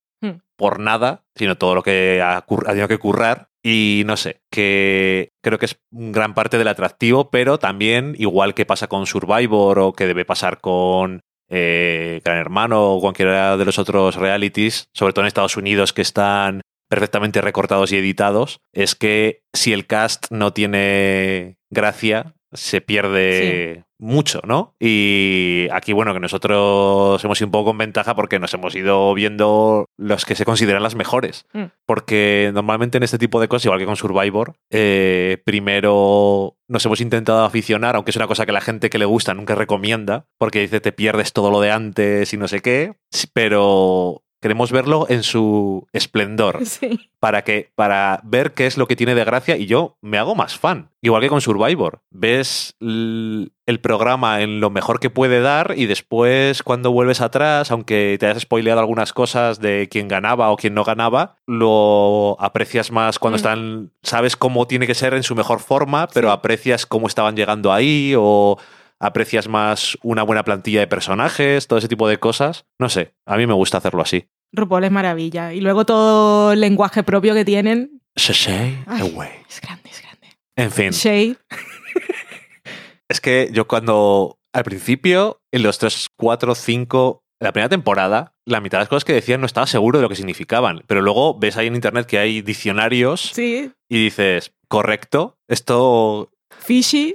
[0.56, 3.48] Por nada, sino todo lo que ha, tenido que currar.
[3.62, 8.66] Y no sé, que creo que es gran parte del atractivo, pero también, igual que
[8.66, 13.78] pasa con Survivor o que debe pasar con eh, Gran Hermano o cualquiera de los
[13.78, 19.42] otros realities, sobre todo en Estados Unidos que están perfectamente recortados y editados, es que
[19.52, 24.74] si el cast no tiene gracia, se pierde mucho, ¿no?
[24.80, 29.14] Y aquí, bueno, que nosotros hemos ido un poco con ventaja porque nos hemos ido
[29.14, 31.46] viendo los que se consideran las mejores.
[31.52, 31.64] Mm.
[31.86, 37.00] Porque normalmente en este tipo de cosas, igual que con Survivor, eh, primero nos hemos
[37.00, 40.60] intentado aficionar, aunque es una cosa que la gente que le gusta nunca recomienda, porque
[40.60, 42.94] dice te pierdes todo lo de antes y no sé qué,
[43.32, 47.08] pero queremos verlo en su esplendor Sí.
[47.18, 50.34] para que para ver qué es lo que tiene de gracia y yo me hago
[50.34, 55.72] más fan igual que con Survivor ves el programa en lo mejor que puede dar
[55.76, 60.56] y después cuando vuelves atrás aunque te hayas spoileado algunas cosas de quién ganaba o
[60.58, 63.40] quién no ganaba lo aprecias más cuando Mm.
[63.40, 66.32] están sabes cómo tiene que ser en su mejor forma pero Sí.
[66.34, 68.58] aprecias cómo estaban llegando ahí o
[69.06, 73.36] aprecias más una buena plantilla de personajes todo ese tipo de cosas no sé a
[73.36, 75.52] mí me gusta hacerlo así RuPaul es maravilla.
[75.52, 78.00] Y luego todo el lenguaje propio que tienen.
[78.14, 79.00] Sashay Ay.
[79.00, 79.30] away.
[79.50, 80.28] Es grande, es grande.
[80.54, 81.36] En fin, Shay.
[83.08, 88.60] es que yo cuando al principio, en los 3, 4, 5, la primera temporada, la
[88.60, 90.84] mitad de las cosas que decían no estaba seguro de lo que significaban.
[90.86, 93.72] Pero luego ves ahí en internet que hay diccionarios Sí.
[93.88, 97.14] y dices, correcto, esto, Fishy.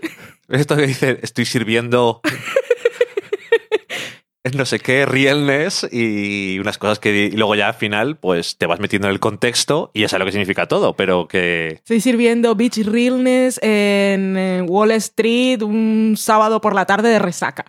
[0.50, 2.22] Esto que dice, estoy sirviendo
[4.54, 8.66] no sé qué, realness y unas cosas que y luego ya al final pues te
[8.66, 12.02] vas metiendo en el contexto y ya sabes lo que significa todo, pero que Estoy
[12.02, 17.66] sirviendo Beach Realness en Wall Street un sábado por la tarde de resaca.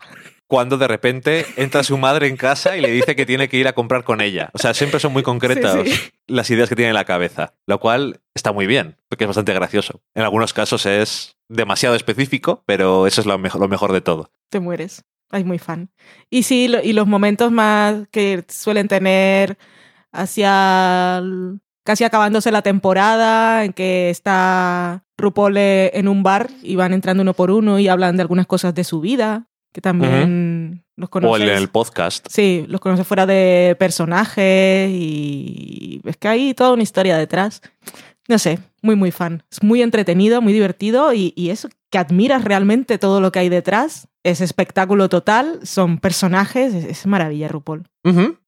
[0.51, 3.69] Cuando de repente entra su madre en casa y le dice que tiene que ir
[3.69, 4.51] a comprar con ella.
[4.53, 6.11] O sea, siempre son muy concretas Sí, sí.
[6.27, 9.55] las ideas que tiene en la cabeza, lo cual está muy bien, porque es bastante
[9.55, 10.03] gracioso.
[10.13, 14.33] En algunos casos es demasiado específico, pero eso es lo mejor, lo mejor de todo.
[14.51, 15.05] Te mueres.
[15.31, 15.91] Ay, muy fan.
[16.31, 19.57] Y sí, lo- y los momentos más que suelen tener
[20.13, 26.77] hacia el- casi acabándose la temporada, en que está RuPaul eh, en un bar y
[26.77, 30.85] van entrando uno por uno y hablan de algunas cosas de su vida, que también
[30.97, 31.43] los O conoces.
[31.43, 32.27] el, el podcast.
[32.31, 37.63] Sí, los conoces fuera de personajes y es que hay toda una historia detrás.
[38.29, 39.43] No sé, muy, muy fan.
[39.51, 43.49] Es muy entretenido, muy divertido y, y eso, que admiras realmente todo lo que hay
[43.49, 44.09] detrás.
[44.23, 47.85] Es espectáculo total, son personajes, es, es maravilla, RuPaul.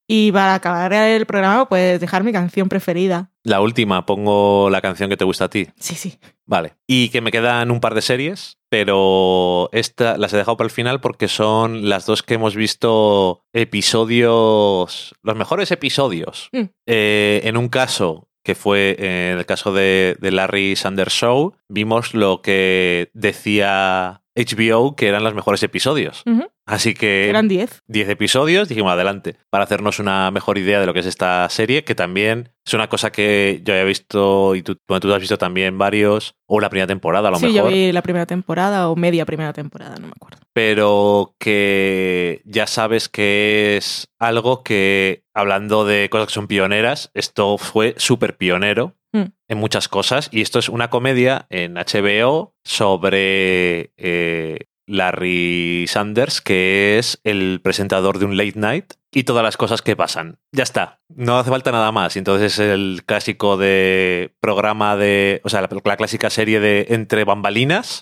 [0.07, 3.31] Y para acabar el programa, puedes dejar mi canción preferida.
[3.45, 5.69] La última, pongo la canción que te gusta a ti.
[5.79, 6.19] Sí, sí.
[6.45, 6.75] Vale.
[6.87, 10.71] Y que me quedan un par de series, pero esta las he dejado para el
[10.71, 16.49] final porque son las dos que hemos visto episodios, los mejores episodios.
[16.53, 16.63] Mm.
[16.87, 21.53] Eh, en un caso, que fue eh, en el caso de, de Larry Sanders Show,
[21.69, 26.23] vimos lo que decía HBO que eran los mejores episodios.
[26.67, 27.83] Así que Eran 10.
[27.87, 31.83] 10 episodios, dijimos adelante, para hacernos una mejor idea de lo que es esta serie,
[31.85, 35.39] que también es una cosa que yo había visto y tú, bueno, tú has visto
[35.39, 38.89] también varios, o la primera temporada a lo Sí, yo mejor, vi la primera temporada
[38.89, 40.39] o media primera temporada, no me acuerdo.
[40.53, 47.59] pero que ya sabes que es algo que, hablando de cosas que son pioneras, esto
[47.59, 48.95] fue súper pionero.
[49.15, 49.25] Mm.
[49.49, 56.99] En muchas cosas, y esto es una comedia en HBO sobre eh, Larry Sanders, que
[56.99, 60.39] es el presentador de un late night y todas las cosas que pasan.
[60.53, 62.17] Ya está, no hace falta nada más.
[62.17, 67.25] Entonces es el clásico de programa de, o sea, la, la clásica serie de entre
[67.25, 68.01] bambalinas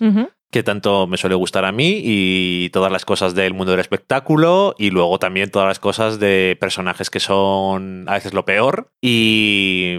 [0.51, 4.75] que tanto me suele gustar a mí y todas las cosas del mundo del espectáculo
[4.77, 9.95] y luego también todas las cosas de personajes que son a veces lo peor y,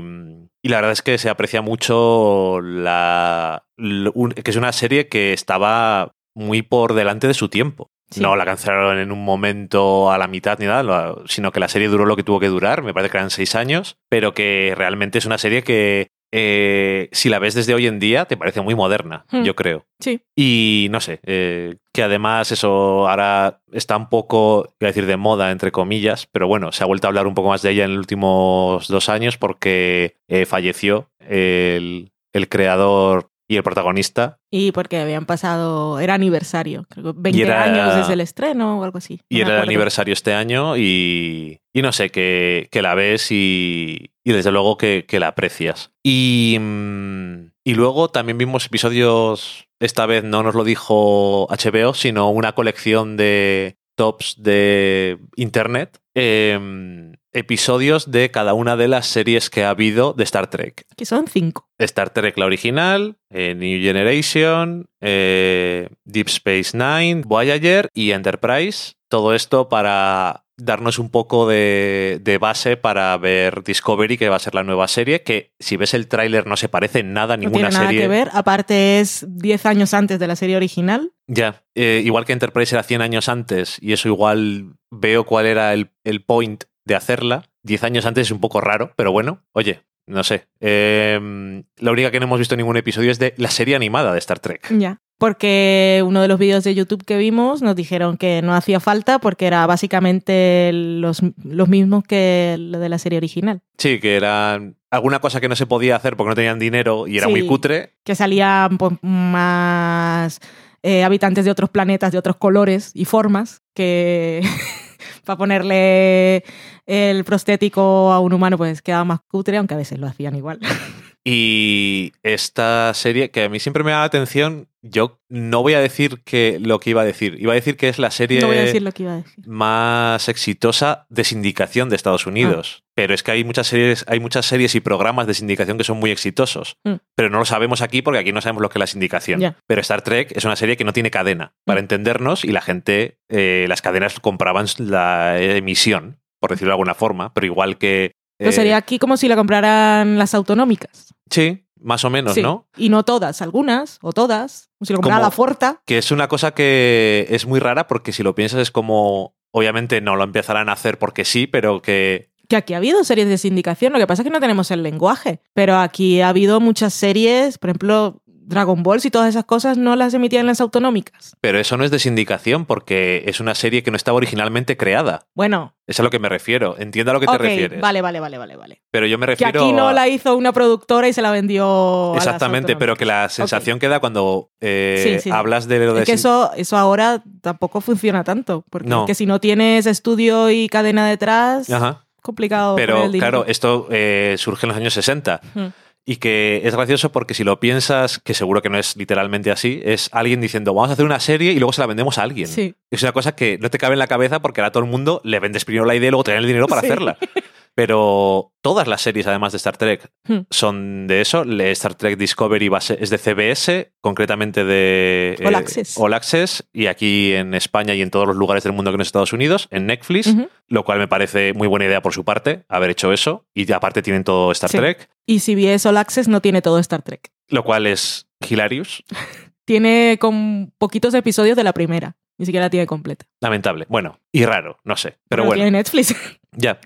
[0.62, 6.14] y la verdad es que se aprecia mucho la, que es una serie que estaba
[6.34, 7.90] muy por delante de su tiempo.
[8.10, 8.20] Sí.
[8.20, 11.88] No la cancelaron en un momento a la mitad ni nada, sino que la serie
[11.88, 15.18] duró lo que tuvo que durar, me parece que eran seis años, pero que realmente
[15.18, 18.74] es una serie que eh, si la ves desde hoy en día te parece muy
[18.74, 19.42] moderna, Hmm.
[19.44, 19.84] yo creo.
[20.00, 20.20] Sí.
[20.36, 25.16] Y no sé, eh, que además eso ahora está un poco, iba a decir, de
[25.18, 27.84] moda, entre comillas, pero bueno, se ha vuelto a hablar un poco más de ella
[27.84, 34.38] en los últimos dos años porque eh, falleció el, el creador y el protagonista.
[34.50, 38.84] Y porque habían pasado, era aniversario, creo que 20 era- años desde el estreno o
[38.84, 39.16] algo así.
[39.16, 43.30] no Y era el aniversario este año y, y no sé, que, que la ves
[43.30, 45.92] y, y desde luego que, que la aprecias.
[46.02, 52.30] Y, mm, y luego también vimos episodios, esta vez no nos lo dijo HBO, sino
[52.30, 59.64] una colección de tops de Internet, em, episodios de cada una de las series que
[59.64, 60.86] ha habido de Star Trek.
[60.96, 61.68] Que son cinco.
[61.78, 68.94] Star Trek la original, eh, New Generation, eh, Deep Space Nine, Voyager y Enterprise.
[69.08, 74.38] Todo esto para darnos un poco de, de base para ver Discovery, que va a
[74.38, 77.36] ser la nueva serie, que si ves el tráiler no se parece en nada a
[77.36, 78.02] No ninguna tiene nada serie.
[78.02, 78.28] que ver.
[78.32, 81.12] Aparte es 10 años antes de la serie original.
[81.26, 85.72] Ya, eh, igual que Enterprise era 100 años antes, y eso igual veo cuál era
[85.72, 87.44] el, el point de hacerla.
[87.62, 90.46] 10 años antes es un poco raro, pero bueno, oye, no sé.
[90.60, 94.12] Eh, la única que no hemos visto en ningún episodio es de la serie animada
[94.12, 94.68] de Star Trek.
[94.76, 94.98] Ya.
[95.18, 99.20] Porque uno de los vídeos de YouTube que vimos nos dijeron que no hacía falta
[99.20, 103.62] porque era básicamente los, los mismos que lo de la serie original.
[103.78, 104.60] Sí, que era
[104.90, 107.30] alguna cosa que no se podía hacer porque no tenían dinero y era Sí.
[107.32, 107.90] muy cutre.
[108.02, 110.40] Que salían pues, más
[110.82, 114.40] eh, habitantes de otros planetas, de otros colores y formas, que
[115.24, 116.44] para ponerle
[116.86, 120.58] el prostético a un humano pues quedaba más cutre, aunque a veces lo hacían igual.
[121.24, 125.80] Y esta serie, que a mí siempre me da la atención, yo no voy a
[125.80, 127.36] decir que lo que iba a decir.
[127.40, 129.16] Iba a decir que es la serie No voy a decir lo que iba a
[129.18, 129.46] decir.
[129.46, 132.82] más exitosa de sindicación de Estados Unidos.
[132.96, 136.00] Pero es que hay muchas series, hay muchas series y programas de sindicación que son
[136.00, 136.76] muy exitosos.
[136.82, 136.94] Mm.
[137.14, 139.54] Pero no lo sabemos aquí porque aquí no sabemos lo que es la sindicación.
[139.68, 141.84] Pero Star Trek es una serie que no tiene cadena para Mm.
[141.84, 147.32] entendernos y la gente, eh, las cadenas compraban la emisión, por decirlo de alguna forma,
[147.32, 148.16] pero igual que...
[148.42, 151.14] Pero eh, sería aquí como si la compraran las autonómicas.
[151.30, 152.42] Sí, más o menos, Sí.
[152.42, 152.68] ¿no?
[152.76, 154.68] Y no todas, algunas o todas.
[154.78, 155.82] Como si lo comprara Como- la Forta.
[155.86, 159.34] Que es una cosa que es muy rara porque si lo piensas es como...
[159.54, 163.28] Obviamente no lo empezarán a hacer porque sí, pero que Que aquí ha habido series
[163.28, 165.40] de sindicación, lo que pasa es que no tenemos el lenguaje.
[165.52, 168.21] Pero aquí ha habido muchas series, por ejemplo,
[168.52, 171.36] Dragon Balls y todas esas cosas no las emitían las autonómicas.
[171.40, 175.26] Pero eso no es de sindicación porque es una serie que no estaba originalmente creada.
[175.34, 176.76] Bueno, Es a lo que me refiero.
[176.78, 177.80] Entiendo a lo que te refieres.
[177.80, 178.82] vale, vale, vale, vale, vale.
[178.90, 179.64] Pero yo me Que refiero.
[179.64, 182.12] aquí no a- la hizo una productora y se la vendió.
[182.12, 185.30] a las Exactamente, pero que la sensación que da cuando eh, Sí, sí, sí.
[185.30, 186.00] hablas de lo de.
[186.02, 188.64] Es que eso, eso ahora tampoco funciona tanto.
[188.70, 189.06] Porque No.
[189.06, 192.04] que si no tienes estudio y cadena detrás, Ajá.
[192.22, 192.76] complicado.
[192.76, 195.40] Pero el claro, esto eh, surge en los años 60.
[195.54, 195.66] Hmm.
[196.04, 199.80] Y que es gracioso porque si lo piensas, que seguro que no es literalmente así,
[199.84, 202.48] es alguien diciendo, vamos a hacer una serie y luego se la vendemos a alguien.
[202.48, 202.74] Sí.
[202.90, 205.20] Es una cosa que no te cabe en la cabeza porque ahora todo el mundo
[205.22, 206.88] le vendes primero la idea y luego te dan el dinero para Sí.
[206.88, 207.18] hacerla.
[207.74, 210.40] Pero todas las series, además de Star Trek, Hmm.
[210.50, 211.42] son de eso.
[211.42, 215.96] Star Trek Discovery es de CBS, concretamente de All eh, Access.
[215.98, 219.02] All Access, y aquí en España y en todos los lugares del mundo que no
[219.02, 220.34] es Estados Unidos, en Netflix,
[220.68, 223.46] lo cual me parece muy buena idea por su parte, haber hecho eso.
[223.54, 224.78] Y aparte tienen todo Star Sí.
[224.78, 227.30] Trek, Y CBS All Access no tiene todo Star Trek.
[227.48, 229.02] lo cual es hilarious.
[229.64, 232.16] Tiene con poquitos episodios de la primera.
[232.42, 233.24] Ni siquiera la tiene completa.
[233.40, 233.86] Lamentable.
[233.88, 235.16] Bueno, y raro, no sé.
[235.28, 235.62] Pero No bueno.
[235.62, 236.12] Tiene Netflix.
[236.56, 236.80] Ya.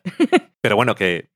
[0.61, 1.31] Pero bueno, que.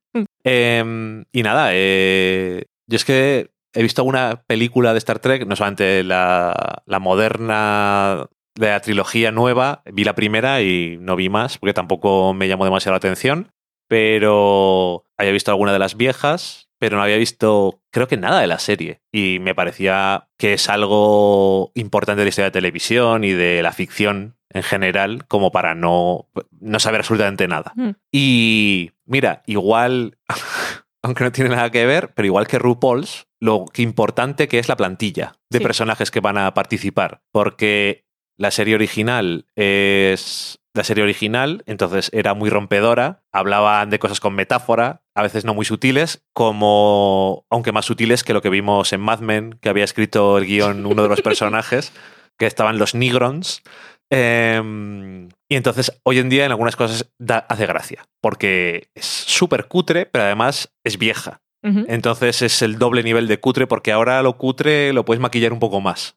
[0.44, 5.56] Em, y nada, eh, yo es que he visto alguna película de Star Trek, no
[5.56, 8.26] solamente la, la moderna
[8.56, 12.66] de la trilogía nueva, vi la primera y no vi más, porque tampoco me llamó
[12.66, 13.50] demasiado la atención.
[13.88, 18.46] Pero había visto alguna de las viejas, pero no había visto, creo que nada de
[18.46, 19.02] la serie.
[19.12, 23.72] Y me parecía que es algo importante de la historia de televisión y de la
[23.72, 26.28] ficción en general, como para no,
[26.58, 27.72] no saber absolutamente nada.
[27.76, 27.90] Mm.
[28.10, 30.18] Y mira, igual,
[31.02, 34.76] aunque no tiene nada que ver, pero igual que RuPaul's, lo importante que es la
[34.76, 35.64] plantilla de Sí.
[35.64, 37.22] personajes que van a participar.
[37.30, 38.06] Porque
[38.38, 44.34] la serie original es la serie original, entonces era muy rompedora, hablaban de cosas con
[44.34, 49.00] metáfora, a veces no muy sutiles, como, aunque más sutiles que lo que vimos en
[49.02, 51.92] Mad Men, que había escrito el guion uno de los personajes,
[52.38, 53.62] que estaban los Nigrons.
[54.08, 59.66] Em, y entonces, hoy en día, en algunas cosas da- hace gracia, porque es súper
[59.68, 61.40] cutre, pero además es vieja.
[61.88, 65.58] Entonces es el doble nivel de cutre, porque ahora lo cutre lo puedes maquillar un
[65.60, 66.16] poco más.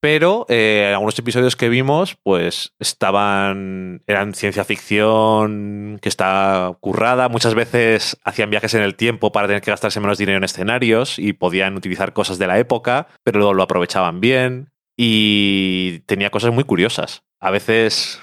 [0.00, 4.02] Pero eh, algunos episodios que vimos, pues estaban.
[4.06, 7.28] eran ciencia ficción que está currada.
[7.28, 11.18] Muchas veces hacían viajes en el tiempo para tener que gastarse menos dinero en escenarios
[11.18, 14.70] y podían utilizar cosas de la época, pero luego lo aprovechaban bien.
[14.96, 17.22] Y tenía cosas muy curiosas.
[17.38, 18.20] A veces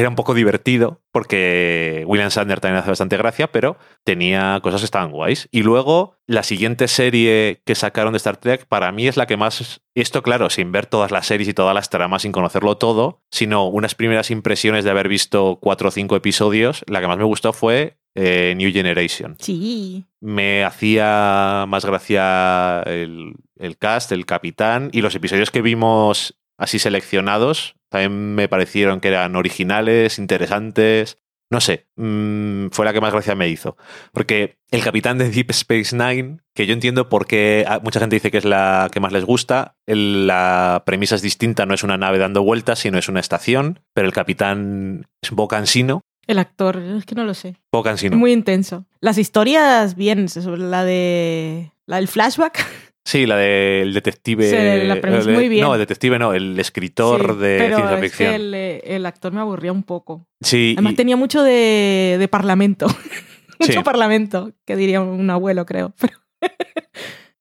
[0.00, 4.84] era un poco divertido porque William Sander también hace bastante gracia, pero tenía cosas que
[4.86, 5.48] estaban guays.
[5.50, 9.36] Y luego la siguiente serie que sacaron de Star Trek para mí es la que
[9.36, 9.80] más...
[9.94, 13.66] Esto claro, sin ver todas las series y todas las tramas, sin conocerlo todo, sino
[13.68, 17.52] unas primeras impresiones de haber visto cuatro o cinco episodios, la que más me gustó
[17.52, 20.04] fue eh, New Generation Sí.
[20.20, 26.78] me hacía más gracia el, el cast, el capitán y los episodios que vimos así
[26.78, 31.18] seleccionados también me parecieron que eran originales, interesantes.
[31.50, 33.78] No sé, mm, fue la que más gracia me hizo.
[34.12, 38.30] Porque el capitán de Deep Space Nine, que yo entiendo por qué mucha gente dice
[38.30, 41.96] que es la que más les gusta, el- la premisa es distinta, no es una
[41.96, 46.02] nave dando vueltas, sino es una estación, pero el capitán es un poco cansino.
[46.26, 47.56] El actor, es que no lo sé.
[47.70, 48.18] Poco cansino.
[48.18, 48.84] Muy intenso.
[49.00, 51.72] Las historias, bien, sobre la de.
[51.86, 52.58] La del flashback.
[53.08, 54.50] Sí, la del detective.
[54.50, 55.62] Sí, la premisa de- muy bien.
[55.64, 58.28] No, el detective no, el escritor Sí, de pero ciencia es ficción.
[58.28, 60.26] que el, eh, el actor me aburría un poco.
[60.42, 62.86] Sí, Además y- tenía mucho de, de parlamento.
[63.58, 63.78] mucho Sí.
[63.82, 65.94] parlamento, que diría un abuelo, creo.
[65.98, 66.18] Pero-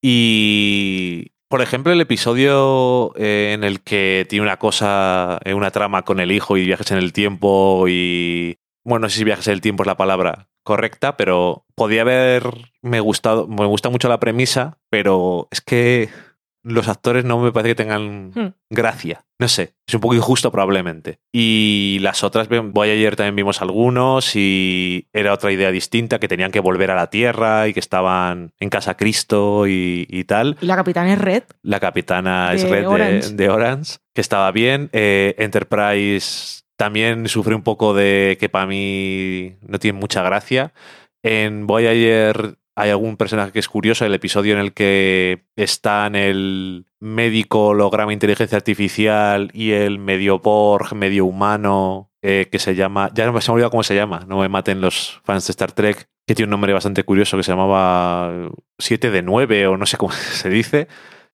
[0.02, 6.04] y, por ejemplo, el episodio eh, en el que tiene una cosa, eh, una trama
[6.04, 8.58] con el hijo y viajes en el tiempo y...
[8.86, 13.00] Bueno, no sé si viajes en el tiempo es la palabra correcta, pero podía haberme
[13.00, 16.10] gustado, me gusta mucho la premisa, pero es que
[16.64, 18.54] los actores no me parece que tengan Hmm.
[18.70, 19.24] gracia.
[19.40, 21.20] No sé, es un poco injusto probablemente.
[21.32, 26.52] Y las otras, voy ayer también vimos algunos y era otra idea distinta, que tenían
[26.52, 30.58] que volver a la Tierra y que estaban en Casa Cristo y, y tal.
[30.60, 31.44] Y la capitana es Red.
[31.62, 33.30] La capitana es Red de- Orange.
[33.36, 34.90] De, Orange, que estaba bien.
[34.92, 40.74] Eh, Enterprise también sufre un poco de que para mí no tiene mucha gracia.
[41.24, 46.86] En Voyager hay algún personaje que es curioso, el episodio en el que están el
[47.00, 53.26] médico holograma inteligencia artificial y el medio Borg, medio humano, eh, que se llama, ya
[53.26, 56.08] no se me olvidado cómo se llama, no me maten los fans de Star Trek,
[56.28, 59.98] que tiene un nombre bastante curioso que se llamaba 7 de 9 o no sé
[59.98, 60.88] cómo se dice,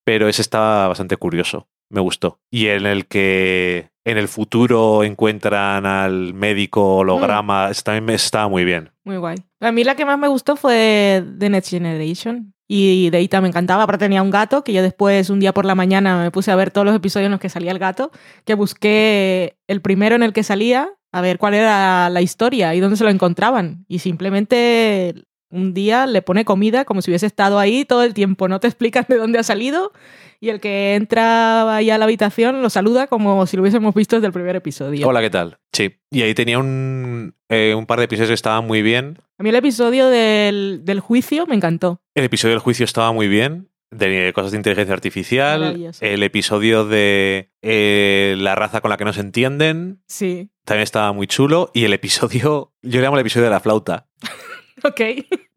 [0.06, 2.40] pero ese está bastante curioso, me gustó.
[2.50, 8.66] Y en el que en el futuro encuentran al médico holograma, también me- estaba muy
[8.66, 8.92] bien.
[9.06, 9.38] Muy guay.
[9.62, 12.54] A mí la que más me gustó fue The Next Generation.
[12.68, 13.84] Y Deita me encantaba.
[13.84, 16.56] Aparte tenía un gato que yo después, un día por la mañana, me puse a
[16.56, 18.12] ver todos los episodios en los que salía el gato.
[18.46, 22.80] Que busqué el primero en el que salía, a ver cuál era la historia y
[22.80, 23.86] dónde se lo encontraban.
[23.88, 25.14] Y simplemente
[25.54, 28.48] un día le pone comida como si hubiese estado ahí todo el tiempo.
[28.48, 29.94] No te explican de dónde ha salido
[30.40, 34.16] y el que entra ahí a la habitación lo saluda como si lo hubiésemos visto
[34.16, 35.08] desde el primer episodio.
[35.08, 35.60] Hola, ¿qué tal?
[35.72, 35.96] Sí.
[36.12, 39.20] Y ahí tenía un, eh, un par de episodios que estaban muy bien.
[39.38, 42.02] A mí el episodio del, del juicio me encantó.
[42.16, 43.70] El episodio del juicio estaba muy bien.
[43.92, 45.94] De cosas de inteligencia artificial.
[46.02, 50.02] El episodio de eh, la raza con la que no se entienden.
[50.08, 50.50] Sí.
[50.66, 51.70] También estaba muy chulo.
[51.76, 54.08] Y el episodio, yo le llamo el episodio de la flauta.
[54.84, 55.02] Ok.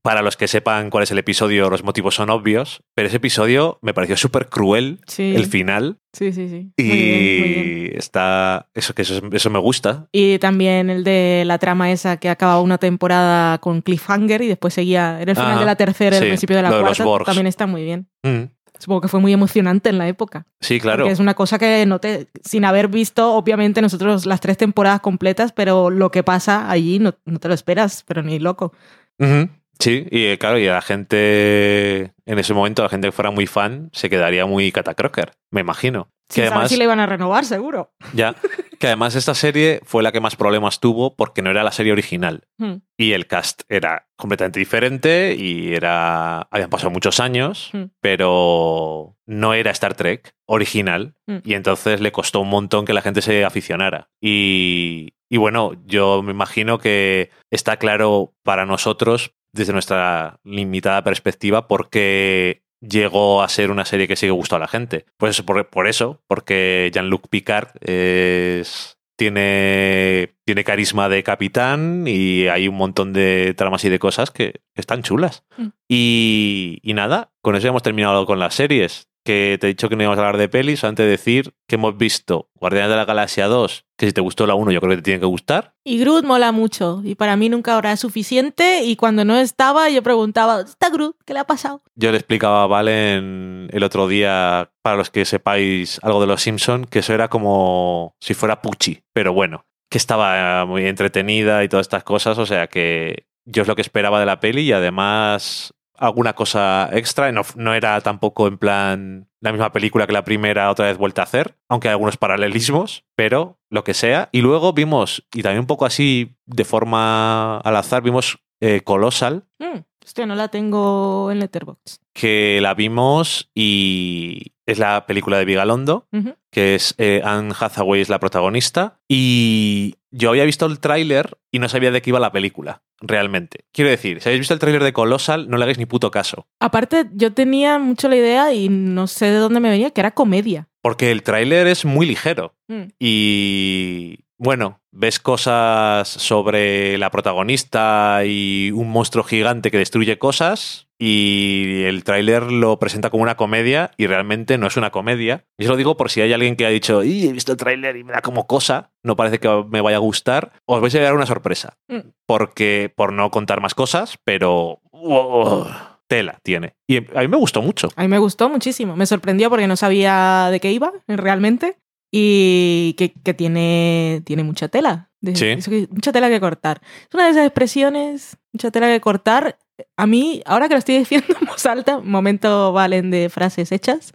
[0.06, 2.82] Para los que sepan cuál es el episodio, los motivos son obvios.
[2.94, 5.34] Pero ese episodio me pareció súper cruel, Sí.
[5.34, 5.98] el final.
[6.12, 6.72] Sí, sí, sí.
[6.76, 7.92] Y Muy bien, muy bien.
[7.98, 8.68] está.
[8.72, 10.06] Eso, que eso, eso me gusta.
[10.12, 14.72] Y también el de la trama esa que acababa una temporada con cliffhanger y después
[14.74, 16.82] seguía en el final Ajá, de la tercera, sí, el principio de la lo de
[16.82, 17.04] los cuarta.
[17.04, 17.26] Borgs.
[17.26, 18.08] también está muy bien.
[18.22, 18.44] Mm,
[18.78, 20.46] Supongo que fue muy emocionante en la época.
[20.60, 21.04] Sí, claro.
[21.04, 25.00] Porque es una cosa que no te, sin haber visto, obviamente, nosotros las tres temporadas
[25.00, 28.72] completas, pero lo que pasa allí no, no te lo esperas, pero ni loco.
[29.18, 33.30] Ujú, Sí, y eh, claro, y la gente en ese momento, la gente que fuera
[33.30, 36.10] muy fan, se quedaría muy catacroker, me imagino.
[36.28, 37.92] Sin Que además, si le iban a renovar, seguro.
[38.12, 38.34] ya,
[38.80, 41.92] que además esta serie fue la que más problemas tuvo porque no era la serie
[41.92, 42.48] original.
[42.58, 42.78] Hmm.
[42.96, 46.48] Y el cast era completamente diferente y era.
[46.50, 47.84] Habían pasado muchos años, Hmm.
[48.00, 51.14] pero no era Star Trek original.
[51.26, 51.38] Hmm.
[51.44, 54.08] Y entonces le costó un montón que la gente se aficionara.
[54.20, 61.66] Y, y bueno, yo me imagino que está claro para nosotros, desde nuestra limitada perspectiva,
[61.66, 65.06] porque llegó a ser una serie que sigue gustando a la gente.
[65.16, 72.68] Pues por, por eso, porque Jean-Luc Picard es, tiene, tiene carisma de capitán y hay
[72.68, 75.44] un montón de tramas y de cosas que, que están chulas.
[75.56, 75.66] Mm.
[75.88, 79.08] Y, y nada, con eso ya hemos terminado con las series.
[79.26, 81.74] Que te he dicho que no íbamos a hablar de pelis, antes de decir que
[81.74, 84.90] hemos visto Guardianes de la Galaxia 2, que si te gustó la 1 yo creo
[84.90, 85.74] que te tiene que gustar.
[85.84, 87.02] Y Groot mola mucho.
[87.04, 88.84] Y para mí nunca habrá suficiente.
[88.84, 91.16] Y cuando no estaba, yo preguntaba, ¿está Groot?
[91.26, 91.82] ¿Qué le ha pasado?
[91.96, 96.42] Yo le explicaba a Valen el otro día, para los que sepáis algo de los
[96.42, 101.68] Simpson, que eso era como si fuera Pucci, pero bueno, que estaba muy entretenida y
[101.68, 104.72] todas estas cosas, o sea que yo es lo que esperaba de la peli y
[104.72, 110.24] además alguna cosa extra, no, no era tampoco en plan la misma película que la
[110.24, 114.28] primera otra vez vuelta a hacer, aunque hay algunos paralelismos, pero lo que sea.
[114.32, 119.44] Y luego vimos, y también un poco así de forma al azar, vimos eh, Colossal,
[119.58, 122.00] Mm, hostia, no la tengo en Letterboxd.
[122.12, 126.08] que la vimos y es la película de Vigalondo,
[126.50, 131.58] que es eh, Anne Hathaway es la protagonista y yo había visto el tráiler y
[131.60, 133.60] no sabía de qué iba la película, realmente.
[133.72, 136.46] Quiero decir, si habéis visto el tráiler de Colossal, no le hagáis ni puto caso,
[136.60, 140.10] Aparte, yo tenía mucho la idea y no sé de dónde me venía, que era
[140.12, 140.68] comedia.
[140.82, 142.88] porque el tráiler es muy ligero Mm.
[142.98, 151.82] y bueno, ves cosas sobre la protagonista y un monstruo gigante que destruye cosas y
[151.84, 155.44] el tráiler lo presenta como una comedia y realmente no es una comedia.
[155.58, 157.58] Y eso lo digo por si hay alguien que ha dicho, "Y, he visto el
[157.58, 160.94] tráiler y me da como cosa, no parece que me vaya a gustar, os vais
[160.94, 161.76] a llevar una sorpresa.
[161.88, 162.10] Mm.
[162.26, 164.80] Porque, por no contar más cosas, pero...
[164.90, 165.68] oh,
[166.08, 166.74] tela tiene.
[166.88, 167.88] Y a mí me gustó mucho.
[167.96, 168.96] A mí me gustó muchísimo.
[168.96, 171.78] Me sorprendió porque no sabía de qué iba realmente
[172.12, 175.10] y que, que tiene, tiene mucha tela.
[175.20, 175.46] De- Sí.
[175.48, 176.80] eso que- mucha tela que cortar.
[177.08, 179.58] Es una de esas expresiones, mucha tela que cortar.
[179.96, 184.14] A mí, ahora que lo estoy diciendo en voz alta, momento valen de frases hechas,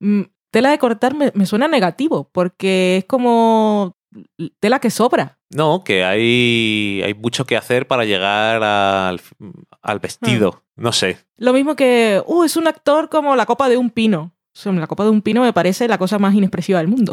[0.00, 3.96] mm, tela de cortar me, me suena negativo porque es como
[4.58, 5.38] tela que sobra.
[5.50, 9.20] No, que hay, hay mucho que hacer para llegar al,
[9.82, 10.62] al vestido.
[10.76, 11.18] No sé.
[11.36, 14.32] Lo mismo que, uh, es un actor como la copa de un pino.
[14.54, 17.12] O sea, La copa de un pino me parece la cosa más inexpresiva del mundo.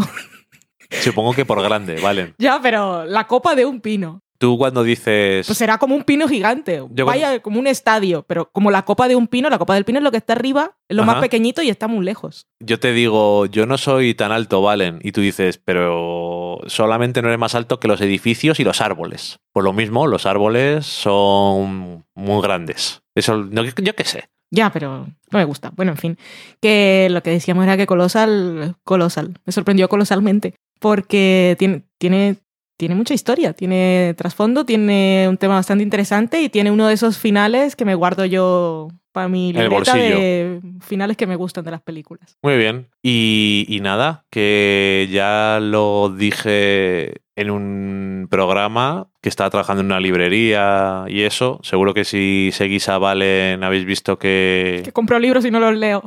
[0.89, 2.33] Supongo que por grande, vale.
[2.39, 4.21] ya, pero la copa de un pino.
[4.37, 5.45] Tú cuando dices...
[5.47, 6.83] Pues será como un pino gigante.
[6.91, 8.23] Yo Vaya, como un estadio.
[8.27, 10.33] Pero como la copa de un pino, la copa del pino es lo que está
[10.33, 11.13] arriba, es lo Ajá.
[11.13, 12.45] más pequeñito y está muy lejos.
[12.59, 14.99] yo te digo, yo no soy tan alto, Valen.
[15.01, 19.39] Y tú dices, pero solamente no eres más alto que los edificios y los árboles.
[19.53, 23.01] Por lo mismo, los árboles son muy grandes.
[23.15, 24.29] Eso, no, yo qué sé.
[24.49, 25.71] Ya, pero no me gusta.
[25.75, 26.17] Bueno, en fin.
[26.61, 30.53] Que lo que decíamos era que Colosal, Colosal, me sorprendió colosalmente.
[30.79, 32.37] Porque tiene, tiene,
[32.77, 37.17] tiene mucha historia, tiene trasfondo, tiene un tema bastante interesante y tiene uno de esos
[37.17, 41.81] finales que me guardo yo para mi libreta de finales que me gustan de las
[41.81, 42.37] películas.
[42.43, 42.87] Muy bien.
[43.01, 49.99] Y, y nada, que ya lo dije en un programa que estaba trabajando en una
[49.99, 51.59] librería y eso.
[51.63, 55.75] Seguro que si seguís a Valen habéis visto que, Que compro libros y no los
[55.75, 56.03] leo.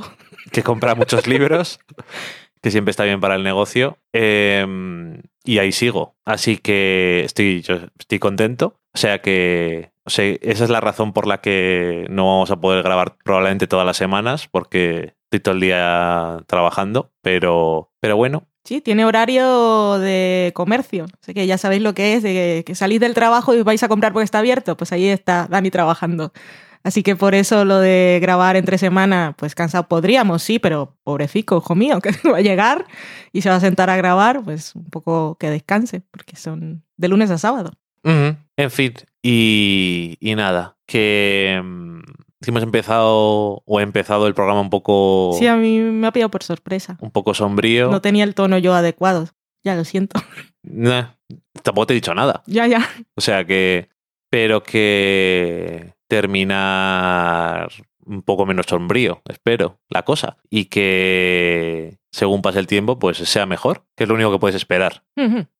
[0.52, 1.80] que compra muchos libros.
[2.62, 3.98] que siempre está bien para el negocio.
[4.12, 4.66] Eh,
[5.44, 6.14] y ahí sigo.
[6.24, 8.76] Así que estoy, yo estoy contento.
[8.92, 12.60] O sea que o sea, esa es la razón por la que no vamos a
[12.60, 17.12] poder grabar probablemente todas las semanas, porque estoy todo el día trabajando.
[17.22, 21.06] Pero, pero bueno, Sí, tiene horario de comercio.
[21.22, 23.88] Así que ya sabéis lo que es, de que salís del trabajo y vais a
[23.88, 24.76] comprar porque está abierto.
[24.76, 26.32] Pues ahí está Dani trabajando.
[26.82, 31.58] Así que por eso lo de grabar entre semana, pues cansado podríamos, sí, pero pobrecito,
[31.58, 32.86] hijo mío, que va a llegar
[33.32, 37.08] y se va a sentar a grabar, pues un poco que descanse, porque son de
[37.08, 37.72] lunes a sábado.
[38.02, 42.00] En fin, y, y nada, que mm,
[42.46, 46.30] hemos empezado o he empezado el programa un poco, Sí, a mí me ha pillado
[46.30, 46.96] por sorpresa.
[47.02, 47.90] un poco sombrío.
[47.90, 49.28] No tenía el tono yo adecuado.
[49.62, 50.18] Ya lo siento.
[50.62, 51.12] Nah,
[51.62, 52.42] tampoco te he dicho nada.
[52.46, 52.86] ya, ya.
[53.16, 53.88] O sea que,
[54.28, 57.70] pero que terminar
[58.04, 60.36] un poco menos sombrío, espero, la cosa.
[60.50, 64.56] Y que según pase el tiempo, pues sea mejor, que es lo único que puedes
[64.56, 65.04] esperar.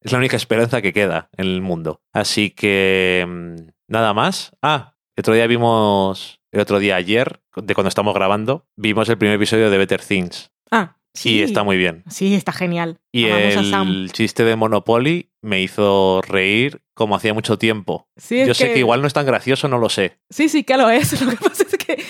[0.01, 2.03] Es la única esperanza que queda en el mundo.
[2.13, 4.53] Así que mm, nada más.
[4.61, 9.19] Ah, el otro día vimos, el otro día ayer, de cuando estamos grabando, vimos el
[9.19, 10.51] primer episodio de Better Things.
[10.73, 11.37] Ah, sí.
[11.37, 12.03] Y está muy bien.
[12.09, 12.99] Sí, está genial.
[13.13, 18.09] Y Amamos el chiste de Monopoly me hizo reír como hacía mucho tiempo.
[18.17, 20.19] Sí, Yo sé que igual no es tan gracioso, no lo sé.
[20.29, 21.21] Sí, sí que lo es.
[21.25, 22.05] Lo que pasa es que,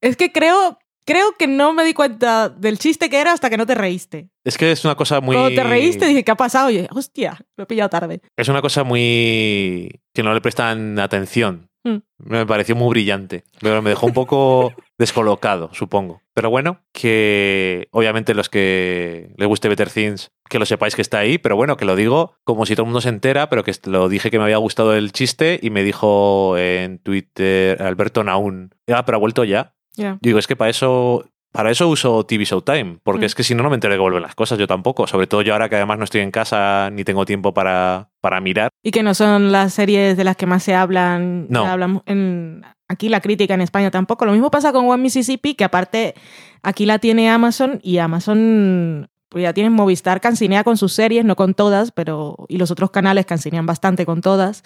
[0.00, 3.56] es que creo, creo que no me di cuenta del chiste que era hasta que
[3.56, 4.28] no te reíste.
[4.44, 5.36] Es que es una cosa muy.
[5.36, 6.70] Cuando te reíste dije, ¿qué ha pasado?
[6.70, 8.20] Y, hostia, lo he pillado tarde.
[8.36, 10.00] Es una cosa muy.
[10.12, 11.70] que no le prestan atención.
[11.84, 11.98] Mm.
[12.18, 13.44] Me pareció muy brillante.
[13.60, 16.20] Pero me dejó un poco descolocado, supongo.
[16.36, 21.18] Pero bueno, que obviamente los que les guste Better Things, que lo sepáis que está
[21.18, 23.72] ahí, pero bueno, que lo digo como si todo el mundo se entera, pero que
[23.86, 28.74] lo dije que me había gustado el chiste y me dijo en Twitter Alberto Naún,
[28.92, 29.72] ah, pero ha vuelto ya.
[29.94, 30.18] Ya.
[30.20, 33.24] Digo, es que para eso, para eso uso TV Showtime, porque Mm.
[33.24, 35.06] es que si no, no me entero de que vuelven las cosas, yo tampoco.
[35.06, 38.42] Sobre todo yo ahora que además no estoy en casa ni tengo tiempo para, para
[38.42, 38.68] mirar.
[38.82, 41.46] Y que no son las series de las que más se hablan.
[41.48, 41.62] No.
[41.62, 44.24] se hablan en, aquí la crítica en España tampoco.
[44.24, 46.14] Lo mismo pasa con One Mississippi, que aparte
[46.62, 51.36] aquí la tiene Amazon y Amazon pues ya tienen Movistar cancinea con sus series, no
[51.36, 54.62] con todas, pero y los otros canales cancinean bastante con todas.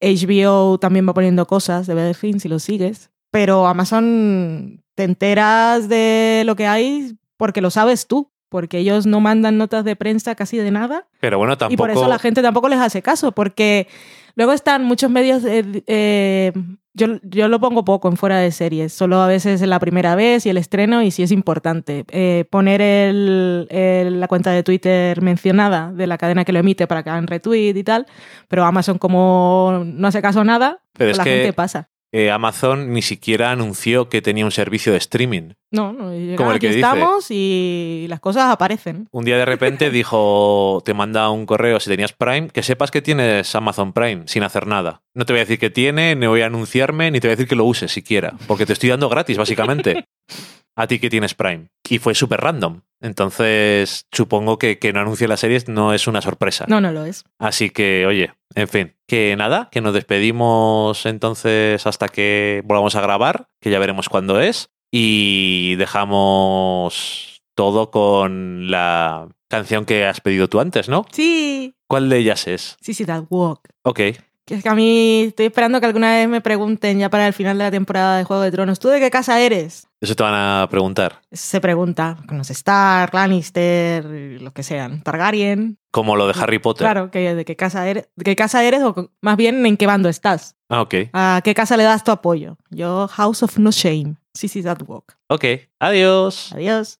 [0.00, 3.10] HBO también va poniendo cosas de Better Things si lo sigues.
[3.30, 9.20] Pero Amazon te enteras de lo que hay porque lo sabes tú, porque ellos no
[9.20, 11.08] mandan notas de prensa casi de nada.
[11.20, 11.74] Pero bueno, tampoco.
[11.74, 13.88] Y por eso la gente tampoco les hace caso, porque
[14.34, 15.44] luego están muchos medios.
[15.44, 16.52] eh, eh,
[16.94, 20.44] yo, yo lo pongo poco en fuera de series, solo a veces la primera vez
[20.44, 22.04] y el estreno, y sí es importante.
[22.10, 26.86] Eh, poner el- el- la cuenta de Twitter mencionada de la cadena que lo emite
[26.86, 28.06] para que hagan retweet y tal,
[28.48, 31.88] pero Amazon, como no hace caso a nada, Pero pues la que- gente pasa.
[32.12, 35.54] Eh, Amazon ni siquiera anunció que tenía un servicio de streaming.
[35.70, 36.80] No, no, y Como el aquí que dice.
[36.80, 39.08] estamos y las cosas aparecen.
[39.10, 43.00] Un día de repente dijo, te manda un correo si tenías Prime, que sepas que
[43.02, 45.02] tienes Amazon Prime sin hacer nada.
[45.14, 47.36] No te voy a decir que tiene, ni voy a anunciarme, ni te voy a
[47.36, 50.04] decir que lo uses siquiera, porque te estoy dando gratis, básicamente.
[50.74, 51.68] A ti que tienes Prime.
[51.88, 52.80] Y fue súper random.
[53.02, 56.64] Entonces, supongo que que no anuncie las series no es una sorpresa.
[56.68, 57.24] No, no lo es.
[57.38, 63.02] Así que, oye, en fin, que nada, que nos despedimos entonces hasta que volvamos a
[63.02, 70.48] grabar, que ya veremos cuándo es, y dejamos todo con la canción que has pedido
[70.48, 71.04] tú antes, ¿no?
[71.12, 72.78] Sí, ¿Cuál de ellas es?
[72.80, 73.68] sí, sí, that walk.
[73.82, 74.00] Ok,
[74.44, 77.32] Que es que a mí estoy esperando que alguna vez me pregunten ya para el
[77.32, 79.86] final de la temporada de Juego de Tronos, ¿tú de qué casa eres?
[80.00, 81.20] eso te van a preguntar.
[81.30, 85.78] Se pregunta, con los Stark, Lannister, los que sean, Targaryen.
[85.92, 86.84] Como lo de Harry Potter.
[86.84, 89.86] Claro, que de qué casa eres, de qué casa eres o más bien en qué
[89.86, 90.56] bando estás.
[90.68, 90.94] Ah, ok.
[91.12, 92.56] ¿A qué casa le das tu apoyo?
[92.70, 94.16] Yo, House of No Shame.
[94.34, 95.14] Sí, sí, that walk.
[95.28, 95.44] Ok,
[95.78, 96.52] adiós.
[96.52, 96.98] Adiós.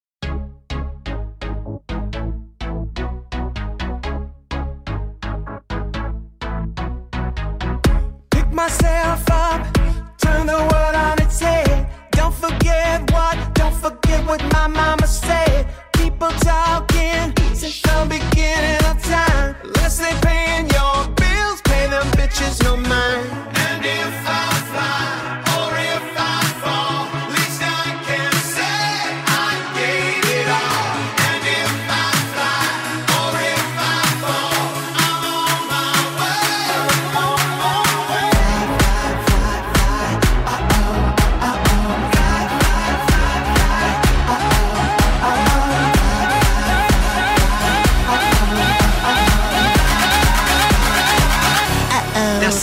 [14.33, 15.67] What my mama said.
[15.93, 16.92] People talking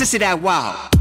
[0.10, 0.99] listen to that wow.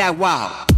[0.00, 0.69] That wow.